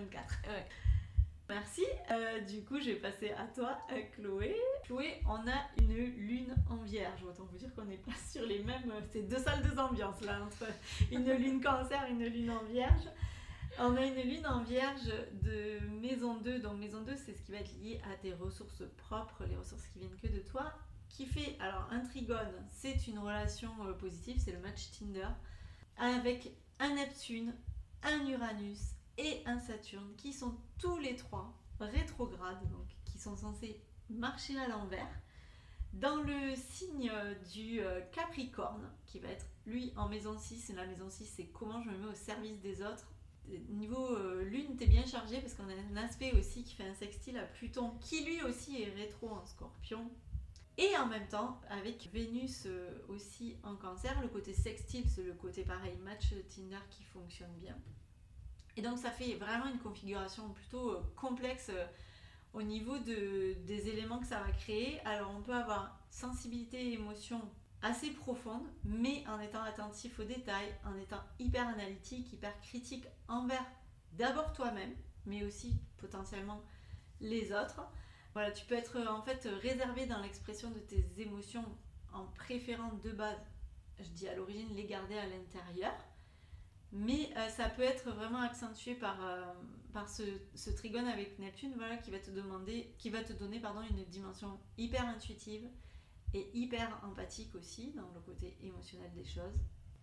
Ouais. 0.48 0.66
Merci. 1.48 1.82
Euh, 2.10 2.40
du 2.40 2.62
coup, 2.64 2.80
je 2.80 2.86
vais 2.86 2.94
passer 2.94 3.30
à 3.32 3.46
toi, 3.54 3.76
Chloé. 4.14 4.56
Chloé, 4.84 5.20
on 5.26 5.46
a 5.46 5.68
une 5.78 5.94
lune 5.94 6.54
en 6.70 6.76
vierge. 6.76 7.22
Autant 7.22 7.44
vous 7.52 7.58
dire 7.58 7.74
qu'on 7.74 7.84
n'est 7.84 7.98
pas 7.98 8.16
sur 8.30 8.46
les 8.46 8.60
mêmes. 8.60 8.90
C'est 9.12 9.28
deux 9.28 9.38
salles, 9.38 9.62
deux 9.62 9.78
ambiances 9.78 10.22
là, 10.22 10.40
entre 10.42 10.64
une 11.12 11.30
lune 11.32 11.60
cancer 11.60 12.02
et 12.08 12.12
une 12.12 12.24
lune 12.24 12.50
en 12.50 12.64
vierge. 12.64 13.08
On 13.78 13.96
a 13.96 14.06
une 14.06 14.14
lune 14.14 14.46
en 14.46 14.62
vierge 14.62 15.12
de 15.42 15.80
maison 16.00 16.36
2. 16.36 16.60
Donc, 16.60 16.78
maison 16.78 17.02
2, 17.02 17.16
c'est 17.16 17.34
ce 17.34 17.42
qui 17.42 17.50
va 17.50 17.58
être 17.58 17.74
lié 17.82 18.00
à 18.12 18.16
tes 18.16 18.32
ressources 18.32 18.84
propres, 18.96 19.44
les 19.44 19.56
ressources 19.56 19.86
qui 19.88 19.98
viennent 19.98 20.16
que 20.22 20.28
de 20.28 20.38
toi. 20.38 20.72
Qui 21.08 21.26
fait, 21.26 21.56
alors, 21.60 21.88
un 21.90 22.00
trigone, 22.00 22.54
c'est 22.70 23.06
une 23.08 23.18
relation 23.18 23.70
euh, 23.84 23.92
positive, 23.92 24.36
c'est 24.38 24.52
le 24.52 24.58
match 24.60 24.90
Tinder, 24.98 25.28
avec 25.96 26.52
un 26.78 26.94
Neptune, 26.94 27.54
un 28.02 28.26
Uranus 28.26 28.80
et 29.18 29.42
un 29.46 29.58
Saturne 29.58 30.14
qui 30.16 30.32
sont 30.32 30.56
tous 30.78 30.98
les 30.98 31.14
trois 31.14 31.56
rétrogrades, 31.78 32.68
donc 32.70 32.86
qui 33.04 33.18
sont 33.18 33.36
censés 33.36 33.80
marcher 34.08 34.58
à 34.58 34.68
l'envers, 34.68 35.20
dans 35.92 36.16
le 36.16 36.54
signe 36.56 37.12
du 37.52 37.80
euh, 37.80 38.00
Capricorne, 38.12 38.90
qui 39.06 39.20
va 39.20 39.28
être 39.28 39.46
lui 39.66 39.92
en 39.96 40.08
maison 40.08 40.36
6. 40.36 40.70
Et 40.70 40.72
la 40.74 40.86
maison 40.86 41.08
6, 41.08 41.32
c'est 41.36 41.46
comment 41.46 41.80
je 41.82 41.90
me 41.90 41.98
mets 41.98 42.10
au 42.10 42.14
service 42.14 42.60
des 42.60 42.82
autres. 42.82 43.13
Niveau 43.68 44.16
euh, 44.16 44.42
lune, 44.44 44.76
t'es 44.76 44.86
bien 44.86 45.04
chargé 45.04 45.40
parce 45.40 45.54
qu'on 45.54 45.68
a 45.68 45.72
un 45.72 45.96
aspect 46.02 46.32
aussi 46.32 46.64
qui 46.64 46.74
fait 46.74 46.88
un 46.88 46.94
sextile 46.94 47.36
à 47.36 47.42
Pluton, 47.42 47.90
qui 48.00 48.24
lui 48.24 48.42
aussi 48.42 48.82
est 48.82 48.94
rétro 48.94 49.28
en 49.30 49.44
scorpion. 49.44 50.10
Et 50.76 50.96
en 50.96 51.06
même 51.06 51.28
temps, 51.28 51.60
avec 51.68 52.08
Vénus 52.12 52.64
euh, 52.66 52.90
aussi 53.08 53.56
en 53.62 53.76
cancer, 53.76 54.20
le 54.22 54.28
côté 54.28 54.54
sextile, 54.54 55.04
c'est 55.08 55.22
le 55.22 55.34
côté 55.34 55.62
pareil, 55.62 55.96
match 56.02 56.34
Tinder 56.48 56.80
qui 56.90 57.04
fonctionne 57.04 57.52
bien. 57.58 57.76
Et 58.76 58.82
donc 58.82 58.98
ça 58.98 59.10
fait 59.10 59.34
vraiment 59.34 59.66
une 59.66 59.78
configuration 59.78 60.48
plutôt 60.50 60.92
euh, 60.92 61.02
complexe 61.14 61.70
au 62.54 62.62
niveau 62.62 62.98
de, 62.98 63.54
des 63.66 63.88
éléments 63.88 64.18
que 64.18 64.26
ça 64.26 64.40
va 64.40 64.50
créer. 64.52 65.00
Alors 65.04 65.30
on 65.36 65.42
peut 65.42 65.54
avoir 65.54 66.00
sensibilité 66.10 66.92
émotion 66.92 67.40
assez 67.84 68.10
profonde, 68.10 68.66
mais 68.82 69.22
en 69.28 69.38
étant 69.40 69.62
attentif 69.62 70.18
aux 70.18 70.24
détails, 70.24 70.74
en 70.86 70.96
étant 70.96 71.20
hyper 71.38 71.68
analytique, 71.68 72.32
hyper 72.32 72.58
critique 72.60 73.04
envers 73.28 73.64
d'abord 74.12 74.52
toi-même, 74.54 74.94
mais 75.26 75.44
aussi 75.44 75.76
potentiellement 75.98 76.62
les 77.20 77.52
autres. 77.52 77.82
Voilà, 78.32 78.50
tu 78.52 78.64
peux 78.64 78.74
être 78.74 78.98
en 79.06 79.22
fait 79.22 79.46
réservé 79.60 80.06
dans 80.06 80.20
l'expression 80.20 80.70
de 80.70 80.78
tes 80.78 81.04
émotions 81.18 81.64
en 82.14 82.24
préférant 82.24 82.92
de 83.04 83.10
base, 83.10 83.38
je 84.00 84.08
dis 84.08 84.28
à 84.28 84.34
l'origine, 84.34 84.74
les 84.74 84.86
garder 84.86 85.18
à 85.18 85.26
l'intérieur. 85.26 85.92
Mais 86.90 87.30
euh, 87.36 87.48
ça 87.50 87.68
peut 87.68 87.82
être 87.82 88.10
vraiment 88.12 88.40
accentué 88.40 88.94
par, 88.94 89.22
euh, 89.26 89.52
par 89.92 90.08
ce, 90.08 90.22
ce 90.54 90.70
trigone 90.70 91.06
avec 91.06 91.38
Neptune, 91.38 91.74
voilà, 91.76 91.98
qui 91.98 92.10
va 92.10 92.18
te 92.18 92.30
demander, 92.30 92.94
qui 92.98 93.10
va 93.10 93.22
te 93.22 93.32
donner 93.34 93.60
pardon, 93.60 93.82
une 93.90 94.04
dimension 94.04 94.58
hyper 94.78 95.06
intuitive 95.06 95.68
et 96.34 96.50
hyper 96.52 97.00
empathique 97.04 97.54
aussi 97.54 97.92
dans 97.92 98.10
le 98.14 98.20
côté 98.20 98.56
émotionnel 98.62 99.10
des 99.14 99.24
choses. 99.24 99.54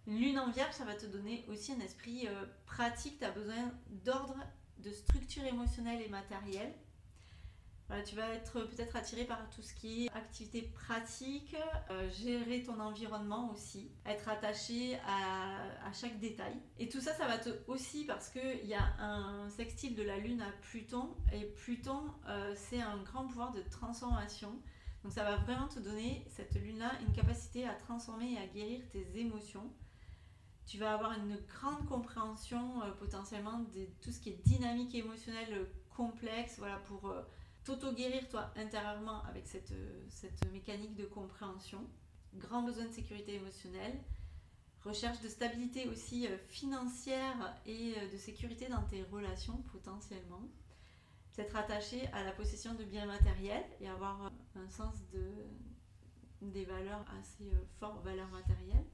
Une 0.08 0.18
lune 0.18 0.40
en 0.40 0.50
vierge, 0.50 0.74
ça 0.74 0.86
va 0.86 0.96
te 0.96 1.06
donner 1.06 1.46
aussi 1.48 1.74
un 1.74 1.80
esprit 1.80 2.28
euh, 2.28 2.46
pratique, 2.66 3.20
tu 3.20 3.26
as 3.26 3.32
besoin 3.32 3.72
d'ordre, 4.04 4.38
de 4.80 4.92
structure 4.92 5.44
émotionnelle 5.44 6.02
et 6.02 6.10
matérielle. 6.10 6.74
Tu 8.06 8.16
vas 8.16 8.30
être 8.30 8.62
peut-être 8.62 8.96
attiré 8.96 9.26
par 9.26 9.50
tout 9.50 9.62
ce 9.62 9.74
qui 9.74 10.06
est 10.06 10.12
activité 10.14 10.62
pratique, 10.62 11.58
euh, 11.90 12.10
gérer 12.10 12.64
ton 12.64 12.80
environnement 12.80 13.52
aussi, 13.52 13.92
être 14.06 14.30
attaché 14.30 14.98
à, 15.06 15.58
à 15.86 15.92
chaque 15.92 16.18
détail. 16.18 16.54
Et 16.80 16.88
tout 16.88 17.02
ça, 17.02 17.14
ça 17.14 17.28
va 17.28 17.38
te 17.38 17.50
aussi 17.68 18.06
parce 18.06 18.30
qu'il 18.30 18.66
y 18.66 18.74
a 18.74 18.86
un 18.98 19.50
sextile 19.50 19.94
de 19.94 20.04
la 20.04 20.18
Lune 20.20 20.42
à 20.42 20.52
Pluton, 20.62 21.18
et 21.34 21.42
Pluton, 21.48 22.02
euh, 22.30 22.54
c'est 22.56 22.82
un 22.82 22.96
grand 23.04 23.28
pouvoir 23.28 23.52
de 23.52 23.62
transformation. 23.64 24.58
Donc 25.04 25.14
ça 25.14 25.24
va 25.24 25.36
vraiment 25.38 25.68
te 25.68 25.80
donner, 25.80 26.26
cette 26.30 26.54
Lune-là, 26.54 26.92
une 27.08 27.14
capacité 27.14 27.68
à 27.68 27.74
transformer 27.74 28.34
et 28.34 28.38
à 28.38 28.48
guérir 28.48 28.82
tes 28.90 29.06
émotions. 29.18 29.72
Tu 30.66 30.78
vas 30.78 30.94
avoir 30.94 31.14
une 31.14 31.38
grande 31.48 31.86
compréhension 31.88 32.84
euh, 32.84 32.92
potentiellement 32.92 33.60
de 33.60 33.88
tout 34.02 34.12
ce 34.12 34.20
qui 34.20 34.30
est 34.30 34.42
dynamique 34.46 34.94
émotionnelle 34.96 35.54
euh, 35.54 35.66
complexe, 35.90 36.60
voilà, 36.60 36.78
pour... 36.88 37.10
euh, 37.10 37.22
t'auto-guérir 37.64 38.28
toi 38.28 38.52
intérieurement 38.56 39.24
avec 39.26 39.46
cette, 39.46 39.74
cette 40.10 40.52
mécanique 40.52 40.96
de 40.96 41.06
compréhension. 41.06 41.88
Grand 42.34 42.64
besoin 42.64 42.86
de 42.86 42.92
sécurité 42.92 43.36
émotionnelle. 43.36 44.00
Recherche 44.84 45.22
de 45.22 45.30
stabilité 45.30 45.88
aussi 45.88 46.26
euh, 46.26 46.38
financière 46.48 47.56
et 47.68 47.94
euh, 47.98 48.12
de 48.12 48.18
sécurité 48.18 48.68
dans 48.68 48.82
tes 48.84 49.04
relations 49.04 49.58
potentiellement. 49.72 50.42
Peut-être 51.36 51.56
attaché 51.56 52.08
à 52.14 52.24
la 52.24 52.32
possession 52.32 52.74
de 52.74 52.84
biens 52.84 53.06
matériels 53.06 53.64
et 53.80 53.88
avoir 53.88 54.26
euh, 54.26 54.30
un 54.56 54.70
sens 54.70 54.96
de, 55.14 55.32
des 56.42 56.66
valeurs 56.66 57.06
assez 57.20 57.52
euh, 57.52 57.66
fortes, 57.80 58.04
valeurs 58.04 58.30
matérielles. 58.30 58.86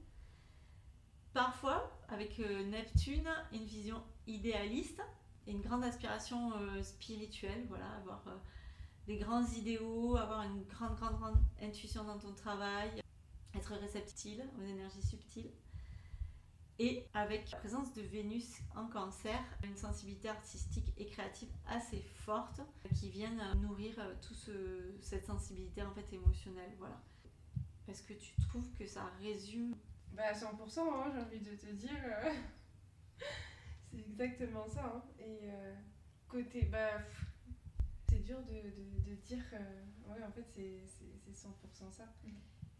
Parfois, 1.32 1.90
avec 2.08 2.38
euh, 2.40 2.64
Neptune, 2.64 3.28
une 3.52 3.64
vision 3.64 4.02
idéaliste 4.26 5.02
et 5.46 5.52
une 5.52 5.60
grande 5.60 5.84
aspiration 5.84 6.52
euh, 6.54 6.82
spirituelle, 6.82 7.66
voilà, 7.68 7.90
avoir 7.92 8.22
des 9.06 9.16
grands 9.18 9.46
idéaux, 9.46 10.16
avoir 10.16 10.42
une 10.42 10.64
grande, 10.64 10.96
grande, 10.96 11.16
grande 11.16 11.38
intuition 11.62 12.04
dans 12.04 12.18
ton 12.18 12.32
travail, 12.34 13.02
être 13.54 13.74
réceptif 13.74 14.40
aux 14.58 14.62
énergies 14.62 15.02
subtiles. 15.02 15.50
Et 16.80 17.08
avec 17.12 17.50
la 17.50 17.58
présence 17.58 17.92
de 17.94 18.02
Vénus 18.02 18.60
en 18.76 18.86
cancer, 18.86 19.38
une 19.64 19.76
sensibilité 19.76 20.28
artistique 20.28 20.92
et 20.96 21.06
créative 21.06 21.48
assez 21.66 22.00
forte 22.00 22.60
qui 22.94 23.10
viennent 23.10 23.42
nourrir 23.60 23.94
toute 24.22 24.36
ce, 24.36 24.94
cette 25.00 25.26
sensibilité 25.26 25.82
en 25.82 25.90
fait 25.92 26.12
émotionnelle. 26.12 26.72
Voilà. 26.78 27.00
Est-ce 27.88 28.02
que 28.04 28.12
tu 28.14 28.32
trouves 28.48 28.70
que 28.74 28.86
ça 28.86 29.10
résume? 29.20 29.74
Bah 30.12 30.32
100%, 30.32 30.80
hein, 30.80 31.10
j'ai 31.12 31.20
envie 31.20 31.40
de 31.40 31.56
te 31.56 31.66
dire. 31.72 31.98
euh, 32.04 32.32
c'est 33.90 33.98
exactement 33.98 34.66
ça. 34.68 34.84
hein. 34.84 35.02
Et 35.18 35.50
euh, 35.50 35.74
côté... 36.28 36.62
Bah, 36.66 37.00
c'est 38.08 38.22
dur 38.22 38.38
de, 38.44 38.54
de, 38.54 39.10
de 39.10 39.14
dire... 39.16 39.44
euh, 39.52 39.84
ouais, 40.06 40.22
en 40.22 40.30
fait, 40.30 40.44
c'est 40.54 41.32
100% 41.32 41.90
ça. 41.92 42.04
Mm. 42.24 42.30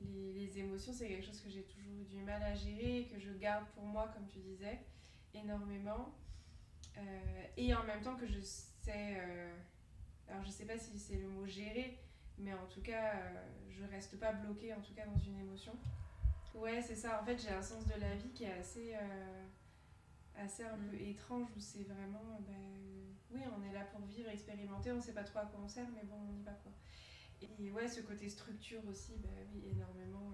Les, 0.00 0.58
émotions, 0.58 0.92
c'est 0.92 1.08
quelque 1.08 1.24
chose 1.24 1.40
que 1.40 1.50
j'ai 1.50 1.62
toujours 1.62 2.04
du 2.06 2.20
mal 2.22 2.42
à 2.42 2.54
gérer, 2.54 3.08
que 3.12 3.18
je 3.20 3.30
garde 3.32 3.64
pour 3.74 3.84
moi, 3.84 4.08
comme 4.14 4.26
tu 4.26 4.38
disais, 4.38 4.80
énormément. 5.34 6.14
Euh, 6.96 7.44
et 7.56 7.72
en 7.74 7.84
même 7.84 8.00
temps 8.00 8.16
que 8.16 8.26
je 8.26 8.40
sais... 8.40 9.18
euh, 9.20 9.54
alors, 10.28 10.42
je 10.44 10.50
sais 10.50 10.64
pas 10.64 10.78
si 10.78 10.98
c'est 10.98 11.16
le 11.16 11.28
mot 11.28 11.46
gérer, 11.46 11.98
mais 12.38 12.52
en 12.54 12.66
tout 12.66 12.80
cas, 12.80 13.14
euh, 13.14 13.44
je 13.70 13.84
reste 13.84 14.18
pas 14.18 14.32
bloquée, 14.32 14.74
en 14.74 14.80
tout 14.80 14.94
cas, 14.94 15.06
dans 15.06 15.18
une 15.18 15.38
émotion. 15.38 15.72
Ouais, 16.54 16.82
c'est 16.82 16.96
ça. 16.96 17.20
En 17.22 17.24
fait, 17.24 17.38
j'ai 17.38 17.50
un 17.50 17.62
sens 17.62 17.84
de 17.86 18.00
la 18.00 18.14
vie 18.16 18.30
qui 18.30 18.44
est 18.44 18.52
assez, 18.52 18.94
assez 20.34 20.64
un 20.64 20.76
peu 20.76 21.00
étrange 21.00 21.46
où 21.56 21.60
c'est 21.60 21.84
vraiment, 21.84 22.40
ben, 22.40 22.78
oui, 23.30 23.40
on 23.56 23.62
est 23.62 23.72
là 23.72 23.84
pour 23.84 24.00
vivre, 24.06 24.28
expérimenter, 24.30 24.92
on 24.92 25.00
sait 25.00 25.12
pas 25.12 25.24
trop 25.24 25.40
à 25.40 25.46
quoi 25.46 25.60
on 25.62 25.68
sert, 25.68 25.86
mais 25.94 26.02
bon, 26.04 26.16
on 26.28 26.36
y 26.36 26.42
va 26.42 26.52
quoi. 26.52 26.72
Et 27.42 27.70
ouais, 27.70 27.88
ce 27.88 28.00
côté 28.00 28.28
structure 28.28 28.80
aussi, 28.88 29.12
ben, 29.18 29.30
oui, 29.52 29.62
énormément. 29.70 30.32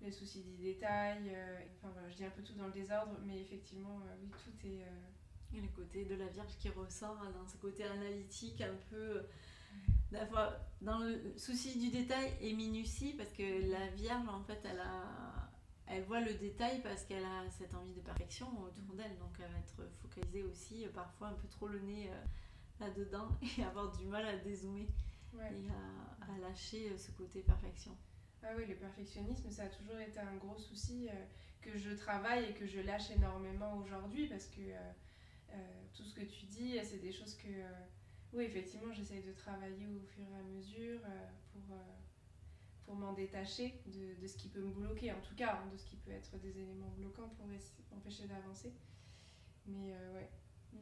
les 0.00 0.10
soucis 0.10 0.42
du 0.42 0.56
détail, 0.56 1.30
enfin 1.76 1.92
voilà, 1.92 2.08
je 2.08 2.16
dis 2.16 2.24
un 2.24 2.30
peu 2.30 2.42
tout 2.42 2.54
dans 2.54 2.66
le 2.66 2.72
désordre, 2.72 3.16
mais 3.24 3.40
effectivement, 3.40 4.00
oui, 4.20 4.28
tout 4.44 4.66
est 4.66 4.84
et 5.54 5.60
le 5.60 5.68
côté 5.68 6.04
de 6.04 6.14
la 6.14 6.26
Vierge 6.26 6.56
qui 6.58 6.68
ressort 6.70 7.18
hein, 7.22 7.30
dans 7.34 7.46
ce 7.46 7.56
côté 7.58 7.84
analytique 7.84 8.60
un 8.60 8.74
peu 8.90 9.22
dans 10.80 10.98
le 10.98 11.36
souci 11.36 11.78
du 11.78 11.90
détail 11.90 12.32
et 12.40 12.52
minutie 12.52 13.14
parce 13.16 13.32
que 13.32 13.70
la 13.70 13.86
Vierge 13.88 14.28
en 14.28 14.42
fait 14.42 14.60
elle 14.64 14.80
a 14.80 15.32
elle 15.86 16.04
voit 16.04 16.20
le 16.20 16.32
détail 16.34 16.80
parce 16.82 17.04
qu'elle 17.04 17.24
a 17.24 17.50
cette 17.50 17.74
envie 17.74 17.92
de 17.92 18.00
perfection 18.00 18.46
autour 18.62 18.94
d'elle. 18.94 19.18
Donc 19.18 19.36
elle 19.38 19.50
va 19.50 19.58
être 19.58 19.90
focalisée 20.00 20.42
aussi 20.42 20.86
euh, 20.86 20.88
parfois 20.94 21.28
un 21.28 21.34
peu 21.34 21.48
trop 21.48 21.68
le 21.68 21.80
nez 21.80 22.08
euh, 22.08 22.14
là-dedans 22.80 23.28
et 23.58 23.64
avoir 23.64 23.94
du 23.96 24.06
mal 24.06 24.24
à 24.24 24.36
dézoomer 24.36 24.88
et 25.40 25.68
à, 25.70 26.38
lâcher 26.38 26.90
euh, 26.90 26.98
ce 26.98 27.10
côté 27.12 27.40
perfection. 27.40 27.96
Ah 28.42 28.48
oui, 28.56 28.66
le 28.66 28.74
perfectionnisme, 28.74 29.50
ça 29.50 29.64
a 29.64 29.68
toujours 29.68 29.98
été 29.98 30.18
un 30.18 30.36
gros 30.36 30.58
souci 30.58 31.08
que 31.60 31.78
je 31.78 31.90
travaille 31.90 32.46
et 32.46 32.54
que 32.54 32.66
je 32.66 32.80
lâche 32.80 33.12
énormément 33.12 33.76
aujourd'hui 33.76 34.26
parce 34.26 34.46
que 34.46 34.60
euh, 35.54 35.58
tout 35.94 36.02
ce 36.02 36.14
que 36.14 36.24
tu 36.24 36.46
dis, 36.46 36.78
c'est 36.82 36.98
des 36.98 37.12
choses 37.12 37.36
que, 37.36 37.48
euh, 37.48 37.86
oui, 38.32 38.44
effectivement, 38.44 38.92
j'essaye 38.92 39.22
de 39.22 39.32
travailler 39.32 39.86
au 39.86 40.00
fur 40.00 40.24
et 40.24 40.34
à 40.34 40.42
mesure 40.42 41.00
euh, 41.04 41.28
pour, 41.52 41.76
pour 42.84 42.94
m'en 42.96 43.12
détacher 43.12 43.80
de, 43.86 44.20
de, 44.20 44.26
ce 44.26 44.36
qui 44.36 44.48
peut 44.48 44.60
me 44.60 44.72
bloquer, 44.72 45.12
en 45.12 45.20
tout 45.20 45.36
cas, 45.36 45.60
hein, 45.62 45.68
de 45.72 45.76
ce 45.76 45.84
qui 45.84 45.96
peut 45.96 46.10
être 46.10 46.36
des 46.38 46.58
éléments 46.58 46.90
bloquants 46.96 47.28
pour 47.28 47.46
empêcher 47.96 48.26
d'avancer. 48.26 48.72
Mais 49.66 49.94
ouais. 50.14 50.30
Mm. 50.72 50.78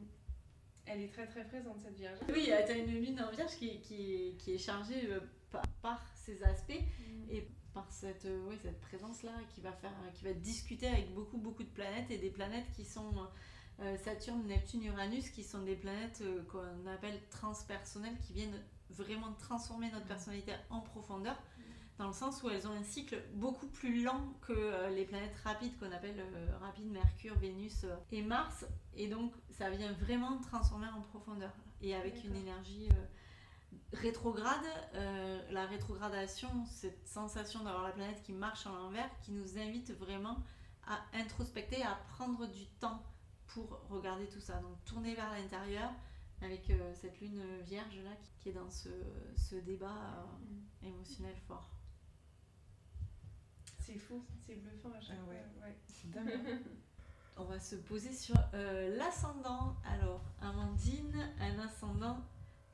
Elle 0.86 1.02
est 1.02 1.12
très 1.12 1.26
très 1.26 1.44
présente 1.44 1.80
cette 1.80 1.96
Vierge. 1.96 2.18
Oui, 2.28 2.44
tu 2.46 2.52
as 2.52 2.76
une 2.76 2.86
lune 2.86 3.20
en 3.20 3.30
Vierge 3.30 3.56
qui, 3.58 3.80
qui, 3.80 4.34
qui 4.38 4.54
est 4.54 4.58
chargée 4.58 5.08
par, 5.50 5.62
par, 5.82 6.04
ces 6.14 6.42
aspects 6.42 6.72
mm. 6.72 7.30
et 7.30 7.48
par 7.72 7.90
cette, 7.90 8.26
oui, 8.48 8.56
cette 8.62 8.80
présence-là 8.80 9.32
qui 9.54 9.60
va 9.60 9.72
faire, 9.72 9.92
qui 10.14 10.24
va 10.24 10.32
discuter 10.32 10.88
avec 10.88 11.14
beaucoup 11.14 11.38
beaucoup 11.38 11.62
de 11.62 11.68
planètes 11.68 12.10
et 12.10 12.18
des 12.18 12.30
planètes 12.30 12.66
qui 12.74 12.84
sont 12.84 13.12
euh, 13.82 13.96
Saturne, 13.96 14.46
Neptune, 14.46 14.84
Uranus, 14.84 15.30
qui 15.30 15.42
sont 15.42 15.62
des 15.62 15.76
planètes 15.76 16.20
euh, 16.22 16.42
qu'on 16.44 16.86
appelle 16.86 17.18
transpersonnelles, 17.30 18.16
qui 18.26 18.34
viennent 18.34 18.60
vraiment 18.90 19.32
transformer 19.38 19.90
notre 19.90 20.06
personnalité 20.06 20.52
en 20.68 20.80
profondeur, 20.80 21.40
dans 22.00 22.08
le 22.08 22.14
sens 22.14 22.42
où 22.42 22.48
elles 22.48 22.66
ont 22.66 22.72
un 22.72 22.82
cycle 22.82 23.22
beaucoup 23.34 23.66
plus 23.66 24.02
lent 24.02 24.22
que 24.40 24.52
euh, 24.52 24.88
les 24.88 25.04
planètes 25.04 25.36
rapides 25.44 25.78
qu'on 25.78 25.92
appelle 25.92 26.24
rapides, 26.60 26.90
Mercure, 26.90 27.36
Vénus 27.38 27.86
et 28.10 28.22
Mars. 28.22 28.66
Et 28.96 29.06
donc, 29.06 29.32
ça 29.50 29.70
vient 29.70 29.92
vraiment 29.92 30.38
transformer 30.38 30.88
en 30.88 31.02
profondeur. 31.02 31.52
Et 31.82 31.94
avec 31.94 32.24
une 32.24 32.34
énergie 32.36 32.88
rétrograde, 33.92 34.66
la 35.50 35.64
rétrogradation, 35.66 36.48
cette 36.66 37.06
sensation 37.08 37.64
d'avoir 37.64 37.84
la 37.84 37.92
planète 37.92 38.22
qui 38.22 38.32
marche 38.32 38.66
en 38.66 38.76
l'envers, 38.76 39.08
qui 39.22 39.32
nous 39.32 39.58
invite 39.58 39.92
vraiment 39.98 40.36
à 40.86 40.98
introspecter, 41.14 41.82
à 41.82 41.98
prendre 42.16 42.46
du 42.46 42.66
temps 42.80 43.02
pour 43.46 43.80
regarder 43.88 44.26
tout 44.28 44.40
ça. 44.40 44.54
Donc 44.60 44.84
tourner 44.84 45.14
vers 45.14 45.30
l'intérieur 45.32 45.90
avec 46.42 46.70
euh, 46.70 46.94
cette 46.94 47.20
lune 47.20 47.42
vierge 47.62 47.96
là 48.04 48.10
qui, 48.38 48.48
est 48.48 48.52
dans 48.52 48.70
ce, 48.70 48.88
ce 49.36 49.56
débat 49.56 49.88
euh, 49.88 50.86
émotionnel 50.88 51.36
fort. 51.46 51.68
C'est 53.92 53.98
fou, 53.98 54.22
c'est 54.46 54.54
bluffant 54.54 54.92
à 54.96 55.00
chaque 55.00 55.16
ah 55.20 55.24
fois. 55.24 56.22
Ouais. 56.22 56.58
On 57.36 57.44
va 57.44 57.58
se 57.58 57.74
poser 57.74 58.12
sur 58.12 58.36
euh, 58.54 58.96
l'ascendant. 58.96 59.74
Alors, 59.84 60.22
Amandine, 60.40 61.28
un 61.40 61.58
ascendant 61.58 62.24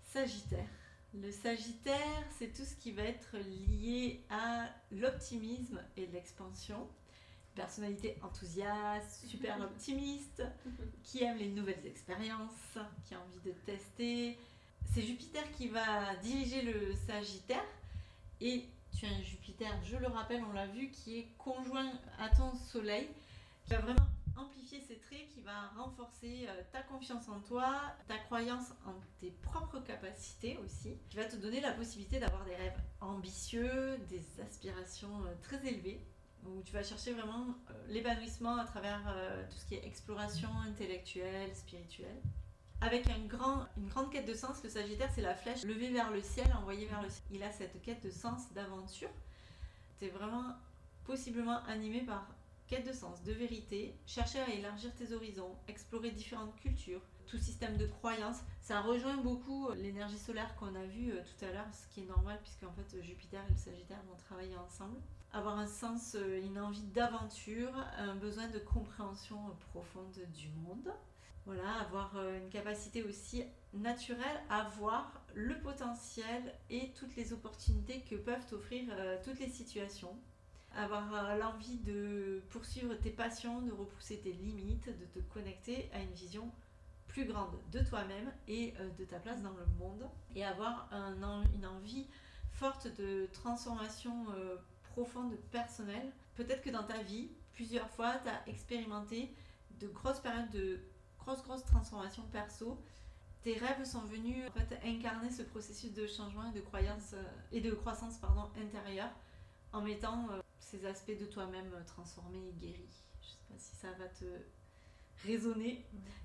Sagittaire. 0.02 0.68
Le 1.14 1.30
Sagittaire, 1.30 2.22
c'est 2.38 2.52
tout 2.52 2.64
ce 2.64 2.74
qui 2.74 2.92
va 2.92 3.04
être 3.04 3.38
lié 3.38 4.26
à 4.28 4.68
l'optimisme 4.90 5.80
et 5.96 6.06
l'expansion 6.06 6.86
personnalité 7.54 8.18
enthousiaste, 8.22 9.26
super 9.26 9.58
optimiste, 9.62 10.42
qui 11.02 11.24
aime 11.24 11.38
les 11.38 11.48
nouvelles 11.48 11.86
expériences, 11.86 12.76
qui 13.04 13.14
a 13.14 13.20
envie 13.20 13.40
de 13.40 13.52
tester. 13.64 14.38
C'est 14.92 15.00
Jupiter 15.00 15.50
qui 15.52 15.68
va 15.68 16.14
diriger 16.16 16.60
le 16.60 16.92
Sagittaire 17.06 17.64
et 18.42 18.66
tu 18.92 19.06
as 19.06 19.10
un 19.10 19.22
Jupiter, 19.22 19.72
je 19.84 19.96
le 19.96 20.06
rappelle, 20.06 20.42
on 20.48 20.52
l'a 20.52 20.66
vu, 20.66 20.90
qui 20.90 21.18
est 21.18 21.28
conjoint 21.38 21.92
à 22.18 22.28
ton 22.28 22.54
Soleil, 22.54 23.08
qui 23.64 23.70
va 23.72 23.80
vraiment 23.80 24.06
amplifier 24.36 24.80
ses 24.80 24.98
traits, 24.98 25.28
qui 25.28 25.40
va 25.40 25.68
renforcer 25.76 26.46
euh, 26.48 26.62
ta 26.72 26.82
confiance 26.82 27.28
en 27.28 27.40
toi, 27.40 27.80
ta 28.06 28.18
croyance 28.18 28.72
en 28.86 28.94
tes 29.18 29.30
propres 29.42 29.80
capacités 29.80 30.58
aussi, 30.64 30.98
qui 31.08 31.16
va 31.16 31.24
te 31.24 31.36
donner 31.36 31.60
la 31.60 31.72
possibilité 31.72 32.18
d'avoir 32.18 32.44
des 32.44 32.54
rêves 32.54 32.80
ambitieux, 33.00 33.98
des 34.08 34.40
aspirations 34.40 35.24
euh, 35.24 35.34
très 35.42 35.66
élevées 35.66 36.00
où 36.44 36.62
tu 36.62 36.72
vas 36.72 36.82
chercher 36.82 37.12
vraiment 37.12 37.46
euh, 37.70 37.72
l'épanouissement 37.88 38.56
à 38.56 38.64
travers 38.64 39.02
tout 39.50 39.56
ce 39.56 39.66
qui 39.66 39.74
est 39.74 39.84
exploration 39.84 40.50
intellectuelle, 40.66 41.54
spirituelle. 41.54 42.20
Avec 42.80 43.06
une 43.08 43.26
grande 43.26 44.10
quête 44.10 44.26
de 44.26 44.34
sens, 44.34 44.62
le 44.62 44.68
Sagittaire, 44.68 45.10
c'est 45.14 45.22
la 45.22 45.34
flèche 45.34 45.64
levée 45.64 45.90
vers 45.90 46.10
le 46.10 46.20
ciel, 46.20 46.46
envoyée 46.58 46.86
vers 46.86 47.02
le 47.02 47.08
ciel. 47.08 47.24
Il 47.30 47.42
a 47.42 47.50
cette 47.50 47.80
quête 47.82 48.02
de 48.04 48.10
sens, 48.10 48.52
d'aventure. 48.52 49.10
Tu 49.98 50.04
es 50.04 50.08
vraiment 50.08 50.54
possiblement 51.04 51.64
animé 51.64 52.02
par 52.02 52.28
quête 52.66 52.86
de 52.86 52.92
sens, 52.92 53.22
de 53.22 53.32
vérité, 53.32 53.94
chercher 54.06 54.40
à 54.40 54.48
élargir 54.50 54.94
tes 54.94 55.12
horizons, 55.12 55.56
explorer 55.68 56.10
différentes 56.10 56.54
cultures, 56.56 57.00
tout 57.26 57.38
système 57.38 57.76
de 57.76 57.86
croyances. 57.86 58.40
Ça 58.60 58.80
rejoint 58.80 59.16
beaucoup 59.16 59.70
l'énergie 59.72 60.18
solaire 60.18 60.54
qu'on 60.56 60.74
a 60.74 60.84
vu 60.84 61.12
euh, 61.12 61.22
tout 61.22 61.44
à 61.44 61.52
l'heure, 61.52 61.66
ce 61.72 61.86
qui 61.94 62.00
est 62.02 62.08
normal 62.08 62.38
puisque 62.42 62.64
en 62.64 62.72
fait 62.72 63.02
Jupiter 63.02 63.42
et 63.48 63.52
le 63.52 63.56
Sagittaire 63.56 64.02
vont 64.08 64.16
travailler 64.16 64.56
ensemble 64.56 64.98
avoir 65.32 65.58
un 65.58 65.66
sens, 65.66 66.14
euh, 66.14 66.44
une 66.44 66.58
envie 66.58 66.82
d'aventure, 66.82 67.72
un 67.98 68.14
besoin 68.14 68.48
de 68.48 68.58
compréhension 68.58 69.38
profonde 69.70 70.18
du 70.34 70.48
monde. 70.50 70.92
Voilà, 71.46 71.74
avoir 71.80 72.16
euh, 72.16 72.38
une 72.40 72.48
capacité 72.48 73.04
aussi 73.04 73.44
naturelle 73.72 74.40
à 74.50 74.64
voir 74.78 75.24
le 75.34 75.56
potentiel 75.60 76.42
et 76.70 76.92
toutes 76.94 77.14
les 77.14 77.32
opportunités 77.32 78.00
que 78.00 78.16
peuvent 78.16 78.44
offrir 78.52 78.84
euh, 78.90 79.16
toutes 79.24 79.38
les 79.38 79.48
situations. 79.48 80.18
Avoir 80.74 81.36
l'envie 81.38 81.78
de 81.78 82.42
poursuivre 82.50 82.94
tes 82.96 83.10
passions, 83.10 83.62
de 83.62 83.72
repousser 83.72 84.18
tes 84.18 84.32
limites, 84.32 84.88
de 84.88 85.04
te 85.06 85.20
connecter 85.32 85.88
à 85.94 86.00
une 86.00 86.12
vision 86.12 86.50
plus 87.06 87.24
grande 87.24 87.56
de 87.72 87.80
toi-même 87.80 88.30
et 88.46 88.74
de 88.98 89.04
ta 89.06 89.18
place 89.18 89.40
dans 89.40 89.54
le 89.54 89.64
monde. 89.78 90.06
Et 90.34 90.44
avoir 90.44 90.86
un, 90.92 91.44
une 91.54 91.64
envie 91.64 92.06
forte 92.50 92.88
de 92.98 93.26
transformation 93.32 94.26
profonde, 94.90 95.34
personnelle. 95.50 96.12
Peut-être 96.34 96.60
que 96.60 96.68
dans 96.68 96.84
ta 96.84 97.02
vie, 97.02 97.30
plusieurs 97.54 97.88
fois, 97.88 98.16
tu 98.22 98.28
as 98.28 98.46
expérimenté 98.46 99.34
de 99.80 99.88
grosses 99.88 100.20
périodes 100.20 100.50
de 100.50 100.78
grosses, 101.26 101.42
grosses 101.42 101.64
transformations 101.64 102.22
perso. 102.32 102.80
Tes 103.42 103.58
rêves 103.58 103.84
sont 103.84 104.00
venus 104.00 104.44
en 104.48 104.52
fait, 104.52 104.80
incarner 104.84 105.30
ce 105.30 105.42
processus 105.42 105.92
de 105.92 106.06
changement 106.06 106.50
et 106.50 106.52
de 106.52 106.60
croyance 106.60 107.12
euh, 107.14 107.22
et 107.52 107.60
de 107.60 107.70
croissance 107.72 108.18
pardon, 108.18 108.48
intérieure 108.60 109.10
en 109.72 109.82
mettant 109.82 110.28
euh, 110.30 110.40
ces 110.58 110.86
aspects 110.86 111.18
de 111.18 111.26
toi-même 111.26 111.70
transformés 111.86 112.48
et 112.48 112.52
guéris. 112.52 113.04
Je 113.20 113.26
sais 113.26 113.36
pas 113.48 113.58
si 113.58 113.76
ça 113.76 113.92
va 113.92 114.06
te 114.08 114.24
résonner 115.24 115.84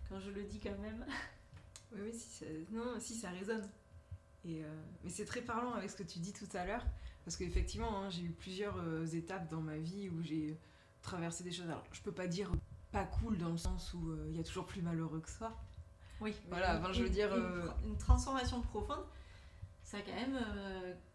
quand 0.10 0.20
je 0.20 0.32
le 0.32 0.44
dis 0.44 0.60
quand 0.60 0.78
même. 0.80 1.06
Oui, 1.94 2.00
oui, 2.06 2.14
si 2.14 2.30
ça, 2.30 2.46
non, 2.72 3.00
si 3.00 3.16
ça 3.16 3.30
résonne. 3.32 3.68
Et 4.46 4.64
euh, 4.64 4.82
mais 5.04 5.10
c'est 5.10 5.26
très 5.26 5.42
parlant 5.42 5.74
avec 5.74 5.90
ce 5.90 5.98
que 5.98 6.04
tu 6.04 6.20
dis 6.20 6.32
tout 6.32 6.48
à 6.54 6.66
l'heure. 6.66 6.86
Parce 7.26 7.36
qu'effectivement, 7.36 8.00
hein, 8.00 8.10
j'ai 8.10 8.24
eu 8.24 8.32
plusieurs 8.32 8.78
euh, 8.78 9.06
étapes 9.08 9.50
dans 9.50 9.62
ma 9.62 9.78
vie 9.78 10.10
où 10.10 10.22
j'ai 10.22 10.58
traversé 11.02 11.44
des 11.44 11.52
choses. 11.52 11.66
Alors, 11.66 11.84
je 11.92 12.02
peux 12.02 12.12
pas 12.12 12.28
dire 12.28 12.52
pas 12.92 13.06
cool 13.06 13.38
dans 13.38 13.50
le 13.50 13.58
sens 13.58 13.94
où 13.94 14.12
euh, 14.12 14.28
il 14.30 14.38
y 14.38 14.40
a 14.40 14.44
toujours 14.44 14.66
plus 14.66 14.82
malheureux 14.82 15.20
que 15.20 15.30
ça. 15.30 15.56
Oui, 16.20 16.34
voilà, 16.50 16.80
enfin, 16.80 16.94
je 16.94 17.04
veux 17.04 17.10
dire. 17.10 17.32
Euh, 17.34 17.68
une, 17.86 17.98
transformation 17.98 18.62
profonde, 18.62 19.04
ça 19.84 19.98
quand 20.02 20.14
même, 20.14 20.38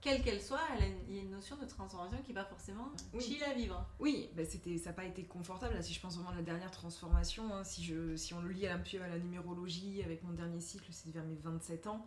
quelle 0.01 0.22
qu'elle 0.22 0.43
soit, 0.43 0.61
il 1.09 1.14
y 1.14 1.18
a 1.18 1.22
une 1.22 1.31
notion 1.31 1.57
de 1.57 1.64
transformation 1.64 2.18
qui 2.22 2.29
n'est 2.29 2.35
pas 2.35 2.45
forcément 2.45 2.89
oui. 3.14 3.22
chill 3.22 3.45
à 3.45 3.55
vivre. 3.55 3.87
Oui, 4.01 4.29
c'était, 4.49 4.77
ça 4.79 4.91
n'a 4.91 4.95
pas 4.95 5.05
été 5.05 5.24
confortable. 5.24 5.74
Là, 5.74 5.83
si 5.83 5.95
je 5.95 6.01
pense 6.01 6.16
vraiment 6.16 6.31
à 6.31 6.35
la 6.35 6.43
dernière 6.43 6.72
transformation, 6.72 7.55
hein, 7.55 7.62
si, 7.62 7.85
je, 7.85 8.16
si 8.16 8.35
on 8.35 8.41
le 8.41 8.49
lit 8.49 8.66
à 8.66 8.77
la, 8.77 9.05
à 9.05 9.09
la 9.09 9.18
numérologie, 9.18 10.03
avec 10.03 10.24
mon 10.24 10.33
dernier 10.33 10.61
cycle, 10.61 10.89
c'est 10.91 11.11
vers 11.11 11.24
mes 11.24 11.37
27 11.37 11.87
ans. 11.87 12.07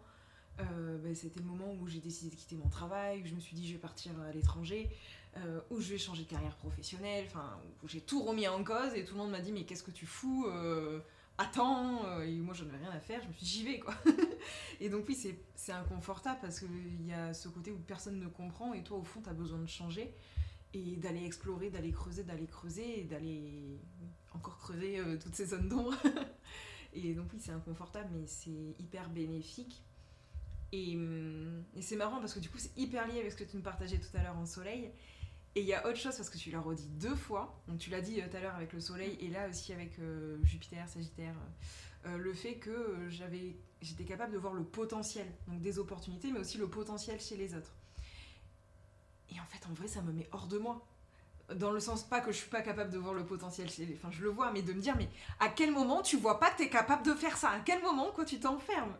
Euh, 0.62 0.98
ben, 0.98 1.16
c'était 1.16 1.40
le 1.40 1.46
moment 1.46 1.74
où 1.80 1.88
j'ai 1.88 2.00
décidé 2.00 2.32
de 2.32 2.36
quitter 2.36 2.56
mon 2.56 2.68
travail, 2.68 3.22
où 3.22 3.26
je 3.26 3.34
me 3.34 3.40
suis 3.40 3.56
dit 3.56 3.68
je 3.68 3.74
vais 3.74 3.80
partir 3.80 4.12
à 4.22 4.32
l'étranger, 4.32 4.90
euh, 5.38 5.62
où 5.70 5.80
je 5.80 5.90
vais 5.92 5.98
changer 5.98 6.24
de 6.24 6.30
carrière 6.30 6.56
professionnelle, 6.56 7.26
enfin 7.28 7.60
où 7.84 7.88
j'ai 7.88 8.02
tout 8.02 8.24
remis 8.24 8.48
en 8.48 8.64
cause 8.64 8.94
et 8.96 9.06
tout 9.06 9.14
le 9.14 9.20
monde 9.20 9.32
m'a 9.32 9.42
dit 9.42 9.52
mais 9.52 9.64
qu'est-ce 9.64 9.84
que 9.84 9.92
tu 9.92 10.06
fous 10.06 10.46
euh, 10.48 11.00
Attends 11.38 12.22
Et 12.22 12.36
moi 12.40 12.54
j'en 12.54 12.66
avais 12.66 12.78
rien 12.78 12.92
à 12.92 13.00
faire, 13.00 13.22
je 13.22 13.28
me 13.28 13.34
suis 13.34 13.46
dit 13.46 13.52
j'y 13.52 13.64
vais 13.64 13.80
quoi. 13.80 13.94
et 14.82 14.90
donc 14.90 15.06
oui 15.08 15.16
c'est 15.56 15.72
inconfortable 15.72 16.40
parce 16.42 16.60
qu'il 16.60 17.06
y 17.06 17.14
a 17.14 17.34
ce 17.34 17.48
côté 17.48 17.72
où 17.72 17.78
personne 17.78 18.20
ne 18.20 18.28
comprend 18.28 18.74
et 18.74 18.84
toi 18.84 18.98
au 18.98 19.04
fond 19.04 19.22
tu 19.22 19.30
as 19.30 19.34
besoin 19.34 19.60
de 19.60 19.68
changer. 19.68 20.14
et 20.74 20.98
d'aller 20.98 21.26
explorer, 21.26 21.70
d'aller 21.70 21.92
creuser, 21.92 22.24
d'aller 22.24 22.46
creuser 22.46 23.02
et 23.02 23.04
d'aller 23.04 23.80
encore 24.34 24.58
creuser 24.58 25.00
euh, 25.00 25.18
toutes 25.18 25.36
ces 25.36 25.48
zones 25.48 25.70
d'ombre. 25.70 25.94
et 26.94 27.14
donc 27.14 27.28
oui, 27.34 27.40
c'est 27.42 27.52
inconfortable, 27.52 28.10
mais 28.14 28.26
c'est 28.28 28.76
hyper 28.80 29.10
bénéfique. 29.10 29.84
Et, 30.72 30.96
hum, 30.96 31.64
et 31.76 31.82
c'est 31.82 31.96
marrant 31.96 32.20
parce 32.20 32.34
que 32.34 32.40
du 32.40 32.50
coup, 32.50 32.58
c'est 32.60 32.78
hyper 32.78 33.08
lié 33.08 33.20
avec 33.20 33.32
ce 33.32 33.38
que 33.38 33.44
tu 33.44 33.58
me 33.58 33.64
partageais 33.64 33.98
tout 33.98 34.16
à 34.16 34.24
l'heure 34.24 34.38
en 34.38 34.46
soleil. 34.46 34.92
Et 35.56 35.62
il 35.62 35.68
y 35.68 35.74
a 35.74 35.86
autre 35.88 35.98
chose 35.98 36.16
parce 36.16 36.30
que 36.30 36.38
tu 36.38 36.52
l'as 36.52 36.62
redit 36.62 36.88
deux 36.90 37.16
fois. 37.16 37.62
Donc 37.68 37.80
tu 37.80 37.90
l'as 37.90 38.02
dit 38.02 38.22
euh, 38.22 38.28
tout 38.30 38.38
à 38.38 38.40
l'heure 38.40 38.56
avec 38.56 38.72
le 38.74 38.80
soleil 38.80 39.18
et 39.20 39.30
là 39.30 39.50
aussi 39.50 39.74
avec 39.74 39.98
euh, 40.00 40.38
Jupiter, 40.44 40.88
Sagittaire. 40.88 41.36
euh, 42.06 42.18
le 42.18 42.34
fait 42.34 42.56
que 42.56 43.08
j'avais, 43.10 43.58
j'étais 43.82 44.06
capable 44.06 44.34
de 44.34 44.38
voir 44.38 44.54
le 44.54 44.64
potentiel, 44.64 45.28
donc 45.48 45.60
des 45.60 45.80
opportunités, 45.80 46.32
mais 46.32 46.40
aussi 46.40 46.58
le 46.58 46.68
potentiel 46.68 47.20
chez 47.20 47.36
les 47.36 47.56
autres. 47.56 47.74
Et 49.32 49.40
en 49.40 49.46
fait, 49.46 49.66
en 49.70 49.74
vrai, 49.74 49.88
ça 49.88 50.02
me 50.02 50.12
met 50.12 50.28
hors 50.32 50.48
de 50.48 50.58
moi. 50.58 50.86
Dans 51.56 51.72
le 51.72 51.80
sens, 51.80 52.04
pas 52.04 52.22
que 52.22 52.32
je 52.32 52.38
suis 52.38 52.50
pas 52.50 52.62
capable 52.62 52.92
de 52.92 52.98
voir 52.98 53.14
le 53.14 53.26
potentiel 53.26 53.70
chez 53.70 53.86
les... 53.86 53.96
Enfin, 53.96 54.12
je 54.12 54.22
le 54.22 54.30
vois, 54.30 54.52
mais 54.52 54.62
de 54.62 54.72
me 54.72 54.82
dire, 54.82 54.96
mais 54.96 55.10
à 55.40 55.50
quel 55.50 55.72
moment 55.72 56.02
tu 56.02 56.18
vois 56.18 56.40
pas 56.40 56.52
que 56.52 56.58
tu 56.58 56.64
es 56.64 56.70
capable 56.70 57.04
de 57.04 57.14
faire 57.14 57.38
ça? 57.38 57.50
À 57.50 57.60
quel 57.60 57.82
moment, 57.82 58.12
quoi, 58.12 58.24
tu 58.24 58.40
t'enfermes? 58.40 58.96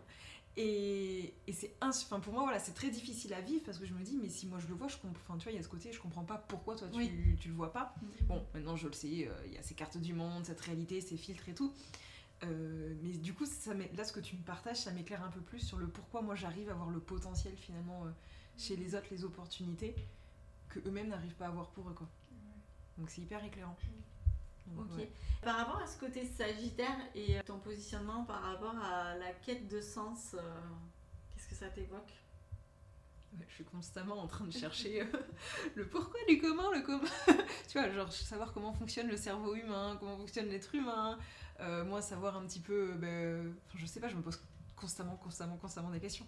Et, 0.62 1.34
et 1.48 1.54
c'est 1.54 1.74
enfin, 1.82 2.20
pour 2.20 2.34
moi, 2.34 2.44
voilà, 2.44 2.60
c'est 2.60 2.74
très 2.74 2.90
difficile 2.90 3.34
à 3.34 3.40
vivre 3.40 3.64
parce 3.66 3.78
que 3.78 3.86
je 3.86 3.94
me 3.94 4.04
dis, 4.04 4.18
mais 4.22 4.28
si 4.28 4.46
moi 4.46 4.60
je 4.60 4.68
le 4.68 4.74
vois, 4.74 4.90
je 4.90 4.98
comprends. 4.98 5.22
Enfin, 5.30 5.38
tu 5.38 5.44
vois, 5.44 5.54
il 5.54 5.56
y 5.56 5.60
a 5.60 5.64
ce 5.64 5.70
côté, 5.70 5.94
je 5.94 6.02
comprends 6.02 6.26
pas 6.26 6.38
pourquoi 6.38 6.76
toi 6.76 6.90
tu, 6.90 6.98
Oui. 6.98 7.12
tu 7.40 7.48
le 7.48 7.54
vois 7.54 7.72
pas. 7.72 7.96
Bon, 8.28 8.46
maintenant 8.54 8.76
je 8.76 8.88
le 8.88 8.94
sais, 8.94 9.28
euh, 9.28 9.34
il 9.46 9.54
y 9.54 9.58
a 9.58 9.62
ces 9.64 9.74
cartes 9.74 9.98
du 9.98 10.14
monde, 10.14 10.44
cette 10.46 10.60
réalité, 10.60 11.00
ces 11.00 11.16
filtres 11.16 11.48
et 11.48 11.54
tout. 11.54 11.72
Euh, 12.44 12.94
mais 13.02 13.12
du 13.12 13.34
coup, 13.34 13.46
ça 13.46 13.74
là, 13.74 14.04
ce 14.04 14.12
que 14.12 14.20
tu 14.20 14.36
me 14.36 14.42
partages, 14.44 14.78
ça 14.82 14.92
m'éclaire 14.92 15.24
un 15.24 15.30
peu 15.32 15.40
plus 15.42 15.60
sur 15.60 15.78
le 15.78 15.88
pourquoi 15.88 16.22
moi 16.22 16.36
j'arrive 16.36 16.70
à 16.70 16.74
voir 16.74 16.90
le 16.90 17.00
potentiel 17.00 17.56
finalement 17.56 18.06
euh, 18.06 18.10
chez 18.58 18.76
les 18.76 18.96
autres, 18.96 19.08
les 19.12 19.24
opportunités 19.24 19.96
que 20.68 20.80
eux-mêmes 20.88 21.08
n'arrivent 21.10 21.36
pas 21.36 21.48
à 21.48 21.52
voir 21.52 21.70
pour 21.70 21.90
eux. 21.90 21.94
Quoi. 21.94 22.08
Donc 22.98 23.10
c'est 23.10 23.22
hyper 23.22 23.44
éclairant. 23.46 23.78
Donc, 24.76 24.86
Ok. 24.92 24.98
ouais. 24.98 25.12
Par 25.42 25.56
rapport 25.58 25.82
à 25.82 25.88
ce 25.88 25.98
côté 26.00 26.26
sagittaire 26.26 26.98
et 27.16 27.38
euh, 27.38 27.42
ton 27.46 27.60
positionnement 27.60 28.24
par 28.26 28.42
rapport 28.42 28.76
à 28.78 29.16
la 29.16 29.32
quête 29.32 29.68
de 29.68 29.82
sens, 29.82 30.36
euh, 30.36 30.42
qu'est-ce 31.34 31.48
que 31.48 31.56
ça 31.56 31.70
t'évoque? 31.70 32.12
Je 33.48 33.54
suis 33.54 33.64
constamment 33.64 34.18
en 34.20 34.28
train 34.28 34.46
de 34.46 34.52
chercher 34.52 35.02
euh, 35.02 35.06
le 35.76 35.88
pourquoi 35.88 36.20
du 36.28 36.40
comment, 36.42 36.72
le 36.72 36.82
comment. 36.82 37.04
tu 37.70 37.78
vois, 37.80 37.90
genre 37.92 38.12
savoir 38.12 38.54
comment 38.54 38.74
fonctionne 38.74 39.08
le 39.08 39.18
cerveau 39.18 39.56
humain, 39.56 39.98
comment 40.00 40.18
fonctionne 40.18 40.48
l'être 40.48 40.74
humain. 40.74 41.18
Euh, 41.60 41.84
moi, 41.86 42.02
savoir 42.02 42.38
un 42.38 42.46
petit 42.46 42.60
peu. 42.60 42.94
ben, 42.94 43.54
je 43.76 43.86
sais 43.86 44.00
pas, 44.00 44.08
je 44.08 44.16
me 44.16 44.22
pose 44.22 44.42
constamment, 44.76 45.16
constamment, 45.18 45.58
constamment 45.58 45.90
des 45.92 46.00
questions. 46.00 46.26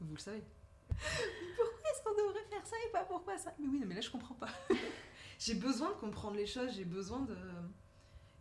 Vous 0.00 0.14
le 0.14 0.20
savez. 0.20 0.42
Pourquoi 0.88 1.90
est-ce 1.90 2.02
qu'on 2.02 2.14
devrait 2.14 2.44
faire 2.50 2.66
ça 2.66 2.76
et 2.86 2.90
pas 2.92 3.04
pourquoi 3.04 3.38
ça? 3.38 3.54
Mais 3.58 3.66
oui, 3.68 3.78
non, 3.80 3.86
mais 3.86 3.94
là, 3.94 4.00
je 4.00 4.10
comprends 4.10 4.34
pas. 4.34 4.48
J'ai 5.38 5.54
besoin 5.54 5.88
de 5.90 5.96
comprendre 5.96 6.36
les 6.36 6.46
choses, 6.46 6.72
j'ai 6.74 6.84
besoin 6.84 7.20
de 7.22 7.36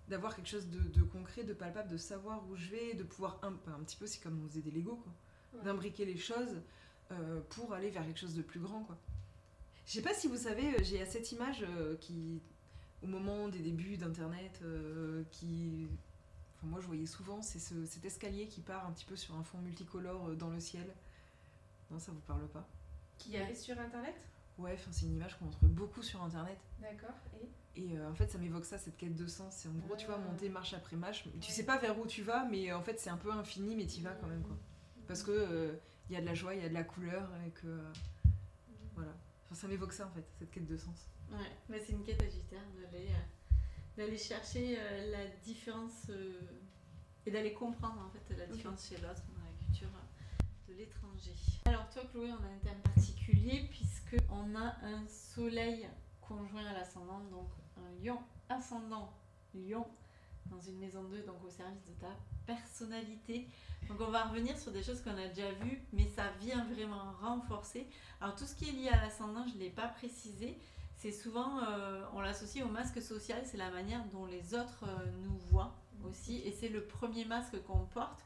d'avoir 0.07 0.35
quelque 0.35 0.49
chose 0.49 0.67
de, 0.67 0.79
de 0.79 1.03
concret, 1.03 1.43
de 1.45 1.53
palpable, 1.53 1.87
de 1.89 1.95
savoir 1.95 2.43
où 2.49 2.55
je 2.57 2.69
vais, 2.69 2.93
de 2.95 3.03
pouvoir 3.03 3.39
un, 3.43 3.53
un 3.71 3.79
petit 3.83 3.95
peu, 3.95 4.05
c'est 4.05 4.19
comme 4.21 4.43
on 4.43 4.47
faisait 4.49 4.61
des 4.61 4.71
Lego, 4.71 4.95
quoi. 4.97 5.13
Ouais. 5.53 5.63
D'imbriquer 5.63 6.03
les 6.03 6.17
choses 6.17 6.61
euh, 7.11 7.39
pour 7.49 7.73
aller 7.73 7.89
vers 7.91 8.05
quelque 8.05 8.19
chose 8.19 8.35
de 8.35 8.41
plus 8.41 8.59
grand, 8.59 8.83
quoi. 8.83 8.97
Je 9.85 9.93
sais 9.93 10.01
pas 10.01 10.13
si 10.13 10.27
vous 10.27 10.35
savez, 10.37 10.67
euh, 10.75 10.83
j'ai 10.83 11.05
cette 11.05 11.31
image 11.31 11.63
euh, 11.63 11.95
qui, 11.97 12.41
au 13.01 13.07
moment 13.07 13.47
des 13.47 13.59
débuts 13.59 13.95
d'Internet, 13.95 14.59
euh, 14.63 15.23
qui... 15.31 15.87
Enfin, 16.57 16.67
moi, 16.67 16.81
je 16.81 16.87
voyais 16.87 17.05
souvent, 17.05 17.41
c'est 17.41 17.59
ce- 17.59 17.85
cet 17.85 18.03
escalier 18.03 18.47
qui 18.47 18.59
part 18.59 18.85
un 18.87 18.91
petit 18.91 19.05
peu 19.05 19.15
sur 19.15 19.35
un 19.35 19.43
fond 19.43 19.59
multicolore 19.59 20.31
dans 20.35 20.49
le 20.49 20.59
ciel. 20.59 20.93
Non, 21.89 21.99
ça 21.99 22.11
vous 22.11 22.19
parle 22.21 22.47
pas? 22.49 22.67
Qui 23.17 23.37
avait 23.37 23.55
sur 23.55 23.79
internet? 23.79 24.15
Ouais, 24.57 24.73
enfin, 24.73 24.91
c'est 24.91 25.05
une 25.05 25.13
image 25.13 25.37
qu'on 25.39 25.49
trouve 25.49 25.69
beaucoup 25.69 26.03
sur 26.03 26.21
Internet. 26.21 26.57
D'accord. 26.79 27.15
Et? 27.41 27.49
Et 27.83 27.97
euh, 27.97 28.09
en 28.11 28.13
fait, 28.15 28.29
ça 28.29 28.37
m'évoque 28.37 28.65
ça, 28.65 28.77
cette 28.77 28.97
quête 28.97 29.15
de 29.15 29.25
sens. 29.27 29.55
C'est 29.55 29.69
en 29.69 29.73
gros, 29.73 29.95
tu 29.95 30.05
vois, 30.05 30.15
Ah. 30.19 30.29
monter 30.29 30.49
marche 30.49 30.73
après 30.73 30.95
marche. 30.97 31.23
Tu 31.23 31.29
Ouais. 31.29 31.41
sais 31.41 31.65
pas 31.65 31.77
vers 31.77 31.97
où 31.99 32.05
tu 32.05 32.21
vas, 32.21 32.45
mais 32.45 32.71
euh, 32.71 32.77
en 32.77 32.81
fait, 32.81 32.99
c'est 32.99 33.09
un 33.09 33.17
peu 33.17 33.31
infini, 33.31 33.75
mais 33.75 33.87
tu 33.87 34.01
vas 34.01 34.11
quand 34.11 34.27
même, 34.27 34.43
quoi. 34.43 34.57
Parce 35.07 35.23
que 35.23 35.31
euh, 35.31 35.73
il 36.09 36.13
y 36.13 36.17
a 36.17 36.21
de 36.21 36.25
la 36.25 36.33
joie, 36.33 36.53
il 36.53 36.61
y 36.61 36.65
a 36.65 36.69
de 36.69 36.73
la 36.73 36.83
couleur, 36.83 37.29
et 37.47 37.51
que. 37.51 37.67
euh, 37.67 37.91
voilà. 38.95 39.13
Enfin, 39.45 39.55
ça 39.61 39.67
m'évoque 39.67 39.93
ça, 39.93 40.07
en 40.07 40.11
fait, 40.11 40.25
cette 40.37 40.51
quête 40.51 40.67
de 40.67 40.77
sens. 40.77 41.07
Ouais, 41.31 41.37
mais 41.69 41.79
c'est 41.79 41.93
une 41.93 42.03
quête 42.03 42.21
sagittaire 42.21 42.61
d'aller 42.75 43.07
euh, 43.07 43.55
d'aller 43.97 44.17
chercher 44.17 44.75
euh, 44.77 45.11
la 45.11 45.27
différence 45.43 46.07
euh, 46.09 46.39
et 47.25 47.31
d'aller 47.31 47.53
comprendre 47.53 48.01
en 48.05 48.09
fait 48.09 48.35
la 48.35 48.45
différence 48.47 48.87
chez 48.87 48.95
l'autre 48.97 49.21
dans 49.33 49.43
la 49.45 49.51
culture 49.65 49.87
euh, 49.95 50.10
l'étranger. 50.73 51.35
Alors 51.65 51.89
toi 51.89 52.03
Chloé, 52.11 52.29
on 52.31 52.43
a 52.43 52.47
un 52.47 52.59
thème 52.63 52.81
particulier 52.81 53.67
puisque 53.69 54.17
on 54.29 54.55
a 54.55 54.75
un 54.83 55.05
soleil 55.07 55.87
conjoint 56.21 56.65
à 56.65 56.73
l'ascendant, 56.73 57.19
donc 57.31 57.49
un 57.77 58.03
lion 58.03 58.19
ascendant 58.49 59.13
lion 59.53 59.85
dans 60.45 60.59
une 60.59 60.77
maison 60.79 61.03
2, 61.03 61.23
donc 61.23 61.43
au 61.45 61.49
service 61.49 61.83
de 61.85 61.93
ta 61.93 62.15
personnalité. 62.45 63.47
Donc 63.87 63.99
on 64.01 64.11
va 64.11 64.25
revenir 64.25 64.57
sur 64.57 64.71
des 64.71 64.83
choses 64.83 65.01
qu'on 65.01 65.17
a 65.17 65.27
déjà 65.27 65.51
vues, 65.53 65.81
mais 65.93 66.07
ça 66.07 66.31
vient 66.39 66.65
vraiment 66.65 67.11
renforcer. 67.21 67.87
Alors 68.19 68.35
tout 68.35 68.45
ce 68.45 68.55
qui 68.55 68.69
est 68.69 68.73
lié 68.73 68.89
à 68.89 69.01
l'ascendant, 69.01 69.45
je 69.47 69.55
ne 69.55 69.59
l'ai 69.59 69.69
pas 69.69 69.87
précisé, 69.87 70.57
c'est 70.95 71.11
souvent, 71.11 71.63
euh, 71.63 72.03
on 72.13 72.21
l'associe 72.21 72.63
au 72.63 72.69
masque 72.69 73.01
social, 73.01 73.41
c'est 73.45 73.57
la 73.57 73.71
manière 73.71 74.03
dont 74.05 74.25
les 74.25 74.53
autres 74.53 74.83
euh, 74.83 75.11
nous 75.23 75.35
voient 75.49 75.75
aussi, 76.03 76.37
et 76.45 76.51
c'est 76.51 76.69
le 76.69 76.83
premier 76.83 77.25
masque 77.25 77.61
qu'on 77.63 77.85
porte. 77.85 78.23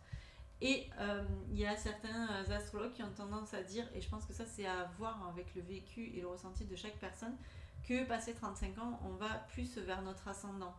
Et 0.62 0.89
euh, 0.99 1.24
il 1.51 1.60
y 1.60 1.66
a 1.66 1.76
certains 1.76 2.30
euh, 2.30 2.56
astrologues 2.56 2.93
qui 2.93 3.03
ont 3.03 3.12
tendance 3.12 3.53
à 3.53 3.62
dire, 3.62 3.86
et 3.93 4.01
je 4.01 4.10
pense 4.10 4.26
que 4.26 4.34
ça 4.34 4.45
c'est 4.45 4.66
à 4.66 4.86
voir 4.97 5.28
avec 5.28 5.53
le 5.56 5.62
vécu 5.62 6.12
et 6.16 6.22
le 6.22 6.28
ressenti 6.28 6.66
de 6.66 6.76
chaque 6.76 6.97
personne, 6.97 7.36
que 7.84 8.06
passé 8.06 8.34
35 8.34 8.78
ans, 8.80 8.99
on 9.03 9.16
va 9.16 9.30
plus 9.49 9.78
vers 9.78 10.01
notre 10.01 10.28
ascendant. 10.28 10.74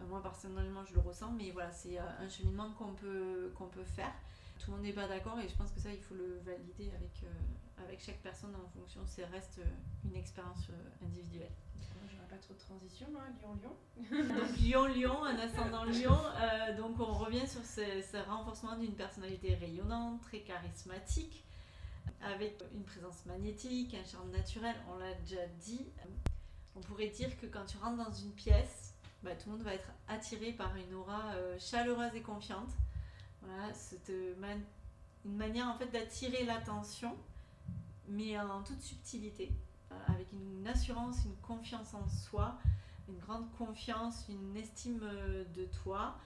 Euh, 0.00 0.06
moi 0.06 0.22
personnellement 0.22 0.84
je 0.86 0.94
le 0.94 1.00
ressens, 1.00 1.32
mais 1.32 1.50
voilà, 1.50 1.70
c'est 1.70 1.98
un 1.98 2.28
cheminement 2.28 2.70
qu'on 2.72 2.94
peut, 2.94 3.52
qu'on 3.56 3.68
peut 3.68 3.84
faire. 3.84 4.12
Tout 4.58 4.70
le 4.70 4.76
monde 4.76 4.86
n'est 4.86 4.92
pas 4.92 5.06
d'accord 5.06 5.38
et 5.38 5.48
je 5.48 5.54
pense 5.54 5.70
que 5.70 5.80
ça 5.80 5.90
il 5.92 6.00
faut 6.00 6.14
le 6.14 6.40
valider 6.44 6.90
avec, 6.94 7.24
avec 7.78 8.00
chaque 8.00 8.20
personne 8.20 8.54
en 8.54 8.68
fonction, 8.68 9.00
ça 9.06 9.26
reste 9.26 9.60
une 10.04 10.16
expérience 10.16 10.68
individuelle. 11.02 11.52
Pas 12.30 12.36
trop 12.36 12.54
de 12.54 12.58
transition, 12.60 13.06
hein, 13.18 13.32
Lyon-Lyon. 13.40 14.24
Donc 14.38 14.94
Lion, 14.96 15.24
un 15.24 15.36
ascendant 15.36 15.82
Lion. 15.84 16.16
euh, 16.40 16.76
donc 16.76 17.00
on 17.00 17.12
revient 17.12 17.46
sur 17.46 17.64
ce, 17.64 17.80
ce 18.00 18.16
renforcement 18.28 18.76
d'une 18.76 18.94
personnalité 18.94 19.54
rayonnante, 19.56 20.20
très 20.22 20.40
charismatique, 20.40 21.44
avec 22.22 22.62
une 22.72 22.84
présence 22.84 23.26
magnétique, 23.26 23.94
un 23.94 24.08
charme 24.08 24.30
naturel. 24.30 24.76
On 24.94 24.98
l'a 24.98 25.12
déjà 25.14 25.44
dit. 25.60 25.84
On 26.76 26.80
pourrait 26.80 27.08
dire 27.08 27.36
que 27.40 27.46
quand 27.46 27.64
tu 27.66 27.76
rentres 27.78 28.04
dans 28.04 28.12
une 28.12 28.30
pièce, 28.32 28.94
bah, 29.24 29.34
tout 29.34 29.50
le 29.50 29.56
monde 29.56 29.64
va 29.64 29.74
être 29.74 29.88
attiré 30.08 30.52
par 30.52 30.74
une 30.76 30.94
aura 30.94 31.32
euh, 31.34 31.58
chaleureuse 31.58 32.14
et 32.14 32.22
confiante. 32.22 32.70
Voilà, 33.42 33.72
c'est 33.74 34.08
une 35.24 35.36
manière 35.36 35.66
en 35.66 35.74
fait 35.74 35.86
d'attirer 35.86 36.44
l'attention, 36.44 37.16
mais 38.08 38.38
en 38.38 38.62
toute 38.62 38.80
subtilité, 38.80 39.50
avec 40.08 40.28
une 40.32 40.66
assurance, 40.66 41.24
une 41.24 41.36
confiance 41.36 41.94
en 41.94 42.08
soi, 42.08 42.58
une 43.08 43.18
grande 43.18 43.50
confiance, 43.58 44.26
une 44.28 44.56
estime 44.56 45.00
euh, 45.02 45.44
de 45.54 45.64
toi 45.82 46.16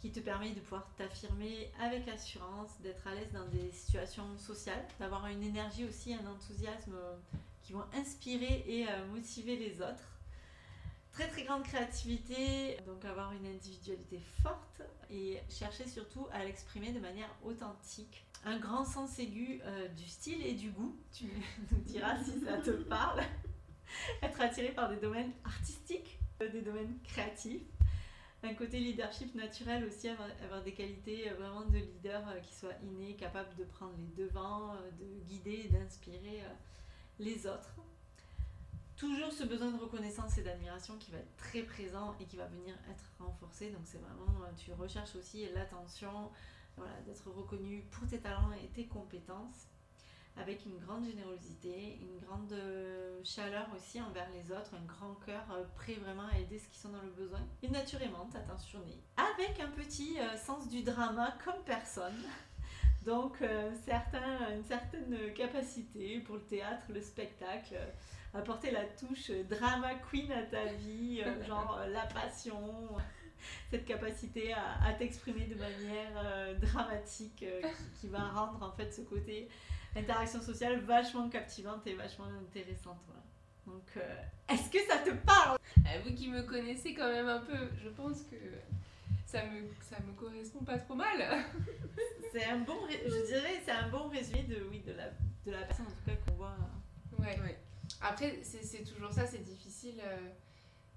qui 0.00 0.10
te 0.10 0.18
permet 0.18 0.50
de 0.50 0.60
pouvoir 0.60 0.88
t'affirmer 0.96 1.70
avec 1.80 2.08
assurance, 2.08 2.80
d'être 2.80 3.06
à 3.06 3.14
l'aise 3.14 3.30
dans 3.32 3.46
des 3.46 3.70
situations 3.70 4.36
sociales, 4.36 4.84
d'avoir 4.98 5.26
une 5.28 5.42
énergie 5.42 5.84
aussi, 5.84 6.12
un 6.12 6.26
enthousiasme 6.26 6.94
euh, 6.94 7.16
qui 7.62 7.72
vont 7.72 7.84
inspirer 7.94 8.64
et 8.66 8.88
euh, 8.88 9.06
motiver 9.06 9.56
les 9.56 9.80
autres. 9.80 10.08
Très 11.12 11.28
très 11.28 11.44
grande 11.44 11.62
créativité, 11.62 12.78
donc 12.86 13.04
avoir 13.04 13.32
une 13.32 13.46
individualité 13.46 14.18
forte 14.42 14.82
et 15.10 15.40
chercher 15.48 15.86
surtout 15.86 16.26
à 16.32 16.44
l'exprimer 16.44 16.90
de 16.90 17.00
manière 17.00 17.28
authentique. 17.44 18.24
Un 18.44 18.58
grand 18.58 18.84
sens 18.84 19.20
aigu 19.20 19.60
euh, 19.64 19.88
du 19.88 20.08
style 20.08 20.44
et 20.44 20.54
du 20.54 20.70
goût, 20.70 20.96
tu 21.12 21.26
nous 21.70 21.78
diras 21.78 22.18
si 22.22 22.40
ça 22.40 22.58
te 22.58 22.70
parle. 22.70 23.20
Être 24.22 24.40
attiré 24.40 24.72
par 24.72 24.88
des 24.88 24.96
domaines 24.96 25.32
artistiques, 25.44 26.18
euh, 26.40 26.50
des 26.50 26.62
domaines 26.62 26.98
créatifs. 27.04 27.62
Un 28.42 28.54
côté 28.54 28.80
leadership 28.80 29.36
naturel 29.36 29.84
aussi, 29.84 30.08
avoir, 30.08 30.62
des 30.64 30.72
qualités 30.72 31.30
euh, 31.30 31.34
vraiment 31.34 31.64
de 31.66 31.78
leader 31.78 32.24
qui 32.42 32.52
soient 32.52 32.74
innées, 32.82 33.14
capables 33.14 33.54
de 33.54 33.62
prendre 33.62 33.94
les 33.96 34.24
devants, 34.24 34.74
de 34.98 35.24
guider 35.28 35.68
d'inspirer 35.68 36.42
les 37.20 37.46
autres. 37.46 37.76
Toujours 38.96 39.30
ce 39.30 39.44
besoin 39.44 39.70
de 39.70 39.78
reconnaissance 39.78 40.36
et 40.38 40.42
d'admiration 40.42 40.96
qui 40.98 41.12
va 41.12 41.18
être 41.18 41.36
très 41.36 41.62
présent 41.62 42.16
et 42.20 42.24
qui 42.24 42.36
va 42.36 42.46
venir 42.46 42.74
être 42.90 43.04
renforcé. 43.20 43.70
Donc 43.70 43.82
c'est 43.84 43.98
vraiment, 43.98 44.48
tu 44.56 44.72
recherches 44.72 45.14
aussi 45.14 45.46
l'attention, 45.54 46.32
voilà, 46.76 46.94
d'être 47.06 47.30
reconnu 47.30 47.84
pour 47.90 48.06
tes 48.08 48.18
talents 48.18 48.50
et 48.52 48.68
tes 48.68 48.86
compétences, 48.86 49.68
avec 50.36 50.64
une 50.64 50.78
grande 50.78 51.04
générosité, 51.04 51.98
une 52.00 52.18
grande 52.18 52.52
euh, 52.52 53.20
chaleur 53.22 53.66
aussi 53.76 54.00
envers 54.00 54.28
les 54.30 54.50
autres, 54.50 54.74
un 54.74 54.84
grand 54.86 55.14
cœur 55.26 55.44
euh, 55.52 55.64
prêt 55.76 55.94
vraiment 55.94 56.26
à 56.32 56.38
aider 56.38 56.58
ceux 56.58 56.68
qui 56.70 56.78
sont 56.78 56.88
dans 56.88 57.02
le 57.02 57.10
besoin. 57.10 57.40
Une 57.62 57.72
nature 57.72 58.00
aimante, 58.00 58.34
attentionnée, 58.34 58.98
avec 59.16 59.60
un 59.60 59.68
petit 59.68 60.18
euh, 60.18 60.36
sens 60.36 60.68
du 60.68 60.82
drama 60.82 61.36
comme 61.44 61.62
personne. 61.64 62.22
Donc, 63.04 63.42
euh, 63.42 63.70
certains, 63.84 64.54
une 64.54 64.64
certaine 64.64 65.34
capacité 65.34 66.20
pour 66.20 66.36
le 66.36 66.42
théâtre, 66.42 66.84
le 66.88 67.00
spectacle, 67.00 67.76
apporter 68.32 68.70
la 68.70 68.84
touche 68.84 69.30
drama 69.50 69.94
queen 70.10 70.30
à 70.32 70.42
ta 70.44 70.64
vie, 70.64 71.22
genre 71.46 71.80
la 71.88 72.06
passion, 72.06 72.88
cette 73.70 73.84
capacité 73.84 74.52
à, 74.52 74.84
à 74.84 74.92
t'exprimer 74.92 75.46
de 75.46 75.54
manière 75.54 76.12
euh, 76.16 76.54
dramatique 76.58 77.42
euh, 77.42 77.60
qui, 77.62 78.00
qui 78.00 78.08
va 78.08 78.28
rendre 78.30 78.62
en 78.62 78.72
fait 78.72 78.92
ce 78.92 79.02
côté 79.02 79.48
interaction 79.96 80.40
sociale 80.40 80.80
vachement 80.80 81.28
captivante 81.28 81.86
et 81.86 81.94
vachement 81.94 82.26
intéressante. 82.40 82.98
Voilà. 83.06 83.22
Donc, 83.66 83.84
euh, 83.96 84.22
est-ce 84.48 84.70
que 84.70 84.78
ça 84.86 84.98
te 84.98 85.10
parle? 85.24 85.58
Euh, 85.78 86.00
vous 86.04 86.14
qui 86.14 86.28
me 86.28 86.42
connaissez 86.42 86.94
quand 86.94 87.08
même 87.08 87.28
un 87.28 87.40
peu, 87.40 87.68
je 87.82 87.88
pense 87.90 88.22
que 88.22 88.36
ça 89.26 89.44
me, 89.44 89.62
ça 89.80 89.96
me 90.06 90.12
correspond 90.14 90.64
pas 90.64 90.78
trop 90.78 90.94
mal. 90.94 91.44
C'est 92.32 92.44
un 92.44 92.58
bon, 92.60 92.78
je 92.88 93.26
dirais, 93.26 93.60
c'est 93.62 93.72
un 93.72 93.90
bon 93.90 94.08
résumé 94.08 94.44
de, 94.44 94.66
oui, 94.70 94.80
de 94.86 94.92
la, 94.92 95.10
de 95.44 95.50
la 95.50 95.66
personne 95.66 95.84
en 95.84 95.90
tout 95.90 96.06
cas 96.06 96.16
qu'on 96.16 96.34
voit. 96.36 96.56
Ouais. 97.18 97.38
Ouais. 97.40 97.58
Après, 98.00 98.38
c'est 98.42 98.64
c'est 98.64 98.84
toujours 98.84 99.12
ça, 99.12 99.26
c'est 99.26 99.44
difficile. 99.44 100.00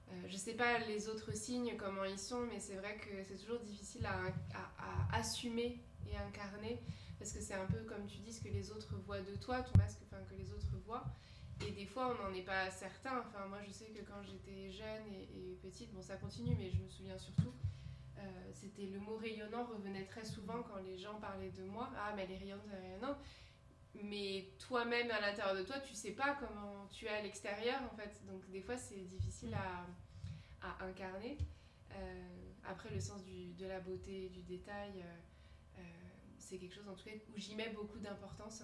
Euh, 0.10 0.12
euh, 0.14 0.28
je 0.28 0.38
sais 0.38 0.54
pas 0.54 0.80
les 0.80 1.08
autres 1.10 1.36
signes, 1.36 1.76
comment 1.78 2.04
ils 2.06 2.20
sont, 2.20 2.42
mais 2.46 2.60
c'est 2.60 2.76
vrai 2.76 2.98
que 2.98 3.24
c'est 3.24 3.38
toujours 3.38 3.60
difficile 3.60 4.06
à, 4.06 4.20
à- 4.54 5.18
assumer 5.18 5.80
et 6.10 6.18
incarner. 6.18 6.82
Parce 7.18 7.32
que 7.32 7.40
c'est 7.42 7.54
un 7.54 7.66
peu 7.66 7.80
comme 7.84 8.06
tu 8.08 8.18
dis 8.18 8.34
ce 8.34 8.42
que 8.42 8.50
les 8.50 8.72
autres 8.72 8.96
voient 9.06 9.22
de 9.22 9.36
toi, 9.38 9.62
ton 9.62 9.78
masque, 9.78 10.00
enfin 10.06 10.22
que 10.30 10.36
les 10.36 10.52
autres 10.52 10.76
voient. 10.86 11.06
Et 11.66 11.72
des 11.72 11.86
fois, 11.86 12.14
on 12.14 12.24
n'en 12.28 12.34
est 12.36 12.42
pas 12.44 12.70
certain. 12.70 13.20
Enfin, 13.20 13.46
moi, 13.48 13.60
je 13.66 13.72
sais 13.72 13.86
que 13.86 14.04
quand 14.04 14.22
j'étais 14.24 14.70
jeune 14.72 15.08
et, 15.14 15.24
et 15.54 15.56
petite, 15.62 15.94
bon, 15.94 16.02
ça 16.02 16.18
continue, 16.18 16.56
mais 16.58 16.70
je 16.70 16.78
me 16.78 16.90
souviens 16.90 17.18
surtout, 17.18 17.54
euh, 18.18 18.22
c'était 18.54 18.88
le 18.88 19.00
mot 19.00 19.16
rayonnant 19.16 19.64
revenait 19.66 20.06
très 20.06 20.26
souvent 20.26 20.62
quand 20.64 20.78
les 20.84 20.98
gens 20.98 21.16
parlaient 21.22 21.52
de 21.52 21.64
moi. 21.64 21.90
Ah, 21.98 22.12
mais 22.16 22.24
elle 22.24 22.32
est 22.34 22.38
rayonnante, 22.38 22.66
elle. 22.74 23.00
Mais 24.04 24.50
toi-même, 24.60 25.10
à 25.12 25.22
l'intérieur 25.22 25.56
de 25.56 25.64
toi, 25.64 25.80
tu 25.80 25.94
sais 25.94 26.12
pas 26.12 26.36
comment 26.40 26.88
tu 26.92 27.06
es 27.06 27.10
à 27.10 27.22
l'extérieur, 27.22 27.82
en 27.92 27.96
fait. 27.96 28.22
Donc, 28.26 28.50
des 28.50 28.62
fois, 28.62 28.78
c'est 28.78 29.08
difficile 29.08 29.54
à, 29.54 29.86
incarner. 30.84 31.38
Euh, 31.92 32.28
après, 32.68 32.90
le 32.90 33.00
sens 33.00 33.24
du, 33.24 33.54
de 33.54 33.68
la 33.68 33.80
beauté, 33.80 34.30
du 34.30 34.42
détail, 34.42 34.92
euh, 34.98 35.80
euh, 35.80 35.82
c'est 36.40 36.58
quelque 36.58 36.74
chose, 36.74 36.88
en 36.90 36.96
tout 36.96 37.06
cas, 37.06 37.16
où 37.34 37.38
j'y 37.38 37.56
mets 37.56 37.70
beaucoup 37.70 38.00
d'importance. 38.00 38.64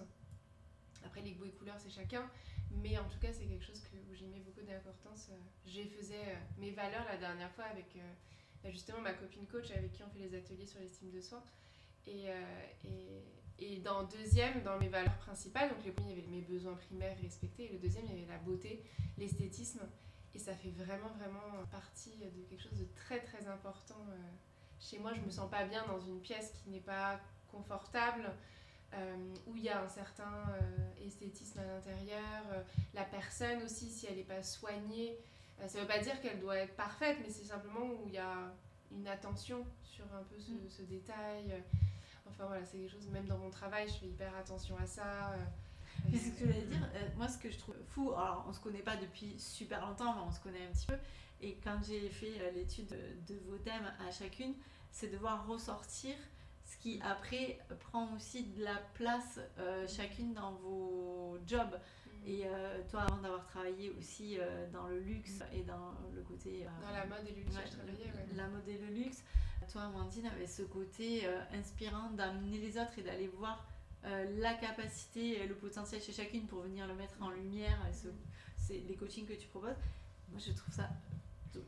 Après, 1.05 1.21
les 1.21 1.33
goûts 1.33 1.45
et 1.45 1.51
couleurs, 1.51 1.79
c'est 1.79 1.91
chacun. 1.91 2.29
Mais 2.71 2.97
en 2.97 3.07
tout 3.07 3.19
cas, 3.19 3.31
c'est 3.31 3.45
quelque 3.45 3.63
chose 3.63 3.81
que, 3.81 3.97
où 4.11 4.15
j'y 4.15 4.25
mets 4.25 4.39
beaucoup 4.39 4.61
d'importance. 4.61 5.29
J'ai 5.65 5.85
faisais 5.85 6.37
mes 6.57 6.71
valeurs 6.71 7.05
la 7.05 7.17
dernière 7.17 7.51
fois 7.51 7.65
avec 7.65 7.97
bah, 8.63 8.71
justement 8.71 9.01
ma 9.01 9.13
copine 9.13 9.45
coach 9.45 9.71
avec 9.71 9.91
qui 9.91 10.03
on 10.03 10.09
fait 10.09 10.19
les 10.19 10.35
ateliers 10.35 10.65
sur 10.65 10.79
l'estime 10.79 11.11
de 11.11 11.21
soi. 11.21 11.43
Et, 12.07 12.29
et 13.81 13.83
dans 13.83 14.01
le 14.01 14.07
deuxième, 14.07 14.61
dans 14.63 14.77
mes 14.79 14.89
valeurs 14.89 15.17
principales, 15.17 15.69
donc 15.69 15.83
le 15.85 15.91
premier, 15.91 16.11
il 16.13 16.19
y 16.19 16.21
avait 16.21 16.31
mes 16.31 16.41
besoins 16.41 16.73
primaires 16.75 17.17
respectés. 17.21 17.65
Et 17.65 17.73
le 17.73 17.79
deuxième, 17.79 18.05
il 18.05 18.11
y 18.11 18.23
avait 18.23 18.31
la 18.31 18.37
beauté, 18.37 18.83
l'esthétisme. 19.17 19.81
Et 20.33 20.39
ça 20.39 20.53
fait 20.53 20.69
vraiment, 20.71 21.09
vraiment 21.19 21.65
partie 21.71 22.11
de 22.17 22.43
quelque 22.49 22.61
chose 22.61 22.77
de 22.79 22.87
très, 22.95 23.19
très 23.21 23.47
important. 23.47 23.97
euh, 24.09 24.15
Chez 24.79 24.99
moi, 24.99 25.13
je 25.13 25.21
me 25.21 25.29
sens 25.29 25.49
pas 25.49 25.65
bien 25.65 25.85
dans 25.87 25.99
une 25.99 26.19
pièce 26.21 26.51
qui 26.63 26.69
n'est 26.69 26.79
pas 26.79 27.19
confortable, 27.51 28.31
euh, 28.93 29.15
où 29.47 29.55
il 29.55 29.63
y 29.63 29.69
a 29.69 29.81
un 29.81 29.87
certain 29.89 30.45
euh, 30.61 31.05
esthétisme 31.05 31.59
à 31.59 31.65
l'intérieur. 31.65 32.43
la 32.93 33.03
personne 33.03 33.61
aussi, 33.63 33.89
si 33.89 34.05
elle 34.07 34.15
n'est 34.17 34.23
pas 34.23 34.43
soignée, 34.43 35.17
euh, 35.59 35.67
ça 35.67 35.77
ne 35.77 35.83
veut 35.83 35.87
pas 35.87 35.99
dire 35.99 36.19
qu'elle 36.21 36.39
doit 36.39 36.57
être 36.57 36.75
parfaite, 36.75 37.17
mais 37.21 37.29
c'est 37.29 37.45
simplement 37.45 37.85
où 37.85 38.03
il 38.07 38.13
y 38.13 38.17
a 38.17 38.53
une 38.91 39.07
attention 39.07 39.65
sur 39.83 40.05
un 40.13 40.23
peu 40.23 40.39
ce, 40.39 40.51
Mm. 40.51 40.69
ce 40.69 40.81
détail. 40.83 41.63
Enfin 42.41 42.47
voilà, 42.47 42.65
c'est 42.65 42.77
quelque 42.79 42.91
chose, 42.91 43.07
même 43.09 43.27
dans 43.27 43.37
mon 43.37 43.51
travail, 43.51 43.87
je 43.87 43.93
fais 43.93 44.07
hyper 44.07 44.35
attention 44.35 44.75
à 44.77 44.87
ça. 44.87 45.33
euh, 45.33 45.37
Mais 46.11 46.17
ce 46.17 46.31
que 46.31 46.39
je 46.39 46.45
voulais 46.45 46.63
euh, 46.63 46.69
dire, 46.71 46.89
euh, 46.95 47.07
moi 47.15 47.27
ce 47.27 47.37
que 47.37 47.51
je 47.51 47.57
trouve 47.59 47.75
fou, 47.89 48.11
alors 48.13 48.45
on 48.49 48.53
se 48.53 48.59
connaît 48.59 48.81
pas 48.81 48.95
depuis 48.95 49.35
super 49.39 49.85
longtemps, 49.85 50.15
mais 50.15 50.21
on 50.27 50.31
se 50.31 50.39
connaît 50.39 50.65
un 50.65 50.71
petit 50.71 50.87
peu. 50.87 50.97
Et 51.41 51.57
quand 51.63 51.77
j'ai 51.87 52.09
fait 52.09 52.33
euh, 52.41 52.49
l'étude 52.51 52.87
de, 52.87 53.33
de 53.35 53.39
vos 53.41 53.57
thèmes 53.57 53.91
à 54.07 54.09
chacune, 54.11 54.55
c'est 54.91 55.09
de 55.09 55.17
voir 55.17 55.45
ressortir 55.45 56.15
ce 56.65 56.77
qui 56.77 56.99
après 57.03 57.59
prend 57.91 58.11
aussi 58.15 58.43
de 58.45 58.63
la 58.63 58.77
place 58.95 59.39
euh, 59.59 59.87
chacune 59.87 60.33
dans 60.33 60.53
vos 60.53 61.37
jobs. 61.45 61.77
Et 62.25 62.43
euh, 62.45 62.81
toi, 62.89 63.01
avant 63.01 63.17
d'avoir 63.17 63.45
travaillé 63.45 63.89
aussi 63.91 64.37
dans 64.71 64.87
le 64.87 64.99
luxe 64.99 65.39
et 65.53 65.61
dans 65.63 65.93
le 66.13 66.21
côté. 66.21 66.65
Dans 66.81 66.91
la 66.91 67.05
mode 67.05 67.27
et 67.27 67.31
le 67.31 67.37
luxe, 67.41 67.55
Ouais, 67.55 67.63
je 67.65 67.71
travaillais, 67.75 68.05
ouais. 68.05 68.35
La 68.35 68.47
mode 68.47 68.67
et 68.67 68.77
le 68.77 68.87
luxe. 68.87 69.23
Toi, 69.71 69.83
Amandine, 69.83 70.25
avait 70.27 70.47
ce 70.47 70.63
côté 70.63 71.21
euh, 71.25 71.39
inspirant 71.53 72.09
d'amener 72.11 72.57
les 72.57 72.77
autres 72.77 72.97
et 72.99 73.03
d'aller 73.03 73.27
voir 73.27 73.65
euh, 74.03 74.25
la 74.39 74.53
capacité 74.55 75.41
et 75.43 75.47
le 75.47 75.55
potentiel 75.55 76.01
chez 76.01 76.11
chacune 76.11 76.45
pour 76.47 76.61
venir 76.61 76.87
le 76.87 76.93
mettre 76.95 77.15
en 77.21 77.29
lumière. 77.29 77.77
Ce- 77.93 78.07
c'est 78.57 78.79
les 78.79 78.95
coachings 78.95 79.25
que 79.25 79.33
tu 79.33 79.47
proposes. 79.47 79.75
Moi, 80.29 80.39
je 80.45 80.51
trouve 80.51 80.73
ça. 80.73 80.89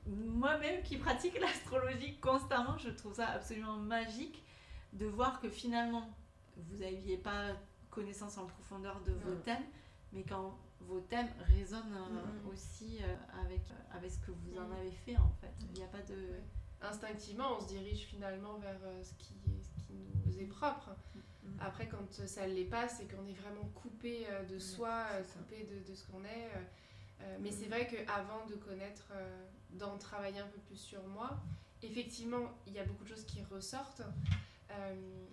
Moi-même 0.05 0.81
qui 0.83 0.97
pratique 0.97 1.39
l'astrologie 1.39 2.17
constamment, 2.19 2.77
je 2.77 2.89
trouve 2.89 3.15
ça 3.15 3.27
absolument 3.29 3.77
magique 3.77 4.43
de 4.93 5.05
voir 5.05 5.39
que 5.39 5.49
finalement, 5.49 6.09
vous 6.57 6.77
n'aviez 6.77 7.17
pas 7.17 7.51
connaissance 7.89 8.37
en 8.37 8.45
profondeur 8.47 8.99
de 9.01 9.11
vos 9.13 9.35
thèmes, 9.35 9.63
mais 10.11 10.23
quand 10.23 10.57
vos 10.81 10.99
thèmes 10.99 11.29
résonnent 11.39 11.95
euh, 11.95 12.41
Mhm. 12.43 12.51
aussi 12.51 12.97
euh, 13.01 13.15
avec, 13.45 13.61
avec 13.93 14.11
ce 14.11 14.19
que 14.19 14.31
vous 14.31 14.57
en 14.57 14.65
Mhm. 14.67 14.73
avez 14.73 14.91
fait 14.91 15.15
en 15.17 15.29
fait. 15.39 15.53
Il 15.61 15.77
n'y 15.79 15.83
a 15.83 15.87
pas 15.87 16.01
de. 16.01 16.13
Ouais. 16.15 16.43
Instinctivement, 16.83 17.57
on 17.57 17.61
se 17.61 17.67
dirige 17.67 18.05
finalement 18.05 18.57
vers 18.57 18.79
euh, 18.83 19.01
ce 19.03 19.13
qui, 19.13 19.33
ce 19.61 19.87
qui 19.87 19.93
nous 20.25 20.39
est 20.39 20.45
propre. 20.45 20.89
Mhm. 21.43 21.57
Après, 21.61 21.87
quand 21.87 22.11
ça 22.27 22.47
ne 22.47 22.53
l'est 22.53 22.65
pas, 22.65 22.87
c'est 22.87 23.05
qu'on 23.05 23.25
est 23.27 23.33
vraiment 23.33 23.65
coupé 23.73 24.25
euh, 24.29 24.43
de 24.45 24.59
soi, 24.59 25.05
euh, 25.13 25.23
coupé 25.37 25.63
de, 25.63 25.89
de 25.89 25.95
ce 25.95 26.05
qu'on 26.07 26.23
est. 26.25 26.49
mais 27.39 27.51
Mhm. 27.51 27.57
c'est 27.57 27.67
vrai 27.67 27.87
qu'avant 27.87 28.45
de 28.47 28.55
connaître, 28.55 29.13
d'en 29.71 29.97
travailler 29.97 30.39
un 30.39 30.47
peu 30.47 30.59
plus 30.59 30.75
sur 30.77 31.01
moi, 31.07 31.29
effectivement, 31.81 32.51
il 32.67 32.73
y 32.73 32.79
a 32.79 32.83
beaucoup 32.83 33.03
de 33.05 33.09
choses 33.09 33.25
qui 33.25 33.41
ressortent. 33.43 34.01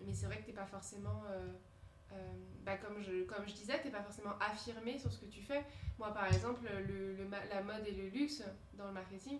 mais 0.06 0.14
c'est 0.14 0.26
vrai 0.26 0.36
que 0.38 0.42
tu 0.44 0.48
n'es 0.50 0.56
pas 0.56 0.66
forcément, 0.66 1.22
euh, 1.30 2.16
bah, 2.64 2.76
comme, 2.76 3.00
je, 3.02 3.24
comme 3.24 3.46
je 3.46 3.54
disais, 3.54 3.78
tu 3.80 3.86
n'es 3.86 3.92
pas 3.92 4.02
forcément 4.02 4.34
affirmé 4.40 4.98
sur 4.98 5.12
ce 5.12 5.18
que 5.18 5.26
tu 5.26 5.42
fais. 5.42 5.64
Moi, 5.98 6.12
par 6.14 6.26
exemple, 6.32 6.64
le, 6.88 7.14
le 7.14 7.28
la 7.28 7.62
mode 7.62 7.86
et 7.86 7.92
le 7.92 8.08
luxe 8.08 8.42
dans 8.74 8.86
le 8.86 8.92
marketing, 8.92 9.38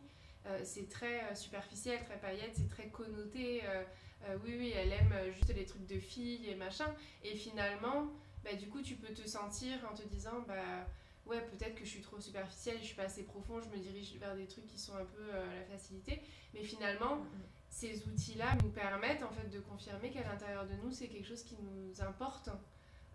c'est 0.65 0.89
très 0.89 1.23
euh, 1.25 1.35
superficiel, 1.35 2.03
très 2.05 2.19
paillette, 2.19 2.53
c'est 2.55 2.69
très 2.69 2.89
connoté. 2.89 3.63
euh, 3.65 3.83
euh, 4.29 4.37
oui, 4.45 4.55
oui, 4.59 4.73
elle 4.77 4.93
aime 4.93 5.13
euh, 5.13 5.33
juste 5.33 5.53
les 5.55 5.65
trucs 5.65 5.87
de 5.87 5.99
filles 5.99 6.49
et 6.49 6.55
machin. 6.55 6.95
Et 7.25 7.35
finalement, 7.37 8.09
bah, 8.45 8.55
du 8.55 8.69
coup, 8.69 8.83
tu 8.83 8.95
peux 8.97 9.13
te 9.13 9.27
sentir 9.27 9.79
en 9.91 9.95
te 9.95 10.03
disant, 10.09 10.41
bah 10.47 10.87
ouais, 11.27 11.41
peut-être 11.43 11.75
que 11.75 11.85
je 11.85 11.91
suis 11.91 12.01
trop 12.03 12.21
superficielle, 12.21 12.79
je 12.81 12.85
suis 12.87 12.95
pas 12.97 13.05
assez 13.05 13.23
profond, 13.23 13.61
je 13.61 13.69
me 13.69 13.79
dirige 13.83 14.15
vers 14.19 14.35
des 14.35 14.47
trucs 14.47 14.67
qui 14.67 14.79
sont 14.79 14.95
un 14.95 15.05
peu 15.05 15.23
euh, 15.33 15.45
la 15.61 15.65
facilité. 15.77 16.23
Mais 16.55 16.63
finalement, 16.63 17.17
Mhm. 17.17 17.27
ces 17.71 18.03
outils-là 18.09 18.57
nous 18.63 18.71
permettent 18.71 19.23
en 19.23 19.31
fait 19.31 19.49
de 19.49 19.61
confirmer 19.61 20.11
qu'à 20.11 20.23
l'intérieur 20.25 20.67
de 20.67 20.75
nous, 20.83 20.91
c'est 20.93 21.09
quelque 21.09 21.27
chose 21.27 21.43
qui 21.45 21.57
nous 21.63 22.03
importe 22.03 22.51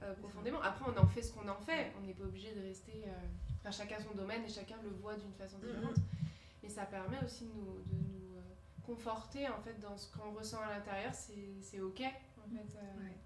euh, 0.03 0.13
profondément. 0.15 0.61
Après, 0.61 0.85
on 0.89 0.97
en 0.99 1.07
fait 1.07 1.21
ce 1.21 1.31
qu'on 1.33 1.47
en 1.47 1.59
fait. 1.59 1.91
On 1.97 2.01
n'est 2.05 2.13
pas 2.13 2.23
obligé 2.25 2.51
de 2.53 2.61
rester. 2.61 3.03
euh, 3.07 3.11
Enfin, 3.67 3.71
chacun 3.83 3.97
son 3.99 4.13
domaine 4.13 4.43
et 4.45 4.49
chacun 4.49 4.75
le 4.83 4.89
voit 4.91 5.15
d'une 5.15 5.33
façon 5.33 5.57
différente. 5.57 5.95
Mais 6.65 6.69
ça 6.71 6.85
permet 6.85 7.23
aussi 7.23 7.45
de 7.45 7.53
nous, 7.53 7.77
de 7.83 7.95
nous 7.95 8.37
euh, 8.37 8.41
conforter 8.83 9.47
en 9.47 9.61
fait 9.61 9.79
dans 9.79 9.95
ce 9.95 10.11
qu'on 10.11 10.31
ressent 10.33 10.59
à 10.61 10.69
l'intérieur. 10.73 11.13
C'est 11.13 11.53
c'est 11.61 11.79
ok 11.79 12.01
en 12.01 12.49
fait. 12.49 12.77
euh. 12.77 13.03
Ouais. 13.03 13.17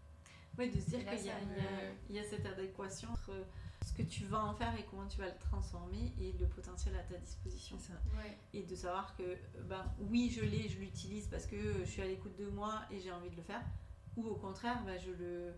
Oui, 0.58 0.70
de 0.72 0.80
se 0.80 0.90
dire 0.90 1.06
qu'il 1.10 1.20
y, 1.20 1.24
y 1.28 1.30
me- 1.30 1.94
il 2.10 2.16
y 2.16 2.20
a 2.20 2.24
cette 2.26 2.46
adéquation 2.46 3.10
entre 3.12 3.32
ce 3.86 3.94
que 3.94 4.04
tu 4.04 4.26
vas 4.26 4.44
en 4.44 4.54
faire 4.54 4.78
et 4.78 4.84
comment 4.90 5.08
tu 5.08 5.18
vas 5.20 5.28
le 5.30 5.38
transformer 5.40 6.12
et 6.20 6.34
le 6.34 6.48
potentiel 6.48 6.94
à 6.98 7.04
ta 7.04 7.18
disposition. 7.18 7.78
C'est 7.80 7.94
ça. 7.94 8.00
Ouais. 8.18 8.38
Et 8.54 8.64
de 8.64 8.76
savoir 8.76 9.16
que, 9.16 9.38
ben, 9.70 9.86
oui, 10.00 10.30
je 10.30 10.42
l'ai, 10.44 10.68
je 10.68 10.80
l'utilise 10.80 11.28
parce 11.28 11.46
que 11.46 11.56
je 11.80 11.86
suis 11.90 12.02
à 12.02 12.06
l'écoute 12.08 12.36
de 12.36 12.48
moi 12.50 12.82
et 12.92 13.00
j'ai 13.00 13.12
envie 13.12 13.30
de 13.30 13.38
le 13.38 13.42
faire. 13.44 13.62
Ou 14.18 14.28
au 14.28 14.36
contraire, 14.36 14.84
ben, 14.86 15.00
je 15.00 15.12
le. 15.12 15.54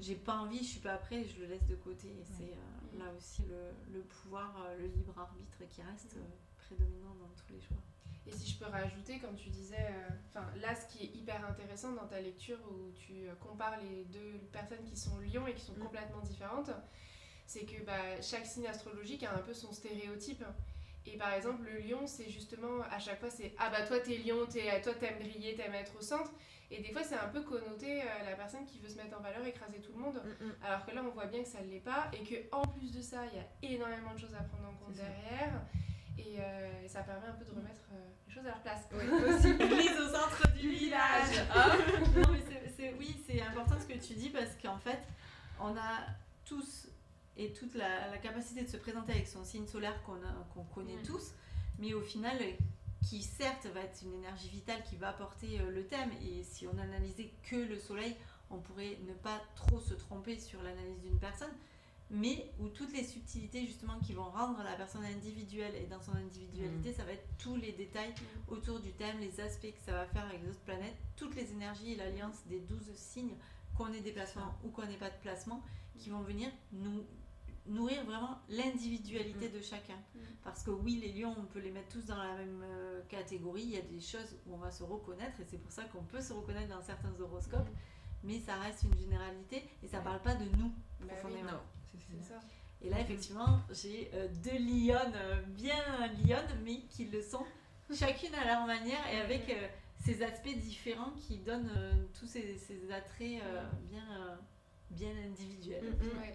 J'ai 0.00 0.16
pas 0.16 0.36
envie, 0.38 0.58
je 0.58 0.64
suis 0.64 0.80
pas 0.80 0.96
prêt, 0.98 1.24
je 1.24 1.38
le 1.38 1.46
laisse 1.46 1.66
de 1.66 1.76
côté. 1.76 2.08
Et 2.08 2.24
c'est 2.24 2.52
euh, 2.52 2.96
Mm. 2.96 2.98
là 2.98 3.04
aussi 3.16 3.42
le, 3.42 3.72
le 3.92 4.00
pouvoir, 4.02 4.54
euh, 4.64 4.76
le 4.78 4.86
libre 4.86 5.16
arbitre 5.18 5.58
qui 5.68 5.82
reste 5.82 6.16
Mm. 6.16 6.18
euh, 6.20 6.22
prédominant 6.66 7.14
dans 7.14 7.28
tous 7.36 7.52
les 7.52 7.60
choix. 7.60 7.76
Et 8.26 8.32
si 8.32 8.50
je 8.50 8.58
peux 8.58 8.64
rajouter, 8.66 9.20
comme 9.20 9.36
tu 9.36 9.50
disais, 9.50 9.76
euh, 9.88 10.08
enfin 10.28 10.46
là, 10.60 10.74
ce 10.74 10.86
qui 10.92 11.04
est 11.04 11.14
hyper 11.16 11.44
intéressant 11.48 11.92
dans 11.92 12.06
ta 12.06 12.20
lecture 12.20 12.58
où 12.70 12.90
tu 12.92 13.12
euh, 13.28 13.34
compares 13.40 13.78
les 13.80 14.04
deux 14.06 14.40
personnes 14.52 14.84
qui 14.84 14.96
sont 14.96 15.18
lions 15.20 15.46
et 15.46 15.54
qui 15.54 15.64
sont 15.64 15.74
Mm. 15.74 15.84
complètement 15.84 16.20
différentes, 16.22 16.70
c'est 17.46 17.64
que 17.64 17.84
bah, 17.84 18.20
chaque 18.20 18.44
signe 18.46 18.66
astrologique 18.66 19.22
a 19.22 19.32
un 19.32 19.38
peu 19.38 19.54
son 19.54 19.72
stéréotype. 19.72 20.44
Et 21.08 21.16
par 21.16 21.32
exemple, 21.34 21.62
le 21.72 21.78
lion, 21.78 22.04
c'est 22.08 22.28
justement 22.28 22.82
à 22.90 22.98
chaque 22.98 23.20
fois, 23.20 23.30
c'est 23.30 23.54
ah 23.58 23.70
bah 23.70 23.86
toi 23.86 24.00
t'es 24.00 24.16
lion, 24.18 24.44
t'es, 24.46 24.80
toi 24.82 24.92
t'aimes 24.94 25.20
briller, 25.20 25.54
t'aimes 25.54 25.74
être 25.74 25.96
au 25.96 26.00
centre. 26.02 26.32
Et 26.68 26.82
des 26.82 26.90
fois, 26.90 27.04
c'est 27.04 27.14
un 27.14 27.28
peu 27.28 27.42
connoté 27.42 28.02
euh, 28.02 28.06
la 28.28 28.34
personne 28.34 28.66
qui 28.66 28.80
veut 28.80 28.88
se 28.88 28.96
mettre 28.96 29.16
en 29.16 29.22
valeur, 29.22 29.46
écraser 29.46 29.78
tout 29.78 29.92
le 29.92 29.98
monde. 30.00 30.20
Mhm. 30.40 30.52
Alors 30.64 30.84
que 30.84 30.90
là, 30.92 31.04
on 31.06 31.10
voit 31.10 31.26
bien 31.26 31.44
que 31.44 31.48
ça 31.48 31.60
ne 31.62 31.68
l'est 31.70 31.78
pas 31.78 32.10
et 32.12 32.24
que 32.24 32.34
en 32.50 32.62
plus 32.62 32.90
de 32.92 33.00
ça, 33.00 33.24
il 33.26 33.38
y 33.38 33.40
a 33.40 33.72
énormément 33.74 34.14
de 34.14 34.18
choses 34.18 34.34
à 34.34 34.42
prendre 34.42 34.66
en 34.68 34.74
compte 34.84 34.96
ça. 34.96 35.04
Et, 36.26 36.36
euh, 36.40 36.82
et 36.84 36.88
ça 36.88 37.02
permet 37.02 37.26
un 37.28 37.32
peu 37.32 37.44
de 37.44 37.50
remettre 37.50 37.82
euh, 37.92 38.08
les 38.26 38.34
choses 38.34 38.44
à 38.46 38.48
leur 38.48 38.60
place. 38.60 38.82
Oui, 38.92 39.04
aussi. 39.08 39.52
Au 40.02 40.08
centre 40.08 40.52
du 40.56 40.70
village. 40.70 41.46
Ah. 41.54 41.76
non, 42.16 42.32
mais 42.32 42.40
c'est- 42.48 42.72
c'est- 42.76 42.94
oui, 42.98 43.16
c'est 43.26 43.40
important 43.42 43.76
ce 43.80 43.86
que 43.86 43.98
tu 43.98 44.14
dis 44.14 44.30
parce 44.30 44.54
qu'en 44.60 44.78
fait, 44.78 44.98
on 45.60 45.76
a 45.76 46.06
tous 46.44 46.88
et 47.36 47.52
toute 47.52 47.74
la, 47.74 48.10
la 48.10 48.18
capacité 48.18 48.62
de 48.62 48.68
se 48.68 48.76
présenter 48.78 49.12
avec 49.12 49.28
son 49.28 49.44
signe 49.44 49.66
solaire 49.66 49.94
qu'on 50.02 50.64
connaît 50.64 51.00
tous, 51.02 51.32
mais 51.78 51.92
au 51.94 52.00
final, 52.00 52.38
qui 53.06 53.22
certes 53.22 53.66
va 53.74 53.80
être 53.80 54.02
une 54.02 54.14
énergie 54.14 54.48
vitale 54.48 54.82
qui 54.84 54.96
va 54.96 55.10
apporter 55.10 55.60
euh, 55.60 55.70
le 55.70 55.86
thème. 55.86 56.10
Et 56.24 56.42
si 56.42 56.66
on 56.66 56.76
analysait 56.78 57.30
que 57.48 57.56
le 57.56 57.78
soleil, 57.78 58.16
on 58.50 58.58
pourrait 58.58 58.98
ne 59.06 59.12
pas 59.14 59.40
trop 59.54 59.78
se 59.80 59.94
tromper 59.94 60.38
sur 60.38 60.62
l'analyse 60.62 61.00
d'une 61.02 61.18
personne. 61.18 61.52
Mais 62.10 62.52
où 62.60 62.68
toutes 62.68 62.92
les 62.92 63.02
subtilités 63.02 63.66
justement 63.66 63.98
qui 63.98 64.12
vont 64.12 64.30
rendre 64.30 64.62
la 64.62 64.74
personne 64.74 65.04
individuelle 65.04 65.74
et 65.74 65.86
dans 65.86 66.00
son 66.00 66.12
individualité, 66.14 66.92
ça 66.92 67.04
va 67.04 67.12
être 67.12 67.26
tous 67.38 67.56
les 67.56 67.72
détails 67.72 68.14
autour 68.48 68.78
du 68.78 68.92
thème, 68.92 69.18
les 69.18 69.40
aspects 69.40 69.72
que 69.72 69.80
ça 69.84 69.92
va 69.92 70.06
faire 70.06 70.24
avec 70.26 70.40
les 70.42 70.50
autres 70.50 70.60
planètes, 70.60 70.94
toutes 71.16 71.34
les 71.34 71.50
énergies 71.50 71.92
et 71.92 71.96
l'alliance 71.96 72.44
des 72.46 72.60
12 72.60 72.92
signes, 72.94 73.34
qu'on 73.76 73.92
ait 73.92 74.00
des 74.00 74.12
placements 74.12 74.54
ou 74.64 74.68
qu'on 74.70 74.86
n'ait 74.86 74.96
pas 74.96 75.10
de 75.10 75.16
placement, 75.20 75.62
qui 75.96 76.10
vont 76.10 76.20
venir 76.20 76.48
nous 76.72 77.02
nourrir 77.66 78.04
vraiment 78.04 78.38
l'individualité 78.48 79.48
de 79.48 79.60
chacun. 79.60 79.96
Mm. 80.14 80.18
Parce 80.44 80.62
que 80.62 80.70
oui, 80.70 81.00
les 81.02 81.12
lions, 81.12 81.34
on 81.36 81.44
peut 81.46 81.58
les 81.58 81.72
mettre 81.72 81.88
tous 81.88 82.04
dans 82.06 82.16
la 82.16 82.34
même 82.36 82.62
euh, 82.64 83.02
catégorie, 83.08 83.62
il 83.62 83.70
y 83.70 83.76
a 83.76 83.82
des 83.82 84.00
choses 84.00 84.36
où 84.46 84.54
on 84.54 84.58
va 84.58 84.70
se 84.70 84.84
reconnaître, 84.84 85.40
et 85.40 85.44
c'est 85.44 85.58
pour 85.58 85.72
ça 85.72 85.82
qu'on 85.84 86.04
peut 86.04 86.20
se 86.20 86.32
reconnaître 86.32 86.68
dans 86.68 86.82
certains 86.82 87.12
horoscopes, 87.20 87.68
mais 88.22 88.38
ça 88.38 88.54
reste 88.56 88.84
une 88.84 88.96
généralité, 88.96 89.64
et 89.82 89.88
ça 89.88 89.98
Ouais. 89.98 90.04
parle 90.04 90.22
pas 90.22 90.34
de 90.36 90.44
nous, 90.56 90.68
Bah 90.68 90.72
oui, 91.00 91.06
profondément. 91.08 91.50
Non, 91.50 91.60
c'est- 91.98 92.28
ça. 92.28 92.40
Et 92.82 92.90
là, 92.90 93.00
effectivement, 93.00 93.60
j'ai 93.72 94.10
euh, 94.14 94.28
deux 94.44 94.58
lionnes, 94.58 95.14
euh, 95.14 95.40
bien 95.48 95.74
lionnes, 96.26 96.58
mais 96.64 96.80
qui 96.90 97.06
le 97.06 97.22
sont 97.22 97.44
chacune 97.94 98.34
à 98.34 98.44
leur 98.44 98.66
manière 98.66 99.00
et 99.12 99.18
avec 99.20 99.48
euh, 99.48 99.66
ces 100.04 100.22
aspects 100.22 100.56
différents 100.58 101.12
qui 101.26 101.38
donnent 101.38 101.70
euh, 101.76 101.92
tous 102.18 102.26
ces, 102.26 102.56
ces 102.58 102.90
attraits 102.92 103.40
euh, 103.42 103.62
bien, 103.90 104.04
euh, 104.20 104.36
bien 104.90 105.10
individuels. 105.24 105.84
Mm. 105.84 106.18
Ouais, 106.18 106.34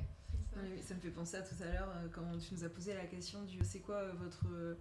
ça. 0.54 0.60
Ça 0.88 0.94
me 0.96 1.00
fait 1.00 1.10
penser 1.10 1.38
à 1.38 1.42
tout 1.42 1.56
à 1.62 1.72
l'heure 1.72 1.94
quand 2.14 2.24
tu 2.40 2.54
nous 2.56 2.64
as 2.64 2.70
posé 2.70 2.94
la 2.94 3.06
question 3.06 3.44
du 3.44 3.60
c'est 3.64 3.80
quoi 3.80 3.96
euh, 3.96 4.12
votre 4.14 4.46
euh, 4.52 4.76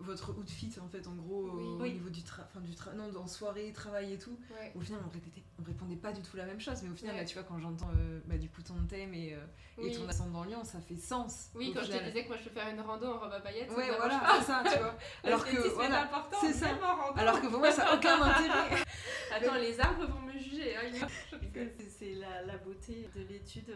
votre 0.00 0.30
outfit 0.38 0.72
en 0.80 0.88
fait 0.88 1.06
en 1.08 1.14
gros 1.14 1.50
Oui. 1.52 1.64
au 1.64 1.80
Oui. 1.82 1.92
niveau 1.92 2.08
du 2.10 2.22
tra 2.22 2.48
du 2.62 2.74
tra 2.74 2.92
non 2.92 3.10
en 3.16 3.26
soirée 3.26 3.72
travail 3.72 4.12
et 4.12 4.18
tout 4.18 4.38
Ouais. 4.50 4.72
au 4.74 4.80
final 4.80 5.00
on 5.06 5.10
répétait 5.10 5.42
on 5.60 5.64
répondait 5.64 5.96
pas 5.96 6.12
du 6.12 6.22
tout 6.22 6.36
la 6.36 6.44
même 6.46 6.60
chose 6.60 6.80
mais 6.82 6.90
au 6.90 6.94
final 6.94 7.14
Ouais. 7.14 7.20
là, 7.22 7.26
tu 7.26 7.34
vois 7.34 7.42
quand 7.42 7.58
j'entends 7.58 7.90
euh, 7.98 8.20
bah, 8.26 8.36
du 8.38 8.48
coup 8.48 8.62
ton 8.62 8.74
thème 8.88 9.12
et, 9.14 9.34
euh, 9.34 9.38
et 9.78 9.82
Oui. 9.84 9.92
ton 9.96 10.08
ascendant 10.08 10.44
lion 10.44 10.62
ça 10.64 10.80
fait 10.80 10.96
sens 10.96 11.50
Oui, 11.54 11.72
quand 11.74 11.82
je 11.82 11.92
te 11.92 12.04
disais 12.04 12.22
que 12.22 12.28
moi 12.28 12.36
je 12.38 12.44
peux 12.48 12.54
faire 12.54 12.68
une 12.72 12.80
rando 12.80 13.06
en 13.06 13.18
robe 13.18 13.32
à 13.32 13.40
paillettes, 13.40 13.70
ouais 13.70 13.90
voilà 13.96 14.20
c'est 14.38 14.44
ça 14.46 14.62
tu 14.64 14.78
vois 14.78 14.90
pas. 14.92 14.98
alors 15.24 15.40
que 15.44 15.50
L'esthétisme 15.50 15.70
est 15.72 15.74
voilà 15.74 16.02
important, 16.04 16.38
c'est 16.40 16.52
ça. 16.52 16.68
rando. 16.68 17.18
alors 17.20 17.40
que 17.40 17.46
pour 17.48 17.58
moi 17.58 17.72
ça 17.72 17.84
n'a 17.84 17.94
aucun 17.96 18.22
intérêt 18.22 18.82
Attends, 19.34 19.54
les 19.56 19.78
arbres 19.80 20.06
vont 20.06 20.20
me 20.20 20.32
juger. 20.38 20.74
Hein. 20.76 21.06
C'est- 21.30 21.88
C'est 21.90 22.14
la, 22.14 22.42
la 22.44 22.56
beauté 22.58 23.08
de 23.14 23.22
l'étude 23.22 23.74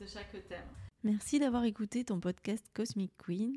de 0.00 0.06
chaque 0.06 0.32
thème. 0.48 0.64
Merci 1.04 1.38
d'avoir 1.38 1.64
écouté 1.64 2.04
ton 2.04 2.18
podcast 2.20 2.64
Cosmic 2.74 3.12
Queen. 3.18 3.56